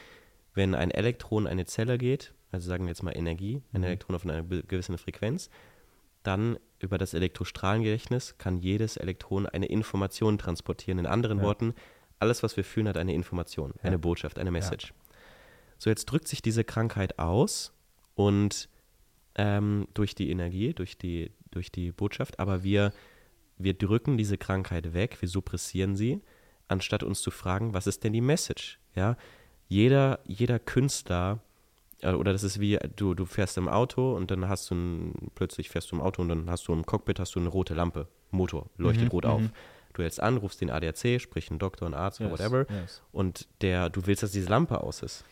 wenn 0.53 0.75
ein 0.75 0.91
Elektron 0.91 1.47
eine 1.47 1.65
Zelle 1.65 1.97
geht, 1.97 2.33
also 2.51 2.67
sagen 2.67 2.85
wir 2.85 2.89
jetzt 2.89 3.03
mal 3.03 3.15
Energie, 3.15 3.61
ein 3.73 3.81
Mhm. 3.81 3.87
Elektron 3.87 4.15
auf 4.15 4.25
eine 4.25 4.43
be- 4.43 4.63
gewisse 4.63 4.97
Frequenz, 4.97 5.49
dann 6.23 6.57
über 6.79 6.97
das 6.97 7.13
Elektrostrahlengedächtnis 7.13 8.37
kann 8.37 8.57
jedes 8.57 8.97
Elektron 8.97 9.45
eine 9.45 9.67
Information 9.67 10.37
transportieren. 10.37 10.99
In 10.99 11.05
anderen 11.05 11.39
Ja. 11.39 11.43
Worten, 11.45 11.73
alles, 12.19 12.43
was 12.43 12.57
wir 12.57 12.63
fühlen, 12.63 12.87
hat 12.87 12.97
eine 12.97 13.13
Information, 13.13 13.73
Ja. 13.77 13.83
eine 13.85 13.99
Botschaft, 13.99 14.39
eine 14.39 14.51
Message. 14.51 14.93
So, 15.77 15.89
jetzt 15.89 16.05
drückt 16.05 16.27
sich 16.27 16.41
diese 16.41 16.63
Krankheit 16.65 17.19
aus 17.19 17.73
und 18.15 18.67
ähm, 19.35 19.87
durch 19.93 20.15
die 20.15 20.29
Energie, 20.29 20.73
durch 20.73 20.97
die, 20.97 21.31
durch 21.51 21.71
die 21.71 21.91
Botschaft, 21.93 22.39
aber 22.39 22.63
wir, 22.63 22.91
wir 23.57 23.73
drücken 23.73 24.17
diese 24.17 24.37
Krankheit 24.37 24.93
weg, 24.93 25.21
wir 25.21 25.29
suppressieren 25.29 25.95
sie, 25.95 26.21
anstatt 26.67 27.03
uns 27.03 27.21
zu 27.21 27.31
fragen, 27.31 27.73
was 27.73 27.87
ist 27.87 28.03
denn 28.03 28.11
die 28.11 28.19
Message? 28.21 28.79
Ja? 28.95 29.15
Jeder, 29.69 30.19
jeder 30.25 30.59
Künstler, 30.59 31.39
oder 32.03 32.31
das 32.33 32.43
ist 32.43 32.59
wie, 32.59 32.77
du, 32.95 33.13
du 33.13 33.25
fährst 33.25 33.57
im 33.57 33.67
Auto 33.67 34.15
und 34.15 34.31
dann 34.31 34.47
hast 34.47 34.69
du 34.71 34.75
ein, 34.75 35.13
plötzlich 35.35 35.69
fährst 35.69 35.91
du 35.91 35.95
im 35.97 36.01
Auto 36.01 36.21
und 36.21 36.29
dann 36.29 36.49
hast 36.49 36.67
du 36.67 36.73
im 36.73 36.85
Cockpit 36.85 37.19
hast 37.19 37.35
du 37.35 37.39
eine 37.39 37.49
rote 37.49 37.73
Lampe, 37.73 38.07
Motor, 38.31 38.67
leuchtet 38.77 39.05
Mhm, 39.05 39.09
rot 39.09 39.25
auf. 39.25 39.41
mhm. 39.41 39.49
Du 39.93 40.03
hältst 40.03 40.21
an, 40.21 40.37
rufst 40.37 40.61
den 40.61 40.69
ADAC, 40.69 41.19
sprich 41.19 41.49
einen 41.49 41.59
Doktor, 41.59 41.85
einen 41.87 41.95
Arzt 41.95 42.21
oder 42.21 42.29
Yes, 42.29 42.39
whatever, 42.39 42.65
yes. 42.71 43.01
und 43.11 43.47
der, 43.61 43.89
du 43.89 44.05
willst, 44.05 44.23
dass 44.23 44.31
diese 44.31 44.47
Lampe 44.49 44.81
aus 44.83 45.01
ist. 45.01 45.25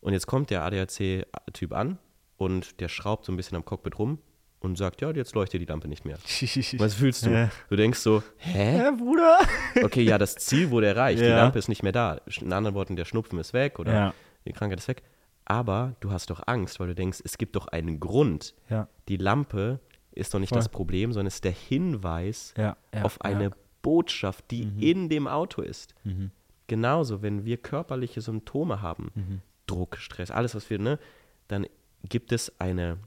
Und 0.00 0.12
jetzt 0.12 0.26
kommt 0.26 0.50
der 0.50 0.62
ADAC-Typ 0.62 1.72
an 1.72 1.98
und 2.36 2.80
der 2.80 2.88
schraubt 2.88 3.24
so 3.24 3.32
ein 3.32 3.36
bisschen 3.36 3.56
am 3.56 3.64
Cockpit 3.64 3.98
rum 3.98 4.18
und 4.60 4.78
sagt, 4.78 5.00
ja, 5.02 5.10
jetzt 5.10 5.34
leuchtet 5.34 5.60
die 5.60 5.64
Lampe 5.66 5.88
nicht 5.88 6.04
mehr. 6.04 6.16
Was 6.78 6.94
fühlst 6.94 7.26
du? 7.26 7.30
Ja. 7.30 7.50
Du 7.68 7.76
denkst 7.76 7.98
so, 7.98 8.22
hä? 8.38 8.78
Ja, 8.78 8.90
Bruder. 8.92 9.38
Okay, 9.84 10.02
ja, 10.02 10.16
das 10.18 10.36
Ziel 10.36 10.70
wurde 10.70 10.86
erreicht. 10.86 11.20
Die 11.20 11.24
Ja. 11.26 11.36
Lampe 11.36 11.58
ist 11.58 11.68
nicht 11.68 11.82
mehr 11.82 11.92
da. 11.92 12.18
In 12.40 12.52
anderen 12.52 12.74
Worten, 12.74 12.96
der 12.96 13.04
Schnupfen 13.04 13.38
ist 13.38 13.52
weg 13.52 13.78
oder 13.78 13.92
Ja. 13.92 14.14
die 14.46 14.52
Krankheit 14.52 14.78
ist 14.78 14.88
weg. 14.88 15.02
Aber 15.46 15.94
du 16.00 16.10
hast 16.10 16.28
doch 16.30 16.42
Angst, 16.46 16.78
weil 16.80 16.88
du 16.88 16.94
denkst, 16.94 17.20
es 17.24 17.38
gibt 17.38 17.56
doch 17.56 17.68
einen 17.68 17.98
Grund. 18.00 18.54
Ja. 18.68 18.88
Die 19.08 19.16
Lampe 19.16 19.80
ist 20.12 20.34
doch 20.34 20.38
nicht 20.40 20.50
Voll. 20.50 20.58
das 20.58 20.68
Problem, 20.68 21.12
sondern 21.12 21.28
ist 21.28 21.44
der 21.44 21.52
Hinweis 21.52 22.52
Ja, 22.56 22.76
ja, 22.94 23.02
auf 23.02 23.20
eine. 23.22 23.50
Botschaft, 23.82 24.50
die 24.50 24.66
Mhm. 24.66 24.78
in 24.80 25.08
dem 25.08 25.28
Auto 25.28 25.62
ist. 25.62 25.94
Mhm. 26.02 26.32
Genauso, 26.66 27.22
wenn 27.22 27.44
wir 27.44 27.56
körperliche 27.56 28.20
Symptome 28.20 28.82
haben, 28.82 29.12
Mhm. 29.14 29.40
Druck, 29.68 29.96
Stress, 29.98 30.32
alles, 30.32 30.56
was 30.56 30.68
wir, 30.70 30.80
ne, 30.80 30.98
dann 31.46 31.66
gibt 32.02 32.32
es 32.32 32.52
eine, 32.60 32.98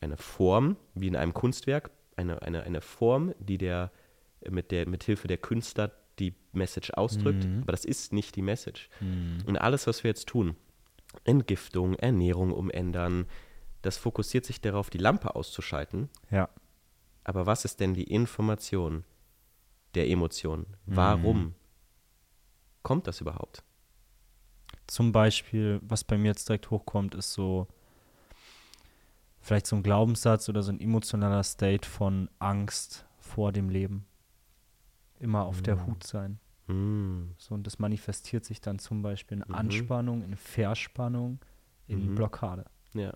eine 0.00 0.16
Form, 0.16 0.76
wie 0.94 1.08
in 1.08 1.16
einem 1.16 1.34
Kunstwerk, 1.34 1.90
eine, 2.14 2.40
eine, 2.42 2.62
eine 2.62 2.80
Form, 2.82 3.34
die 3.40 3.58
der 3.58 3.90
mit 4.48 4.70
der 4.70 4.88
mit 4.88 5.02
Hilfe 5.02 5.26
der 5.26 5.38
Künstler 5.38 5.90
die 6.20 6.34
Message 6.52 6.90
ausdrückt, 6.92 7.44
Mhm. 7.44 7.62
aber 7.62 7.72
das 7.72 7.84
ist 7.84 8.12
nicht 8.12 8.36
die 8.36 8.42
Message. 8.42 8.90
Mhm. 9.00 9.38
Und 9.46 9.56
alles, 9.56 9.88
was 9.88 10.04
wir 10.04 10.10
jetzt 10.10 10.28
tun, 10.28 10.54
Entgiftung, 11.24 11.94
Ernährung 11.94 12.52
umändern, 12.52 13.26
das 13.82 13.96
fokussiert 13.96 14.44
sich 14.44 14.60
darauf, 14.60 14.90
die 14.90 14.98
Lampe 14.98 15.34
auszuschalten. 15.34 16.08
Ja. 16.30 16.48
Aber 17.24 17.46
was 17.46 17.64
ist 17.64 17.80
denn 17.80 17.94
die 17.94 18.04
Information 18.10 19.04
der 19.94 20.08
Emotion? 20.08 20.66
Warum 20.86 21.54
kommt 22.82 23.06
das 23.06 23.20
überhaupt? 23.20 23.62
Zum 24.86 25.12
Beispiel, 25.12 25.80
was 25.82 26.04
bei 26.04 26.18
mir 26.18 26.28
jetzt 26.28 26.48
direkt 26.48 26.70
hochkommt, 26.70 27.14
ist 27.14 27.32
so 27.32 27.66
vielleicht 29.40 29.66
so 29.66 29.76
ein 29.76 29.82
Glaubenssatz 29.82 30.48
oder 30.48 30.62
so 30.62 30.72
ein 30.72 30.80
emotionaler 30.80 31.42
State 31.42 31.88
von 31.88 32.28
Angst 32.38 33.06
vor 33.18 33.52
dem 33.52 33.68
Leben. 33.68 34.06
Immer 35.18 35.44
auf 35.44 35.62
der 35.62 35.76
Mhm. 35.76 35.86
Hut 35.86 36.04
sein. 36.04 36.38
Hm, 36.66 37.34
So, 37.38 37.54
und 37.54 37.66
das 37.66 37.78
manifestiert 37.78 38.44
sich 38.44 38.60
dann 38.60 38.78
zum 38.78 39.02
Beispiel 39.02 39.38
in 39.38 39.44
Mhm. 39.48 39.54
Anspannung, 39.54 40.22
in 40.22 40.36
Verspannung, 40.36 41.40
in 41.86 42.10
Mhm. 42.10 42.14
Blockade. 42.14 42.64
ja, 42.94 43.12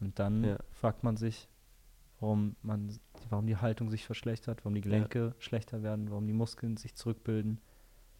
Und 0.00 0.18
dann 0.18 0.44
Ja. 0.44 0.58
fragt 0.72 1.02
man 1.04 1.16
sich, 1.16 1.48
warum, 2.20 2.56
man, 2.62 2.98
warum 3.30 3.46
die 3.46 3.56
Haltung 3.56 3.90
sich 3.90 4.04
verschlechtert, 4.04 4.64
warum 4.64 4.74
die 4.74 4.80
Gelenke 4.82 5.34
schlechter 5.38 5.82
werden, 5.82 6.10
warum 6.10 6.26
die 6.26 6.32
Muskeln 6.32 6.76
sich 6.76 6.94
zurückbilden. 6.94 7.60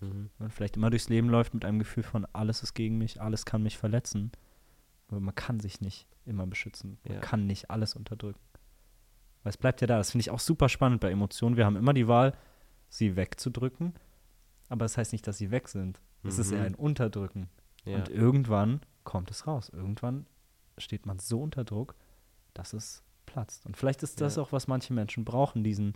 mhm. 0.00 0.28
man 0.38 0.50
vielleicht 0.50 0.76
immer 0.76 0.90
durchs 0.90 1.08
Leben 1.08 1.28
läuft 1.30 1.54
mit 1.54 1.64
einem 1.64 1.78
Gefühl 1.78 2.02
von, 2.02 2.26
alles 2.32 2.62
ist 2.62 2.74
gegen 2.74 2.98
mich, 2.98 3.20
alles 3.22 3.44
kann 3.46 3.62
mich 3.62 3.78
verletzen. 3.78 4.32
Aber 5.08 5.20
man 5.20 5.34
kann 5.34 5.60
sich 5.60 5.80
nicht 5.80 6.06
immer 6.26 6.46
beschützen. 6.46 6.98
Man 7.04 7.14
Ja. 7.14 7.20
kann 7.20 7.46
nicht 7.46 7.70
alles 7.70 7.94
unterdrücken. 7.94 8.40
Weil 9.42 9.50
es 9.50 9.56
bleibt 9.56 9.80
ja 9.80 9.86
da. 9.86 9.96
Das 9.98 10.10
finde 10.10 10.22
ich 10.22 10.30
auch 10.30 10.40
super 10.40 10.68
spannend 10.68 11.00
bei 11.00 11.10
Emotionen. 11.10 11.56
Wir 11.56 11.64
haben 11.64 11.76
immer 11.76 11.94
die 11.94 12.08
Wahl, 12.08 12.36
sie 12.88 13.16
wegzudrücken. 13.16 13.94
Aber 14.68 14.84
das 14.84 14.96
heißt 14.96 15.12
nicht, 15.12 15.26
dass 15.26 15.38
sie 15.38 15.50
weg 15.50 15.68
sind. 15.68 16.00
Es 16.24 16.38
ist 16.38 16.50
Mhm. 16.50 16.56
eher 16.58 16.64
ein 16.64 16.74
Unterdrücken. 16.74 17.48
ja. 17.84 17.96
Und 17.98 18.08
irgendwann 18.08 18.80
kommt 19.04 19.30
es 19.30 19.46
raus. 19.46 19.68
Irgendwann 19.68 20.26
steht 20.78 21.04
man 21.06 21.18
so 21.18 21.42
unter 21.42 21.64
Druck, 21.64 21.94
dass 22.54 22.72
es 22.72 23.02
platzt. 23.26 23.66
Und 23.66 23.76
vielleicht 23.76 24.02
ist 24.02 24.20
das 24.22 24.36
Ja. 24.36 24.42
auch, 24.42 24.52
was 24.52 24.66
manche 24.66 24.92
Menschen 24.94 25.24
brauchen, 25.24 25.62
diesen, 25.64 25.94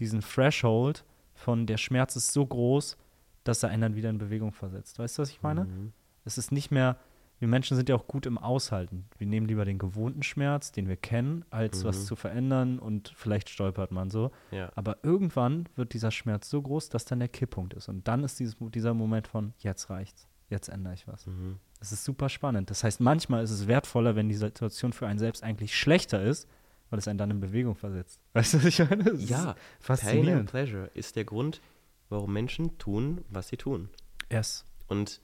diesen 0.00 0.20
Threshold 0.20 1.04
von 1.34 1.66
der 1.66 1.76
Schmerz 1.76 2.16
ist 2.16 2.32
so 2.32 2.44
groß, 2.44 2.96
dass 3.44 3.62
er 3.62 3.68
einen 3.70 3.82
dann 3.82 3.94
wieder 3.94 4.10
in 4.10 4.18
Bewegung 4.18 4.52
versetzt. 4.52 4.98
Weißt 4.98 5.18
du, 5.18 5.22
was 5.22 5.30
ich 5.30 5.40
meine? 5.42 5.64
Mhm. 5.66 5.92
Es 6.24 6.36
ist 6.36 6.50
nicht 6.52 6.70
mehr, 6.70 6.96
wir 7.40 7.48
Menschen 7.48 7.76
sind 7.76 7.88
ja 7.88 7.96
auch 7.96 8.06
gut 8.06 8.26
im 8.26 8.38
Aushalten. 8.38 9.06
Wir 9.18 9.26
nehmen 9.26 9.48
lieber 9.48 9.64
den 9.64 9.78
gewohnten 9.78 10.22
Schmerz, 10.22 10.70
den 10.72 10.86
wir 10.88 10.96
kennen, 10.96 11.44
als 11.50 11.84
was 11.84 11.98
Mhm. 12.00 12.04
zu 12.04 12.16
verändern 12.16 12.78
und 12.78 13.12
vielleicht 13.16 13.48
stolpert 13.50 13.90
man 13.90 14.10
so. 14.10 14.30
ja. 14.52 14.70
Aber 14.76 14.98
irgendwann 15.02 15.68
wird 15.74 15.92
dieser 15.94 16.10
Schmerz 16.12 16.48
so 16.50 16.60
groß, 16.62 16.90
dass 16.90 17.04
dann 17.06 17.18
der 17.18 17.28
Kipppunkt 17.28 17.74
ist. 17.74 17.88
Und 17.88 18.06
dann 18.06 18.22
ist 18.24 18.38
dieses, 18.38 18.56
dieser 18.60 18.94
Moment 18.94 19.26
von, 19.26 19.54
jetzt 19.58 19.90
reicht's, 19.90 20.28
jetzt 20.50 20.68
ändere 20.68 20.94
ich 20.94 21.08
was. 21.08 21.26
Mhm. 21.26 21.58
Das 21.78 21.92
ist 21.92 22.04
super 22.04 22.28
spannend. 22.28 22.68
Das 22.70 22.84
heißt, 22.84 23.00
manchmal 23.00 23.42
ist 23.42 23.50
es 23.50 23.66
wertvoller, 23.66 24.14
wenn 24.16 24.28
die 24.28 24.34
Situation 24.34 24.92
für 24.92 25.06
einen 25.06 25.18
selbst 25.18 25.42
eigentlich 25.42 25.74
schlechter 25.78 26.22
ist, 26.22 26.46
weil 26.90 26.98
es 26.98 27.08
einen 27.08 27.18
dann 27.18 27.30
in 27.30 27.40
Bewegung 27.40 27.74
versetzt. 27.74 28.20
Weißt 28.34 28.52
du, 28.54 28.58
was 28.58 28.64
ich 28.66 28.78
meine? 28.80 29.04
Das 29.04 29.14
ist 29.14 29.30
Ja, 29.30 29.38
Pain 29.38 29.48
and 29.48 29.56
faszinierend. 29.80 30.50
Pleasure 30.50 30.90
ist 30.92 31.16
der 31.16 31.24
Grund, 31.24 31.62
warum 32.10 32.32
Menschen 32.34 32.76
tun, 32.78 33.24
was 33.30 33.48
sie 33.48 33.56
tun. 33.56 33.88
Yes. 34.30 34.64
Und 34.88 35.20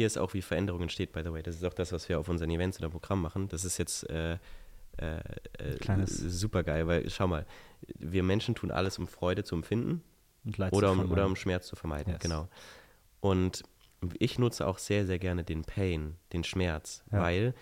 hier 0.00 0.06
ist 0.06 0.16
auch, 0.16 0.32
wie 0.32 0.40
Veränderung 0.40 0.80
entsteht, 0.80 1.12
by 1.12 1.20
the 1.22 1.30
way. 1.30 1.42
Das 1.42 1.56
ist 1.56 1.64
auch 1.64 1.74
das, 1.74 1.92
was 1.92 2.08
wir 2.08 2.18
auf 2.18 2.30
unseren 2.30 2.48
Events 2.48 2.78
oder 2.78 2.88
Programm 2.88 3.20
machen. 3.20 3.48
Das 3.48 3.66
ist 3.66 3.76
jetzt 3.76 4.08
äh, 4.08 4.38
äh, 4.96 5.18
äh, 5.58 6.06
super 6.06 6.62
geil, 6.64 6.86
weil 6.86 7.10
schau 7.10 7.26
mal, 7.26 7.44
wir 7.98 8.22
Menschen 8.22 8.54
tun 8.54 8.70
alles, 8.70 8.98
um 8.98 9.06
Freude 9.06 9.44
zu 9.44 9.54
empfinden 9.54 10.02
oder 10.70 10.92
um, 10.92 11.10
oder 11.12 11.26
um 11.26 11.36
Schmerz 11.36 11.66
zu 11.66 11.76
vermeiden. 11.76 12.14
Yes. 12.14 12.22
Genau. 12.22 12.48
Und 13.20 13.62
ich 14.18 14.38
nutze 14.38 14.66
auch 14.66 14.78
sehr, 14.78 15.04
sehr 15.04 15.18
gerne 15.18 15.44
den 15.44 15.64
Pain, 15.64 16.16
den 16.32 16.44
Schmerz, 16.44 17.04
Ja. 17.12 17.20
weil, 17.20 17.52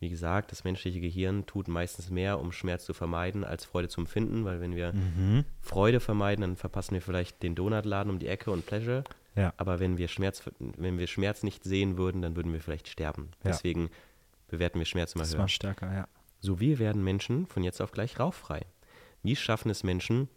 wie 0.00 0.08
gesagt, 0.08 0.50
das 0.50 0.64
menschliche 0.64 1.00
Gehirn 1.00 1.46
tut 1.46 1.68
meistens 1.68 2.10
mehr, 2.10 2.40
um 2.40 2.50
Schmerz 2.50 2.84
zu 2.84 2.92
vermeiden, 2.92 3.44
als 3.44 3.64
Freude 3.64 3.88
zu 3.88 4.00
empfinden, 4.00 4.44
weil 4.44 4.60
wenn 4.60 4.74
wir 4.74 4.92
Mhm. 4.94 5.44
Freude 5.60 6.00
vermeiden, 6.00 6.40
dann 6.42 6.56
verpassen 6.56 6.94
wir 6.94 7.02
vielleicht 7.02 7.40
den 7.44 7.54
Donutladen 7.54 8.10
um 8.10 8.18
die 8.18 8.26
Ecke 8.26 8.50
und 8.50 8.66
Pleasure. 8.66 9.04
Ja. 9.36 9.52
Aber 9.56 9.80
wenn 9.80 9.98
wir 9.98 10.08
Schmerz, 10.08 10.42
wenn 10.58 10.98
wir 10.98 11.06
Schmerz 11.06 11.42
nicht 11.42 11.64
sehen 11.64 11.98
würden, 11.98 12.22
dann 12.22 12.36
würden 12.36 12.52
wir 12.52 12.60
vielleicht 12.60 12.88
sterben. 12.88 13.30
Ja. 13.42 13.50
Deswegen 13.50 13.90
bewerten 14.48 14.78
wir 14.78 14.86
Schmerz 14.86 15.14
immer 15.14 15.24
Das 15.24 15.32
höher. 15.32 15.40
war 15.40 15.48
stärker, 15.48 15.92
ja. 15.92 16.08
So 16.40 16.60
wie 16.60 16.78
werden 16.78 17.02
Menschen 17.02 17.46
von 17.46 17.62
jetzt 17.64 17.80
auf 17.80 17.90
gleich 17.92 18.20
rauchfrei? 18.20 18.62
Wie 19.22 19.34
schaffen 19.34 19.70
es 19.70 19.82
Menschen, 19.82 20.28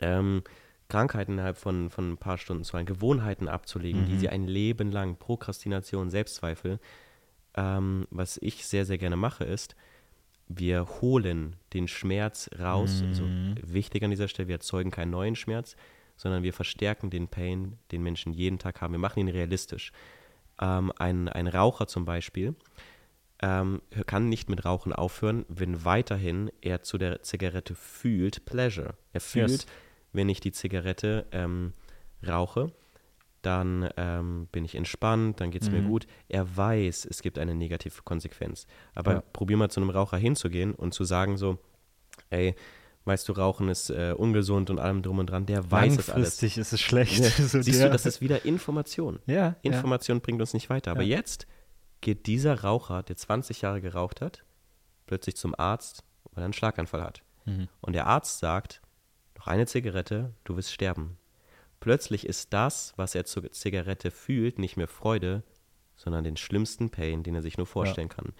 ähm, 0.00 0.42
Krankheiten 0.88 1.32
innerhalb 1.32 1.56
von, 1.58 1.90
von 1.90 2.12
ein 2.12 2.18
paar 2.18 2.38
Stunden 2.38 2.64
zu 2.64 2.72
heilen, 2.74 2.86
Gewohnheiten 2.86 3.46
abzulegen, 3.48 4.04
die 4.06 4.12
Mhm. 4.14 4.18
sie 4.18 4.28
ein 4.28 4.46
Leben 4.46 4.90
lang, 4.90 5.16
Prokrastination, 5.16 6.10
Selbstzweifel, 6.10 6.80
ähm, 7.54 8.06
was 8.10 8.38
ich 8.38 8.66
sehr, 8.66 8.84
sehr 8.84 8.98
gerne 8.98 9.16
mache, 9.16 9.44
ist, 9.44 9.76
wir 10.48 10.86
holen 11.00 11.56
den 11.74 11.88
Schmerz 11.88 12.48
raus. 12.58 13.02
Also 13.06 13.24
Mhm. 13.24 13.54
wichtig 13.62 14.02
an 14.02 14.10
dieser 14.10 14.28
Stelle, 14.28 14.48
wir 14.48 14.56
erzeugen 14.56 14.90
keinen 14.90 15.10
neuen 15.10 15.36
Schmerz, 15.36 15.76
sondern 16.18 16.42
wir 16.42 16.52
verstärken 16.52 17.08
den 17.08 17.28
Pain, 17.28 17.78
den 17.92 18.02
Menschen 18.02 18.34
jeden 18.34 18.58
Tag 18.58 18.82
haben. 18.82 18.92
Wir 18.92 18.98
machen 18.98 19.20
ihn 19.20 19.28
realistisch. 19.28 19.92
Ähm, 20.60 20.92
ein, 20.98 21.28
ein 21.30 21.46
Raucher 21.46 21.86
zum 21.86 22.04
Beispiel 22.04 22.54
ähm, 23.40 23.80
kann 24.06 24.28
nicht 24.28 24.50
mit 24.50 24.64
Rauchen 24.64 24.92
aufhören, 24.92 25.46
wenn 25.48 25.84
weiterhin 25.86 26.50
er 26.60 26.82
zu 26.82 26.98
der 26.98 27.22
Zigarette 27.22 27.74
fühlt 27.74 28.44
Pleasure. 28.44 28.94
Er 29.12 29.20
fühlt, 29.20 29.50
Yes. 29.50 29.66
wenn 30.12 30.28
ich 30.28 30.40
die 30.40 30.52
Zigarette 30.52 31.26
ähm, 31.32 31.72
rauche, 32.26 32.72
dann 33.42 33.88
ähm, 33.96 34.48
bin 34.50 34.64
ich 34.64 34.74
entspannt, 34.74 35.40
dann 35.40 35.52
geht 35.52 35.62
es 35.62 35.70
mir 35.70 35.80
Mhm. 35.82 35.86
gut. 35.86 36.06
Er 36.28 36.56
weiß, 36.56 37.06
es 37.08 37.22
gibt 37.22 37.38
eine 37.38 37.54
negative 37.54 38.02
Konsequenz. 38.02 38.66
Aber 38.96 39.12
Ja. 39.12 39.22
probier 39.32 39.56
mal 39.56 39.70
zu 39.70 39.80
einem 39.80 39.90
Raucher 39.90 40.16
hinzugehen 40.16 40.74
und 40.74 40.92
zu 40.92 41.04
sagen 41.04 41.36
so, 41.36 41.58
ey, 42.30 42.56
weißt 43.08 43.28
du, 43.28 43.32
Rauchen 43.32 43.68
ist 43.68 43.90
äh, 43.90 44.14
ungesund 44.16 44.70
und 44.70 44.78
allem 44.78 45.02
drum 45.02 45.18
und 45.18 45.26
dran, 45.30 45.46
der 45.46 45.70
weiß 45.70 45.92
es 45.94 45.98
alles. 45.98 46.06
Langfristig 46.08 46.58
ist 46.58 46.72
es 46.72 46.80
schlecht. 46.80 47.18
Ja, 47.18 47.28
So 47.46 47.60
Siehst 47.62 47.80
der- 47.80 47.88
du, 47.88 47.92
das 47.92 48.06
ist 48.06 48.20
wieder 48.20 48.44
Information. 48.44 49.18
ja, 49.26 49.34
ja. 49.34 49.56
Information 49.62 50.20
bringt 50.20 50.40
uns 50.40 50.54
nicht 50.54 50.70
weiter. 50.70 50.92
Aber 50.92 51.02
Ja. 51.02 51.16
jetzt 51.16 51.46
geht 52.00 52.26
dieser 52.26 52.60
Raucher, 52.62 53.02
der 53.02 53.16
20 53.16 53.62
Jahre 53.62 53.80
geraucht 53.80 54.20
hat, 54.20 54.44
plötzlich 55.06 55.36
zum 55.36 55.54
Arzt, 55.58 56.04
weil 56.32 56.42
er 56.42 56.44
einen 56.44 56.52
Schlaganfall 56.52 57.02
hat. 57.02 57.22
Mhm. 57.46 57.66
Und 57.80 57.94
der 57.94 58.06
Arzt 58.06 58.38
sagt, 58.38 58.80
noch 59.36 59.48
eine 59.48 59.66
Zigarette, 59.66 60.34
du 60.44 60.56
wirst 60.56 60.72
sterben. 60.72 61.16
Plötzlich 61.80 62.26
ist 62.26 62.52
das, 62.52 62.92
was 62.96 63.14
er 63.14 63.24
zur 63.24 63.50
Zigarette 63.52 64.10
fühlt, 64.10 64.58
nicht 64.58 64.76
mehr 64.76 64.88
Freude, 64.88 65.42
sondern 65.96 66.24
den 66.24 66.36
schlimmsten 66.36 66.90
Pain, 66.90 67.22
den 67.22 67.34
er 67.34 67.42
sich 67.42 67.56
nur 67.56 67.66
vorstellen 67.66 68.08
kann. 68.08 68.32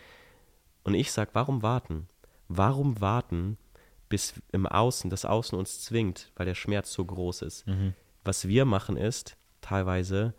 Und 0.85 0.95
ich 0.95 1.11
sage, 1.13 1.31
warum 1.35 1.63
warten? 1.63 2.09
Warum 2.49 3.01
warten, 3.01 3.59
bis 4.09 4.35
im 4.53 4.67
Außen, 4.67 5.11
das 5.11 5.25
Außen 5.25 5.59
uns 5.59 5.81
zwingt, 5.81 6.33
weil 6.37 6.47
der 6.47 6.55
Schmerz 6.55 6.93
so 6.93 7.05
groß 7.05 7.43
ist? 7.43 7.67
Mhm. 7.67 7.95
Was 8.25 8.49
wir 8.49 8.65
machen 8.65 8.97
ist, 8.97 9.37
teilweise 9.61 10.35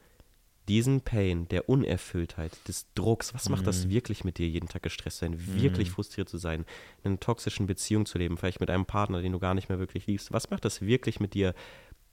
diesen 0.68 1.02
Pain 1.02 1.48
der 1.48 1.68
Unerfülltheit, 1.68 2.52
des 2.68 2.86
Drucks, 2.94 3.34
was 3.34 3.50
macht 3.50 3.66
das 3.66 3.90
wirklich 3.90 4.24
mit 4.24 4.38
dir, 4.38 4.48
jeden 4.48 4.70
Tag 4.70 4.84
gestresst 4.84 5.18
sein, 5.18 5.36
wirklich 5.60 5.90
frustriert 5.90 6.30
zu 6.30 6.38
sein, 6.38 6.64
in 7.04 7.12
einer 7.12 7.20
toxischen 7.20 7.66
Beziehung 7.66 8.06
zu 8.06 8.20
leben, 8.20 8.38
vielleicht 8.38 8.60
mit 8.60 8.70
einem 8.70 8.86
Partner, 8.86 9.24
den 9.24 9.32
du 9.32 9.40
gar 9.40 9.56
nicht 9.56 9.70
mehr 9.70 9.80
wirklich 9.80 10.06
liebst, 10.06 10.32
was 10.32 10.52
macht 10.52 10.64
das 10.66 10.82
wirklich 10.82 11.20
mit 11.20 11.34
dir, 11.34 11.56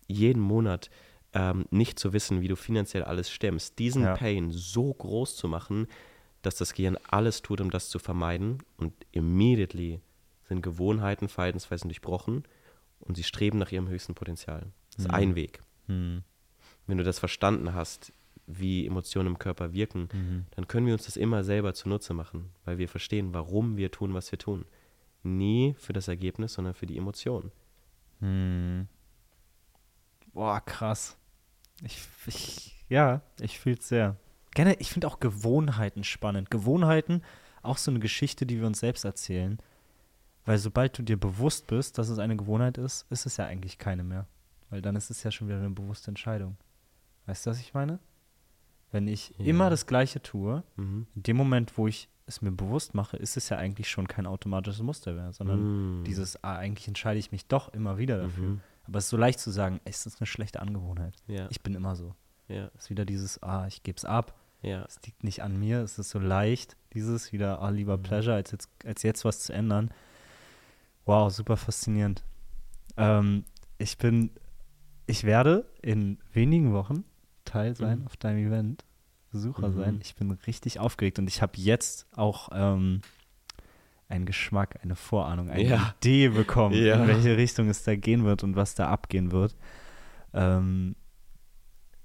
jeden 0.08 0.40
Monat 0.40 0.88
ähm, 1.34 1.66
nicht 1.70 1.98
zu 1.98 2.14
wissen, 2.14 2.40
wie 2.40 2.48
du 2.48 2.56
finanziell 2.56 3.04
alles 3.04 3.30
stemmst, 3.30 3.78
diesen 3.78 4.04
Ja. 4.04 4.16
Pain 4.16 4.50
so 4.50 4.94
groß 4.94 5.36
zu 5.36 5.48
machen, 5.48 5.86
dass 6.40 6.56
das 6.56 6.72
Gehirn 6.72 6.96
alles 7.08 7.42
tut, 7.42 7.60
um 7.60 7.70
das 7.70 7.90
zu 7.90 7.98
vermeiden 7.98 8.62
und 8.78 8.94
immediately 9.12 10.00
sind 10.48 10.62
Gewohnheiten, 10.62 11.28
Verhaltensweisen 11.28 11.88
durchbrochen 11.88 12.44
und 13.00 13.16
sie 13.16 13.24
streben 13.24 13.58
nach 13.58 13.72
ihrem 13.72 13.88
höchsten 13.88 14.14
Potenzial. 14.14 14.66
Das 14.90 15.04
ist 15.04 15.08
Mhm. 15.08 15.14
ein 15.14 15.34
Weg. 15.34 15.60
Mhm. 15.86 16.22
Wenn 16.86 16.98
du 16.98 17.04
das 17.04 17.18
verstanden 17.18 17.74
hast, 17.74 18.12
wie 18.46 18.86
Emotionen 18.86 19.26
im 19.28 19.38
Körper 19.38 19.72
wirken, 19.72 20.08
Mhm. 20.12 20.46
dann 20.54 20.68
können 20.68 20.86
wir 20.86 20.92
uns 20.94 21.04
das 21.06 21.16
immer 21.16 21.42
selber 21.42 21.74
zunutze 21.74 22.14
machen, 22.14 22.50
weil 22.64 22.78
wir 22.78 22.88
verstehen, 22.88 23.34
warum 23.34 23.76
wir 23.76 23.90
tun, 23.90 24.14
was 24.14 24.30
wir 24.30 24.38
tun. 24.38 24.64
Nie 25.24 25.74
für 25.78 25.92
das 25.92 26.06
Ergebnis, 26.06 26.52
sondern 26.54 26.74
für 26.74 26.86
die 26.86 26.96
Emotion. 26.96 27.50
Hm. 28.20 28.86
Boah, 30.32 30.60
krass. 30.60 31.16
Ich, 31.82 31.98
ich 32.26 32.72
ja, 32.88 33.20
ich 33.40 33.58
fühle 33.58 33.76
es 33.80 33.88
sehr. 33.88 34.16
Gerne, 34.54 34.74
ich 34.78 34.90
finde 34.90 35.08
auch 35.08 35.18
Gewohnheiten 35.18 36.04
spannend. 36.04 36.50
Gewohnheiten, 36.50 37.22
auch 37.62 37.78
so 37.78 37.90
eine 37.90 37.98
Geschichte, 38.00 38.46
die 38.46 38.60
wir 38.60 38.66
uns 38.66 38.78
selbst 38.80 39.04
erzählen. 39.04 39.58
Weil 40.46 40.58
sobald 40.58 40.96
du 40.98 41.02
dir 41.02 41.18
bewusst 41.18 41.66
bist, 41.66 41.98
dass 41.98 42.08
es 42.08 42.18
eine 42.18 42.36
Gewohnheit 42.36 42.78
ist, 42.78 43.04
ist 43.10 43.26
es 43.26 43.36
ja 43.36 43.44
eigentlich 43.46 43.78
keine 43.78 44.02
mehr. 44.04 44.26
Weil 44.70 44.80
dann 44.80 44.96
ist 44.96 45.10
es 45.10 45.22
ja 45.22 45.30
schon 45.30 45.48
wieder 45.48 45.58
eine 45.58 45.70
bewusste 45.70 46.08
Entscheidung. 46.10 46.56
Weißt 47.26 47.44
du, 47.46 47.50
was 47.50 47.60
ich 47.60 47.74
meine? 47.74 47.98
Wenn 48.92 49.08
ich 49.08 49.34
Ja. 49.38 49.44
immer 49.46 49.68
das 49.70 49.86
Gleiche 49.86 50.22
tue, 50.22 50.62
Mhm. 50.76 51.06
in 51.14 51.22
dem 51.24 51.36
Moment, 51.36 51.76
wo 51.76 51.86
ich 51.88 52.08
es 52.26 52.42
mir 52.42 52.50
bewusst 52.52 52.94
mache, 52.94 53.16
ist 53.16 53.36
es 53.36 53.48
ja 53.48 53.56
eigentlich 53.58 53.88
schon 53.88 54.08
kein 54.08 54.26
automatisches 54.26 54.82
Muster 54.82 55.12
mehr, 55.12 55.32
sondern 55.32 56.00
Mhm. 56.00 56.04
dieses, 56.04 56.42
ah, 56.42 56.56
eigentlich 56.56 56.88
entscheide 56.88 57.18
ich 57.18 57.30
mich 57.32 57.46
doch 57.46 57.72
immer 57.72 57.98
wieder 57.98 58.18
dafür. 58.18 58.44
Mhm. 58.48 58.60
Aber 58.86 58.98
es 58.98 59.04
ist 59.04 59.10
so 59.10 59.16
leicht 59.16 59.40
zu 59.40 59.50
sagen, 59.50 59.80
es 59.84 60.06
ist 60.06 60.20
eine 60.20 60.26
schlechte 60.26 60.60
Angewohnheit. 60.60 61.14
Ja, 61.26 61.48
Ich 61.50 61.60
bin 61.62 61.74
immer 61.74 61.96
so. 61.96 62.14
ja, 62.48 62.70
Es 62.76 62.84
ist 62.84 62.90
wieder 62.90 63.04
dieses, 63.04 63.42
ah, 63.42 63.66
ich 63.66 63.82
gebe 63.82 63.96
es 63.96 64.04
ab. 64.04 64.34
ja. 64.62 64.84
Es 64.84 65.00
liegt 65.04 65.22
nicht 65.22 65.42
an 65.42 65.58
mir. 65.58 65.80
Es 65.82 65.98
ist 65.98 66.10
so 66.10 66.18
leicht, 66.18 66.76
dieses 66.92 67.32
wieder, 67.32 67.60
ah, 67.60 67.68
lieber 67.70 67.96
Mhm. 67.98 68.02
Pleasure, 68.02 68.34
als 68.36 68.50
jetzt, 68.52 68.68
als 68.84 69.02
jetzt 69.02 69.24
was 69.24 69.40
zu 69.40 69.52
ändern. 69.52 69.90
Wow, 71.06 71.30
super 71.32 71.56
faszinierend. 71.56 72.22
Ähm, 72.96 73.44
ich 73.78 73.96
bin, 73.98 74.30
ich 75.06 75.24
werde 75.24 75.64
in 75.82 76.18
wenigen 76.32 76.72
Wochen 76.72 77.04
Teil 77.44 77.76
sein 77.76 78.00
Mhm. 78.00 78.06
auf 78.06 78.16
deinem 78.16 78.46
Event, 78.46 78.84
Besucher 79.30 79.68
Mhm. 79.68 79.74
sein. 79.76 80.00
Ich 80.02 80.16
bin 80.16 80.30
richtig 80.32 80.80
aufgeregt 80.80 81.18
und 81.18 81.28
ich 81.28 81.42
habe 81.42 81.52
jetzt 81.56 82.06
auch 82.16 82.48
ähm, 82.52 83.02
einen 84.08 84.26
Geschmack, 84.26 84.80
eine 84.82 84.96
Vorahnung, 84.96 85.48
eine 85.50 85.62
Ja. 85.68 85.94
Idee 86.00 86.28
bekommen, 86.28 86.74
Ja. 86.74 87.00
in 87.02 87.06
welche 87.08 87.36
Richtung 87.36 87.68
es 87.68 87.84
da 87.84 87.94
gehen 87.96 88.24
wird 88.24 88.42
und 88.42 88.56
was 88.56 88.74
da 88.74 88.88
abgehen 88.88 89.30
wird. 89.30 89.56
Ähm, 90.32 90.96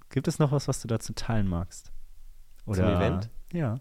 gibt 0.10 0.28
es 0.28 0.38
noch 0.40 0.52
was, 0.52 0.68
was 0.68 0.82
du 0.82 0.88
dazu 0.88 1.14
teilen 1.14 1.48
magst? 1.48 1.92
Zum 2.66 2.74
Event? 2.86 3.30
Ja. 3.52 3.80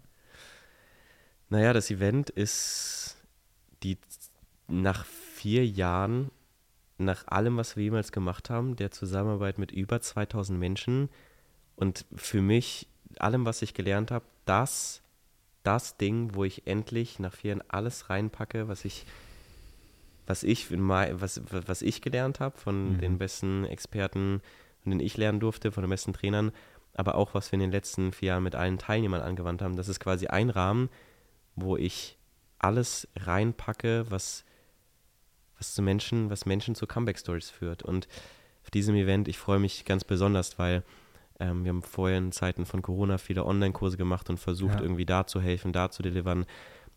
Naja, 1.49 1.73
das 1.73 1.91
Event 1.91 2.29
ist 2.31 3.17
die 3.83 3.97
nach 4.71 5.05
vier 5.05 5.65
Jahren, 5.67 6.31
nach 6.97 7.27
allem, 7.27 7.57
was 7.57 7.75
wir 7.75 7.83
jemals 7.83 8.11
gemacht 8.11 8.49
haben, 8.49 8.75
der 8.75 8.91
Zusammenarbeit 8.91 9.57
mit 9.57 9.71
über 9.71 10.01
2000 10.01 10.57
Menschen 10.59 11.09
und 11.75 12.05
für 12.15 12.41
mich, 12.41 12.87
allem, 13.19 13.45
was 13.45 13.61
ich 13.61 13.73
gelernt 13.73 14.11
habe, 14.11 14.25
das, 14.45 15.01
das 15.63 15.97
Ding, 15.97 16.35
wo 16.35 16.43
ich 16.43 16.67
endlich 16.67 17.19
nach 17.19 17.33
vier 17.33 17.49
Jahren 17.51 17.63
alles 17.67 18.09
reinpacke, 18.09 18.67
was 18.67 18.85
ich, 18.85 19.05
was 20.27 20.43
ich, 20.43 20.71
was, 20.71 21.41
was 21.49 21.81
ich 21.81 22.01
gelernt 22.01 22.39
habe 22.39 22.57
von 22.57 22.93
Mhm. 22.93 22.99
den 22.99 23.17
besten 23.17 23.65
Experten, 23.65 24.41
von 24.83 24.91
denen 24.91 25.01
ich 25.01 25.17
lernen 25.17 25.39
durfte, 25.39 25.71
von 25.71 25.83
den 25.83 25.89
besten 25.89 26.13
Trainern, 26.13 26.51
aber 26.93 27.15
auch, 27.15 27.33
was 27.33 27.51
wir 27.51 27.55
in 27.55 27.61
den 27.61 27.71
letzten 27.71 28.11
vier 28.11 28.29
Jahren 28.29 28.43
mit 28.43 28.55
allen 28.55 28.77
Teilnehmern 28.77 29.21
angewandt 29.21 29.61
haben. 29.61 29.75
Das 29.75 29.87
ist 29.87 29.99
quasi 29.99 30.27
ein 30.27 30.49
Rahmen, 30.49 30.89
wo 31.55 31.77
ich 31.77 32.17
alles 32.59 33.07
reinpacke, 33.15 34.05
was, 34.09 34.43
was 35.61 35.73
zu 35.75 35.81
Menschen, 35.83 36.29
was 36.31 36.45
Menschen 36.45 36.73
zu 36.75 36.87
Comeback-Stories 36.87 37.49
führt. 37.51 37.83
Und 37.83 38.07
auf 38.63 38.71
diesem 38.71 38.95
Event, 38.95 39.27
ich 39.27 39.37
freue 39.37 39.59
mich 39.59 39.85
ganz 39.85 40.03
besonders, 40.03 40.57
weil 40.59 40.83
ähm, 41.39 41.63
wir 41.63 41.69
haben 41.69 41.83
vorher 41.83 42.17
in 42.17 42.31
Zeiten 42.31 42.65
von 42.65 42.81
Corona 42.81 43.17
viele 43.19 43.45
Online-Kurse 43.45 43.95
gemacht 43.95 44.29
und 44.29 44.37
versucht, 44.39 44.75
Ja. 44.75 44.81
irgendwie 44.81 45.05
da 45.05 45.25
zu 45.27 45.39
helfen, 45.39 45.71
da 45.71 45.89
zu 45.91 46.01
delivern. 46.01 46.45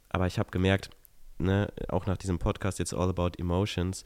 Aber 0.09 0.27
ich 0.27 0.39
habe 0.39 0.51
gemerkt, 0.51 0.91
ne, 1.39 1.71
auch 1.89 2.07
nach 2.07 2.17
diesem 2.17 2.39
Podcast 2.39 2.79
jetzt 2.79 2.95
All 2.95 3.11
About 3.11 3.33
Emotions, 3.39 4.05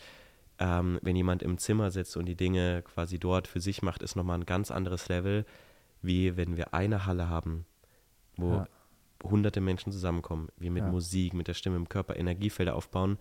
ähm, 0.58 0.98
wenn 1.02 1.14
jemand 1.14 1.42
im 1.44 1.58
Zimmer 1.58 1.92
sitzt 1.92 2.16
und 2.16 2.26
die 2.26 2.34
Dinge 2.36 2.82
quasi 2.82 3.18
dort 3.20 3.46
für 3.46 3.60
sich 3.60 3.82
macht, 3.82 4.02
ist 4.02 4.16
nochmal 4.16 4.38
ein 4.38 4.46
ganz 4.46 4.72
anderes 4.72 5.08
Level, 5.08 5.44
wie 6.02 6.36
wenn 6.36 6.56
wir 6.56 6.74
eine 6.74 7.06
Halle 7.06 7.28
haben, 7.28 7.64
wo 8.36 8.54
Ja. 8.54 8.68
hunderte 9.22 9.60
Menschen 9.60 9.92
zusammenkommen, 9.92 10.48
wir 10.56 10.70
mit 10.72 10.84
Ja. 10.84 10.90
Musik, 10.90 11.32
mit 11.34 11.46
der 11.46 11.54
Stimme 11.54 11.76
im 11.76 11.88
Körper 11.88 12.16
Energiefelder 12.16 12.74
aufbauen. 12.74 13.18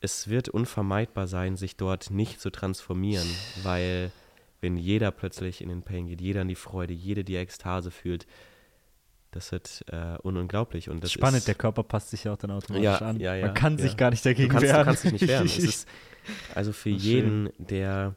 Es 0.00 0.28
wird 0.28 0.48
unvermeidbar 0.48 1.26
sein, 1.26 1.56
sich 1.56 1.76
dort 1.76 2.10
nicht 2.10 2.40
zu 2.40 2.50
transformieren, 2.50 3.26
weil 3.62 4.12
wenn 4.60 4.76
jeder 4.76 5.10
plötzlich 5.10 5.60
in 5.62 5.68
den 5.68 5.82
Pain 5.82 6.06
geht, 6.06 6.20
jeder 6.20 6.42
in 6.42 6.48
die 6.48 6.54
Freude, 6.54 6.92
jede 6.94 7.24
die 7.24 7.36
Ekstase 7.36 7.90
fühlt, 7.90 8.26
das 9.30 9.52
wird 9.52 9.84
äh, 9.90 10.16
un- 10.22 10.36
unglaublich. 10.36 10.88
Und 10.88 11.02
das 11.02 11.12
Spannend, 11.12 11.38
ist, 11.38 11.48
der 11.48 11.54
Körper 11.54 11.82
passt 11.82 12.10
sich 12.10 12.24
ja 12.24 12.32
auch 12.32 12.36
dann 12.38 12.50
automatisch 12.50 12.84
Ja, 12.84 12.98
an. 12.98 13.20
ja, 13.20 13.34
ja, 13.34 13.46
Man 13.46 13.54
kann 13.54 13.78
sich 13.78 13.96
gar 13.96 14.10
nicht 14.10 14.24
du 14.24 14.30
dagegen 14.30 14.48
kannst, 14.50 14.72
du 14.72 14.84
kannst 14.84 15.04
dich 15.04 15.12
nicht 15.12 15.26
wehren. 15.28 15.46
Es 15.56 15.58
ist 15.58 15.88
also 16.54 16.72
für 16.72 16.90
jeden, 16.90 17.50
der, 17.58 18.14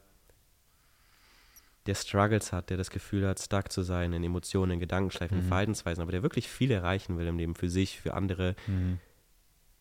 der 1.86 1.94
Struggles 1.94 2.52
hat, 2.52 2.70
der 2.70 2.76
das 2.76 2.90
Gefühl 2.90 3.26
hat, 3.26 3.38
stuck 3.40 3.70
zu 3.72 3.82
sein 3.82 4.12
in 4.12 4.22
Emotionen, 4.24 4.72
in 4.72 4.80
Gedankenschleifen, 4.80 5.38
in 5.38 5.44
Mhm. 5.44 5.48
Verhaltensweisen, 5.48 6.02
aber 6.02 6.12
der 6.12 6.22
wirklich 6.22 6.48
viel 6.48 6.70
erreichen 6.70 7.18
will 7.18 7.26
im 7.26 7.38
Leben 7.38 7.54
für 7.54 7.68
sich, 7.68 8.00
für 8.00 8.14
andere, 8.14 8.54
Mhm. 8.66 8.98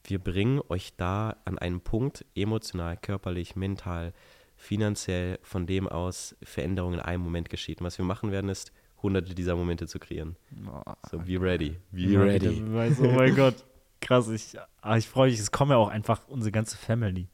Wir 0.06 0.20
bringen 0.20 0.62
euch 0.70 0.96
da 0.96 1.36
an 1.46 1.58
einen 1.58 1.82
Punkt, 1.82 2.26
emotional, 2.36 2.98
körperlich, 2.98 3.56
mental, 3.56 4.14
finanziell, 4.56 5.40
von 5.42 5.68
dem 5.68 5.88
aus 5.88 6.36
Veränderungen 6.44 6.96
in 6.96 7.06
einem 7.06 7.24
Moment 7.24 7.50
geschieht. 7.50 7.80
Und 7.80 7.86
was 7.88 7.98
wir 7.98 8.06
machen 8.06 8.32
werden, 8.32 8.50
ist, 8.50 8.72
hunderte 9.02 9.34
dieser 9.34 9.56
Momente 9.56 9.88
zu 9.88 10.00
kreieren. 10.00 10.36
Boah, 10.52 10.98
So, 11.10 11.20
be 11.20 11.40
ready, 11.40 11.78
be 11.92 11.98
wieder 12.10 12.26
ready. 12.26 12.60
Beweis. 12.60 13.00
Oh 13.00 13.12
mein 13.12 13.36
Gott, 13.36 13.64
krass. 14.02 14.28
Ich, 14.30 14.58
ah, 14.82 14.98
ich 14.98 15.08
freue 15.08 15.30
mich, 15.32 15.40
es 15.40 15.52
kommen 15.52 15.72
ja 15.72 15.78
auch 15.78 15.90
einfach 15.90 16.28
unsere 16.28 16.52
ganze 16.52 16.78
Family. 16.78 17.28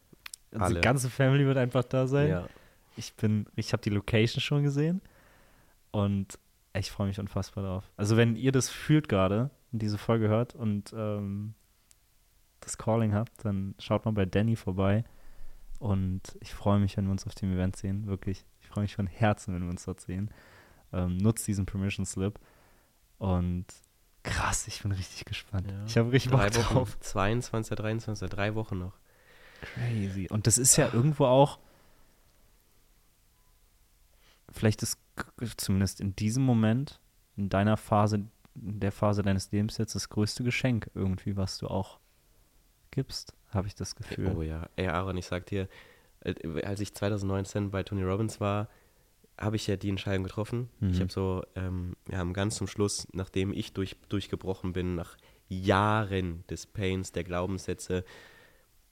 Unsere 0.52 0.66
Alle. 0.66 0.82
ganze 0.82 1.10
Family 1.10 1.46
wird 1.46 1.58
einfach 1.58 1.84
da 1.84 2.08
sein. 2.08 2.30
Ja. 2.30 2.48
Ich 2.98 3.14
bin, 3.16 3.46
ich 3.56 3.74
habe 3.74 3.82
die 3.82 3.90
Location 3.90 4.42
schon 4.42 4.64
gesehen 4.64 5.02
und 5.92 6.40
ich 6.78 6.92
freue 6.92 7.08
mich 7.08 7.20
unfassbar 7.20 7.64
drauf. 7.64 7.92
Also 7.98 8.16
wenn 8.18 8.36
ihr 8.36 8.52
das 8.52 8.70
fühlt 8.70 9.10
gerade 9.10 9.50
und 9.72 9.82
diese 9.82 9.98
Folge 9.98 10.28
hört 10.28 10.56
und 10.56 10.94
ähm, 10.96 11.56
das 12.66 12.78
Calling 12.78 13.14
habt, 13.14 13.46
dann 13.46 13.76
schaut 13.80 14.06
mal 14.06 14.12
bei 14.12 14.26
Danny 14.26 14.56
vorbei 14.56 15.04
und 15.80 16.22
ich 16.42 16.54
freue 16.54 16.80
mich, 16.80 16.98
wenn 16.98 17.06
wir 17.06 17.12
uns 17.12 17.28
auf 17.28 17.36
dem 17.36 17.54
Event 17.54 17.76
sehen. 17.76 18.08
Wirklich, 18.08 18.46
ich 18.60 18.68
freue 18.68 18.84
mich 18.84 18.96
von 18.96 19.08
Herzen, 19.08 19.54
wenn 19.54 19.64
wir 19.64 19.70
uns 19.70 19.86
dort 19.86 20.02
sehen. 20.02 20.30
Ähm, 20.94 21.18
nutzt 21.18 21.48
diesen 21.48 21.66
Permission 21.66 22.06
Slip 22.06 22.40
und 23.18 23.66
krass, 24.24 24.68
ich 24.68 24.82
bin 24.82 24.92
richtig 24.92 25.26
gespannt. 25.26 25.72
Ja. 25.72 25.86
Ich 25.86 25.98
habe 25.98 26.12
richtig 26.12 26.32
Bock 26.32 26.42
Drei 26.42 26.56
Wochen, 26.56 26.74
drauf. 26.74 27.00
22, 27.00 27.76
23, 27.76 28.30
drei 28.30 28.56
Wochen 28.56 28.80
noch. 28.80 28.94
Crazy. 29.62 30.28
Und 30.30 30.48
das 30.48 30.58
ist 30.58 30.76
ja 30.76 30.94
irgendwo 30.94 31.26
auch, 31.26 31.60
vielleicht 34.52 34.84
ist 34.84 34.98
zumindest 35.58 36.02
in 36.02 36.16
diesem 36.16 36.44
Moment, 36.44 37.00
in 37.36 37.50
deiner 37.50 37.78
Phase, 37.78 38.28
in 38.56 38.80
der 38.80 38.92
Phase 38.92 39.22
deines 39.22 39.52
Lebens 39.52 39.78
jetzt 39.78 39.96
das 39.96 40.10
größte 40.10 40.44
Geschenk 40.44 40.90
irgendwie, 40.94 41.36
was 41.36 41.58
du 41.58 41.68
auch 41.68 42.00
gibst, 42.96 43.34
habe 43.52 43.68
ich 43.68 43.76
das 43.76 43.96
Gefühl. 43.96 44.34
Oh 44.36 44.42
ja, 44.42 44.68
ey 44.76 44.88
Aaron, 44.88 45.18
ich 45.18 45.28
sag 45.28 45.46
dir, 45.46 45.68
als 46.64 46.80
ich 46.80 46.94
2019 46.94 47.70
bei 47.70 47.84
Tony 47.84 48.04
Robbins 48.04 48.42
war, 48.42 48.68
habe 49.38 49.58
ich 49.58 49.68
ja 49.68 49.76
die 49.76 49.90
Entscheidung 49.90 50.24
getroffen. 50.24 50.70
Ich 50.82 50.98
Mhm. 50.98 51.02
habe 51.02 51.12
so, 51.12 51.44
ähm, 51.56 51.96
wir 52.08 52.18
haben 52.18 52.34
ganz 52.34 52.56
zum 52.56 52.68
Schluss, 52.68 53.08
nachdem 53.12 53.52
ich 53.54 53.74
durch, 53.74 53.96
durchgebrochen 54.10 54.74
bin, 54.74 54.96
nach 54.96 55.18
Jahren 55.50 56.44
des 56.48 56.66
Pains, 56.66 57.12
der 57.12 57.24
Glaubenssätze, 57.24 58.04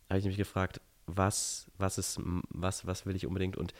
habe 0.10 0.20
ich 0.20 0.26
mich 0.26 0.38
gefragt, 0.38 0.82
was, 1.08 1.72
was 1.78 1.98
ist, 1.98 2.20
was, 2.50 2.86
was 2.86 3.06
will 3.06 3.16
ich 3.16 3.26
unbedingt? 3.26 3.58
Und 3.58 3.74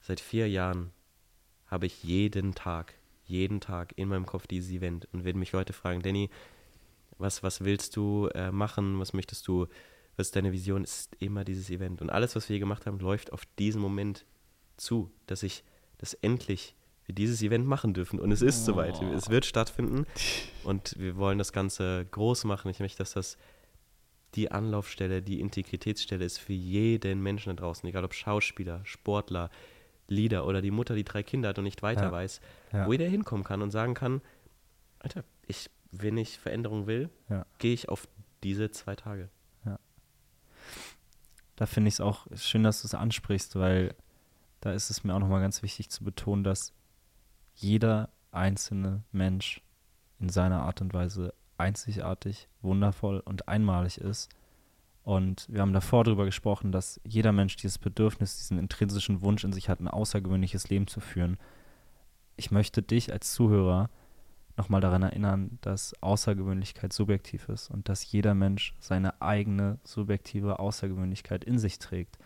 seit 0.00 0.20
vier 0.20 0.48
Jahren 0.48 0.92
habe 1.66 1.86
ich 1.86 2.02
jeden 2.04 2.54
Tag, 2.54 2.94
jeden 3.24 3.60
Tag 3.60 3.92
in 3.96 4.08
meinem 4.08 4.26
Kopf 4.26 4.46
dieses 4.46 4.70
Event. 4.70 5.08
Und 5.12 5.24
wenn 5.24 5.38
mich 5.38 5.52
Leute 5.52 5.72
fragen, 5.72 6.00
Danny, 6.02 6.30
was, 7.18 7.42
was 7.42 7.64
willst 7.64 7.96
du 7.96 8.28
äh, 8.34 8.50
machen? 8.50 8.98
Was 8.98 9.12
möchtest 9.12 9.46
du? 9.48 9.66
Was 10.16 10.28
ist 10.28 10.36
deine 10.36 10.52
Vision? 10.52 10.84
Ist 10.84 11.14
immer 11.18 11.44
dieses 11.44 11.70
Event. 11.70 12.00
Und 12.02 12.10
alles, 12.10 12.36
was 12.36 12.48
wir 12.48 12.54
hier 12.54 12.60
gemacht 12.60 12.86
haben, 12.86 12.98
läuft 13.00 13.32
auf 13.32 13.42
diesen 13.58 13.80
Moment 13.80 14.24
zu, 14.76 15.10
dass 15.26 15.42
ich, 15.42 15.64
dass 15.98 16.14
endlich 16.14 16.74
wir 17.06 17.14
dieses 17.14 17.42
Event 17.42 17.66
machen 17.66 17.92
dürfen. 17.94 18.18
Und 18.18 18.32
es 18.32 18.40
ist 18.42 18.64
soweit. 18.64 19.00
Oh. 19.02 19.12
Es 19.12 19.28
wird 19.28 19.44
stattfinden. 19.44 20.06
Und 20.64 20.98
wir 20.98 21.16
wollen 21.16 21.38
das 21.38 21.52
Ganze 21.52 22.06
groß 22.10 22.44
machen. 22.44 22.70
Ich 22.70 22.80
möchte, 22.80 22.98
dass 22.98 23.12
das 23.12 23.36
die 24.34 24.50
Anlaufstelle, 24.50 25.22
die 25.22 25.40
Integritätsstelle 25.40 26.24
ist 26.24 26.38
für 26.38 26.52
jeden 26.54 27.22
Menschen 27.22 27.54
da 27.54 27.62
draußen, 27.62 27.88
egal 27.88 28.04
ob 28.04 28.14
Schauspieler, 28.14 28.80
Sportler, 28.84 29.50
Leader 30.08 30.46
oder 30.46 30.60
die 30.60 30.70
Mutter, 30.72 30.94
die 30.94 31.04
drei 31.04 31.22
Kinder 31.22 31.50
hat 31.50 31.58
und 31.58 31.64
nicht 31.64 31.82
weiter 31.82 32.04
Ja. 32.04 32.12
weiß, 32.12 32.40
Ja. 32.72 32.86
wo 32.86 32.92
jeder 32.92 33.06
hinkommen 33.06 33.44
kann 33.44 33.62
und 33.62 33.70
sagen 33.70 33.94
kann, 33.94 34.20
Alter, 34.98 35.22
ich, 35.46 35.70
wenn 36.02 36.16
ich 36.16 36.38
Veränderung 36.38 36.86
will, 36.86 37.10
Ja. 37.28 37.46
gehe 37.58 37.72
ich 37.74 37.88
auf 37.88 38.06
diese 38.42 38.70
zwei 38.70 38.94
Tage. 38.96 39.28
Da 41.56 41.66
finde 41.66 41.88
ich 41.88 41.94
es 41.94 42.00
auch 42.00 42.26
schön, 42.34 42.64
dass 42.64 42.82
du 42.82 42.88
es 42.88 42.94
ansprichst, 42.94 43.54
weil 43.56 43.94
da 44.60 44.72
ist 44.72 44.90
es 44.90 45.04
mir 45.04 45.14
auch 45.14 45.20
nochmal 45.20 45.40
ganz 45.40 45.62
wichtig 45.62 45.88
zu 45.88 46.02
betonen, 46.02 46.42
dass 46.42 46.72
jeder 47.54 48.08
einzelne 48.32 49.04
Mensch 49.12 49.62
in 50.18 50.28
seiner 50.30 50.62
Art 50.62 50.80
und 50.80 50.92
Weise 50.94 51.32
einzigartig, 51.56 52.48
wundervoll 52.60 53.20
und 53.20 53.46
einmalig 53.46 53.98
ist. 53.98 54.30
Und 55.04 55.46
wir 55.48 55.60
haben 55.60 55.72
davor 55.74 56.02
darüber 56.02 56.24
gesprochen, 56.24 56.72
dass 56.72 57.00
jeder 57.04 57.30
Mensch 57.30 57.54
dieses 57.56 57.78
Bedürfnis, 57.78 58.38
diesen 58.38 58.58
intrinsischen 58.58 59.20
Wunsch 59.20 59.44
in 59.44 59.52
sich 59.52 59.68
hat, 59.68 59.78
ein 59.80 59.86
außergewöhnliches 59.86 60.70
Leben 60.70 60.88
zu 60.88 60.98
führen. 60.98 61.36
Ich 62.36 62.50
möchte 62.50 62.82
dich 62.82 63.12
als 63.12 63.32
Zuhörer 63.32 63.90
nochmal 64.56 64.80
daran 64.80 65.02
erinnern, 65.02 65.58
dass 65.62 65.94
Außergewöhnlichkeit 66.02 66.92
subjektiv 66.92 67.48
ist 67.48 67.70
und 67.70 67.88
dass 67.88 68.10
jeder 68.10 68.34
Mensch 68.34 68.74
seine 68.78 69.20
eigene 69.20 69.78
subjektive 69.84 70.58
Außergewöhnlichkeit 70.58 71.44
in 71.44 71.58
sich 71.58 71.78
trägt. 71.78 72.18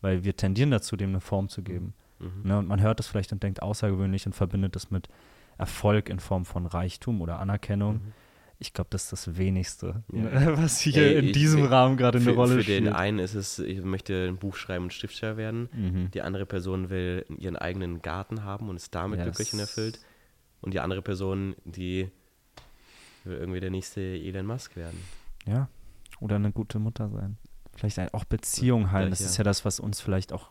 Weil 0.00 0.24
wir 0.24 0.36
tendieren 0.36 0.70
dazu, 0.70 0.96
dem 0.96 1.10
eine 1.10 1.20
Form 1.20 1.48
zu 1.48 1.62
geben. 1.62 1.94
Mhm. 2.20 2.42
Ne? 2.44 2.58
Und 2.58 2.66
man 2.68 2.80
hört 2.80 2.98
das 2.98 3.06
vielleicht 3.06 3.32
und 3.32 3.42
denkt 3.42 3.62
außergewöhnlich 3.62 4.26
und 4.26 4.32
verbindet 4.34 4.76
es 4.76 4.90
mit 4.90 5.08
Erfolg 5.56 6.08
in 6.08 6.20
Form 6.20 6.44
von 6.44 6.66
Reichtum 6.66 7.20
oder 7.20 7.38
Anerkennung. 7.40 7.94
Mhm. 7.94 8.12
Ich 8.60 8.72
glaube, 8.72 8.88
das 8.90 9.04
ist 9.04 9.12
das 9.12 9.36
Wenigste, 9.36 10.02
Ja. 10.12 10.56
was 10.58 10.80
hier 10.80 10.96
Ey, 10.96 11.18
in 11.18 11.24
ich- 11.26 11.32
diesem 11.32 11.62
für- 11.64 11.70
Rahmen 11.70 11.96
gerade 11.96 12.18
eine 12.18 12.24
Für, 12.24 12.34
Rolle 12.34 12.54
für 12.56 12.62
spielt. 12.64 12.86
den 12.86 12.92
einen 12.92 13.20
ist 13.20 13.34
es, 13.34 13.60
ich 13.60 13.80
möchte 13.82 14.26
ein 14.26 14.36
Buch 14.36 14.56
schreiben 14.56 14.84
und 14.84 14.92
Schriftsteller 14.92 15.36
werden. 15.36 15.68
Mhm. 15.72 16.10
Die 16.12 16.22
andere 16.22 16.44
Person 16.46 16.90
will 16.90 17.24
ihren 17.38 17.56
eigenen 17.56 18.02
Garten 18.02 18.42
haben 18.42 18.68
und 18.68 18.74
ist 18.76 18.92
damit 18.96 19.22
glücklich 19.22 19.52
und 19.52 19.60
Yes. 19.60 19.68
erfüllt. 19.68 20.00
Und 20.60 20.74
die 20.74 20.80
andere 20.80 21.02
Person, 21.02 21.54
die 21.64 22.10
will 23.24 23.36
irgendwie 23.38 23.60
der 23.60 23.70
nächste 23.70 24.00
Elon 24.00 24.46
Musk 24.46 24.76
werden. 24.76 24.98
Ja, 25.46 25.68
oder 26.20 26.36
eine 26.36 26.52
gute 26.52 26.78
Mutter 26.78 27.08
sein. 27.10 27.36
Vielleicht 27.74 28.12
auch 28.14 28.24
Beziehung 28.24 28.90
heilen. 28.90 29.10
Das 29.10 29.20
Ja. 29.20 29.26
ist 29.26 29.36
ja 29.36 29.44
das, 29.44 29.64
was 29.64 29.78
uns 29.78 30.00
vielleicht 30.00 30.32
auch 30.32 30.50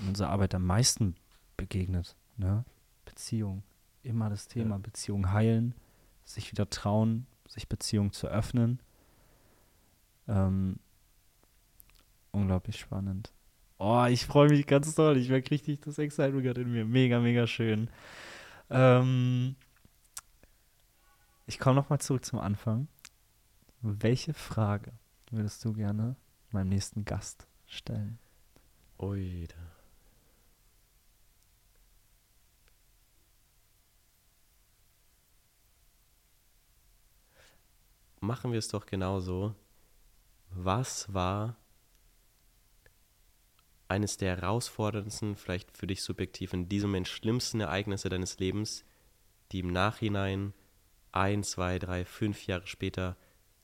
in 0.00 0.08
unserer 0.08 0.30
Arbeit 0.30 0.54
am 0.54 0.64
meisten 0.66 1.14
begegnet. 1.56 2.16
Ne? 2.36 2.64
Beziehung. 3.04 3.62
Immer 4.02 4.30
das 4.30 4.48
Thema. 4.48 4.76
Ja. 4.76 4.78
Beziehung 4.78 5.30
heilen, 5.32 5.74
sich 6.24 6.50
wieder 6.50 6.68
trauen, 6.70 7.26
sich 7.46 7.68
Beziehung 7.68 8.12
zu 8.12 8.26
öffnen. 8.28 8.80
Ähm, 10.26 10.78
unglaublich 12.32 12.78
spannend. 12.80 13.32
Oh, 13.78 14.04
ich 14.08 14.26
freue 14.26 14.48
mich 14.48 14.66
ganz 14.66 14.94
doll. 14.94 15.16
Ich 15.16 15.28
merke 15.30 15.50
richtig 15.50 15.80
das 15.80 15.98
Excitement 15.98 16.44
gerade 16.44 16.62
in 16.62 16.72
mir. 16.72 16.84
Mega, 16.84 17.20
mega 17.20 17.46
schön. 17.46 17.88
Ähm, 18.70 19.56
ich 21.46 21.58
komme 21.58 21.76
nochmal 21.76 22.00
zurück 22.00 22.24
zum 22.24 22.38
Anfang. 22.38 22.88
Welche 23.82 24.34
Frage 24.34 24.92
würdest 25.30 25.64
du 25.64 25.72
gerne 25.72 26.16
meinem 26.52 26.68
nächsten 26.68 27.04
Gast 27.04 27.46
stellen? 27.66 28.18
Ui. 28.98 29.48
Machen 38.20 38.52
wir 38.52 38.58
es 38.58 38.68
doch 38.68 38.86
genauso. 38.86 39.54
Was 40.50 41.12
war 41.12 41.56
eines 43.90 44.16
der 44.16 44.36
herausforderndsten, 44.36 45.36
vielleicht 45.36 45.76
für 45.76 45.86
dich 45.86 46.02
subjektiv, 46.02 46.52
in 46.52 46.68
diesem 46.68 46.90
Moment 46.90 47.08
schlimmsten 47.08 47.60
Ereignisse 47.60 48.08
deines 48.08 48.38
Lebens, 48.38 48.84
die 49.52 49.58
im 49.60 49.72
Nachhinein 49.72 50.54
ein, 51.12 51.42
zwei, 51.42 51.78
drei, 51.78 52.04
fünf 52.04 52.46
Jahre 52.46 52.66
später 52.66 53.16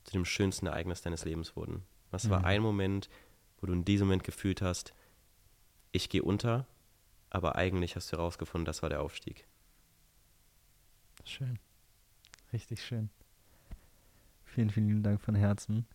zu 0.03 0.11
dem 0.11 0.25
schönsten 0.25 0.67
Ereignis 0.67 1.01
deines 1.01 1.23
Lebens 1.23 1.55
wurden? 1.55 1.83
Was 2.11 2.29
war 2.29 2.39
Mhm. 2.39 2.45
ein 2.45 2.61
Moment, 2.61 3.09
wo 3.59 3.67
du 3.67 3.73
in 3.73 3.85
diesem 3.85 4.07
Moment 4.07 4.23
gefühlt 4.25 4.61
hast, 4.61 4.93
ich 5.93 6.09
gehe 6.09 6.23
unter, 6.23 6.67
aber 7.29 7.55
eigentlich 7.55 7.95
hast 7.95 8.11
du 8.11 8.17
herausgefunden, 8.17 8.65
das 8.65 8.81
war 8.81 8.89
der 8.89 9.01
Aufstieg. 9.01 9.47
Schön. 11.23 11.57
Richtig 12.53 12.83
schön. 12.83 13.09
Vielen, 14.45 14.69
vielen 14.69 14.87
lieben 14.87 15.03
Dank 15.03 15.21
von 15.21 15.35
Herzen. 15.35 15.85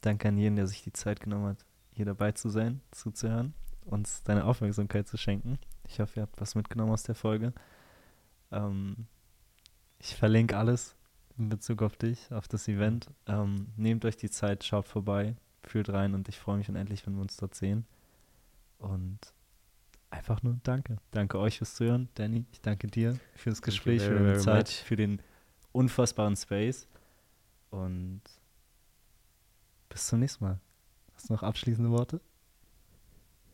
Danke 0.00 0.28
an 0.28 0.38
jeden, 0.38 0.56
der 0.56 0.66
sich 0.66 0.82
die 0.82 0.92
Zeit 0.92 1.20
genommen 1.20 1.46
hat, 1.46 1.64
hier 1.94 2.04
dabei 2.04 2.32
zu 2.32 2.48
sein, 2.48 2.80
zuzuhören, 2.90 3.54
uns 3.84 4.22
deine 4.22 4.44
Aufmerksamkeit 4.44 5.08
zu 5.08 5.16
schenken. 5.16 5.58
Ich 5.88 6.00
hoffe, 6.00 6.20
ihr 6.20 6.22
habt 6.22 6.40
was 6.40 6.54
mitgenommen 6.54 6.92
aus 6.92 7.02
der 7.02 7.14
Folge. 7.14 7.52
Ähm, 8.50 9.06
ich 9.98 10.16
verlinke 10.16 10.56
alles 10.56 10.96
in 11.38 11.48
Bezug 11.48 11.82
auf 11.82 11.96
dich, 11.96 12.30
auf 12.32 12.48
das 12.48 12.68
Event. 12.68 13.08
Ähm, 13.26 13.68
nehmt 13.76 14.04
euch 14.04 14.16
die 14.16 14.30
Zeit, 14.30 14.64
schaut 14.64 14.86
vorbei, 14.86 15.36
fühlt 15.62 15.90
rein 15.90 16.14
und 16.14 16.28
ich 16.28 16.38
freue 16.38 16.58
mich 16.58 16.68
unendlich, 16.68 17.06
wenn 17.06 17.14
wir 17.14 17.22
uns 17.22 17.36
dort 17.36 17.54
sehen. 17.54 17.86
Und 18.78 19.18
einfach 20.10 20.42
nur 20.42 20.58
danke. 20.62 20.98
Danke 21.10 21.38
euch 21.38 21.58
fürs 21.58 21.74
Zuhören. 21.74 22.08
Danny, 22.14 22.44
ich 22.52 22.60
danke 22.60 22.86
dir 22.88 23.18
für 23.34 23.50
das 23.50 23.62
Gespräch, 23.62 24.02
für 24.02 24.08
very, 24.08 24.18
deine 24.18 24.32
very 24.32 24.44
Zeit, 24.44 24.66
much. 24.66 24.84
für 24.84 24.96
den 24.96 25.22
unfassbaren 25.72 26.36
Space. 26.36 26.86
Und 27.70 28.22
bis 29.88 30.06
zum 30.06 30.20
nächsten 30.20 30.44
Mal. 30.44 30.60
Hast 31.22 31.30
du 31.30 31.34
noch 31.34 31.44
abschließende 31.44 31.88
Worte? 31.92 32.20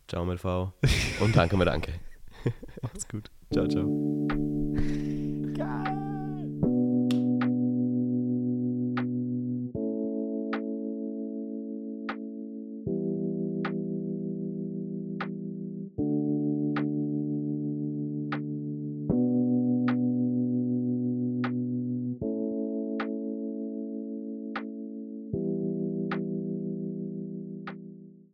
Ciao 0.08 0.24
mit 0.24 0.40
V 0.40 0.72
und 1.20 1.36
danke 1.36 1.54
mit 1.58 1.68
Danke. 1.68 2.00
Macht's 2.82 3.06
gut. 3.06 3.30
Ciao, 3.52 3.68
ciao. 3.68 4.47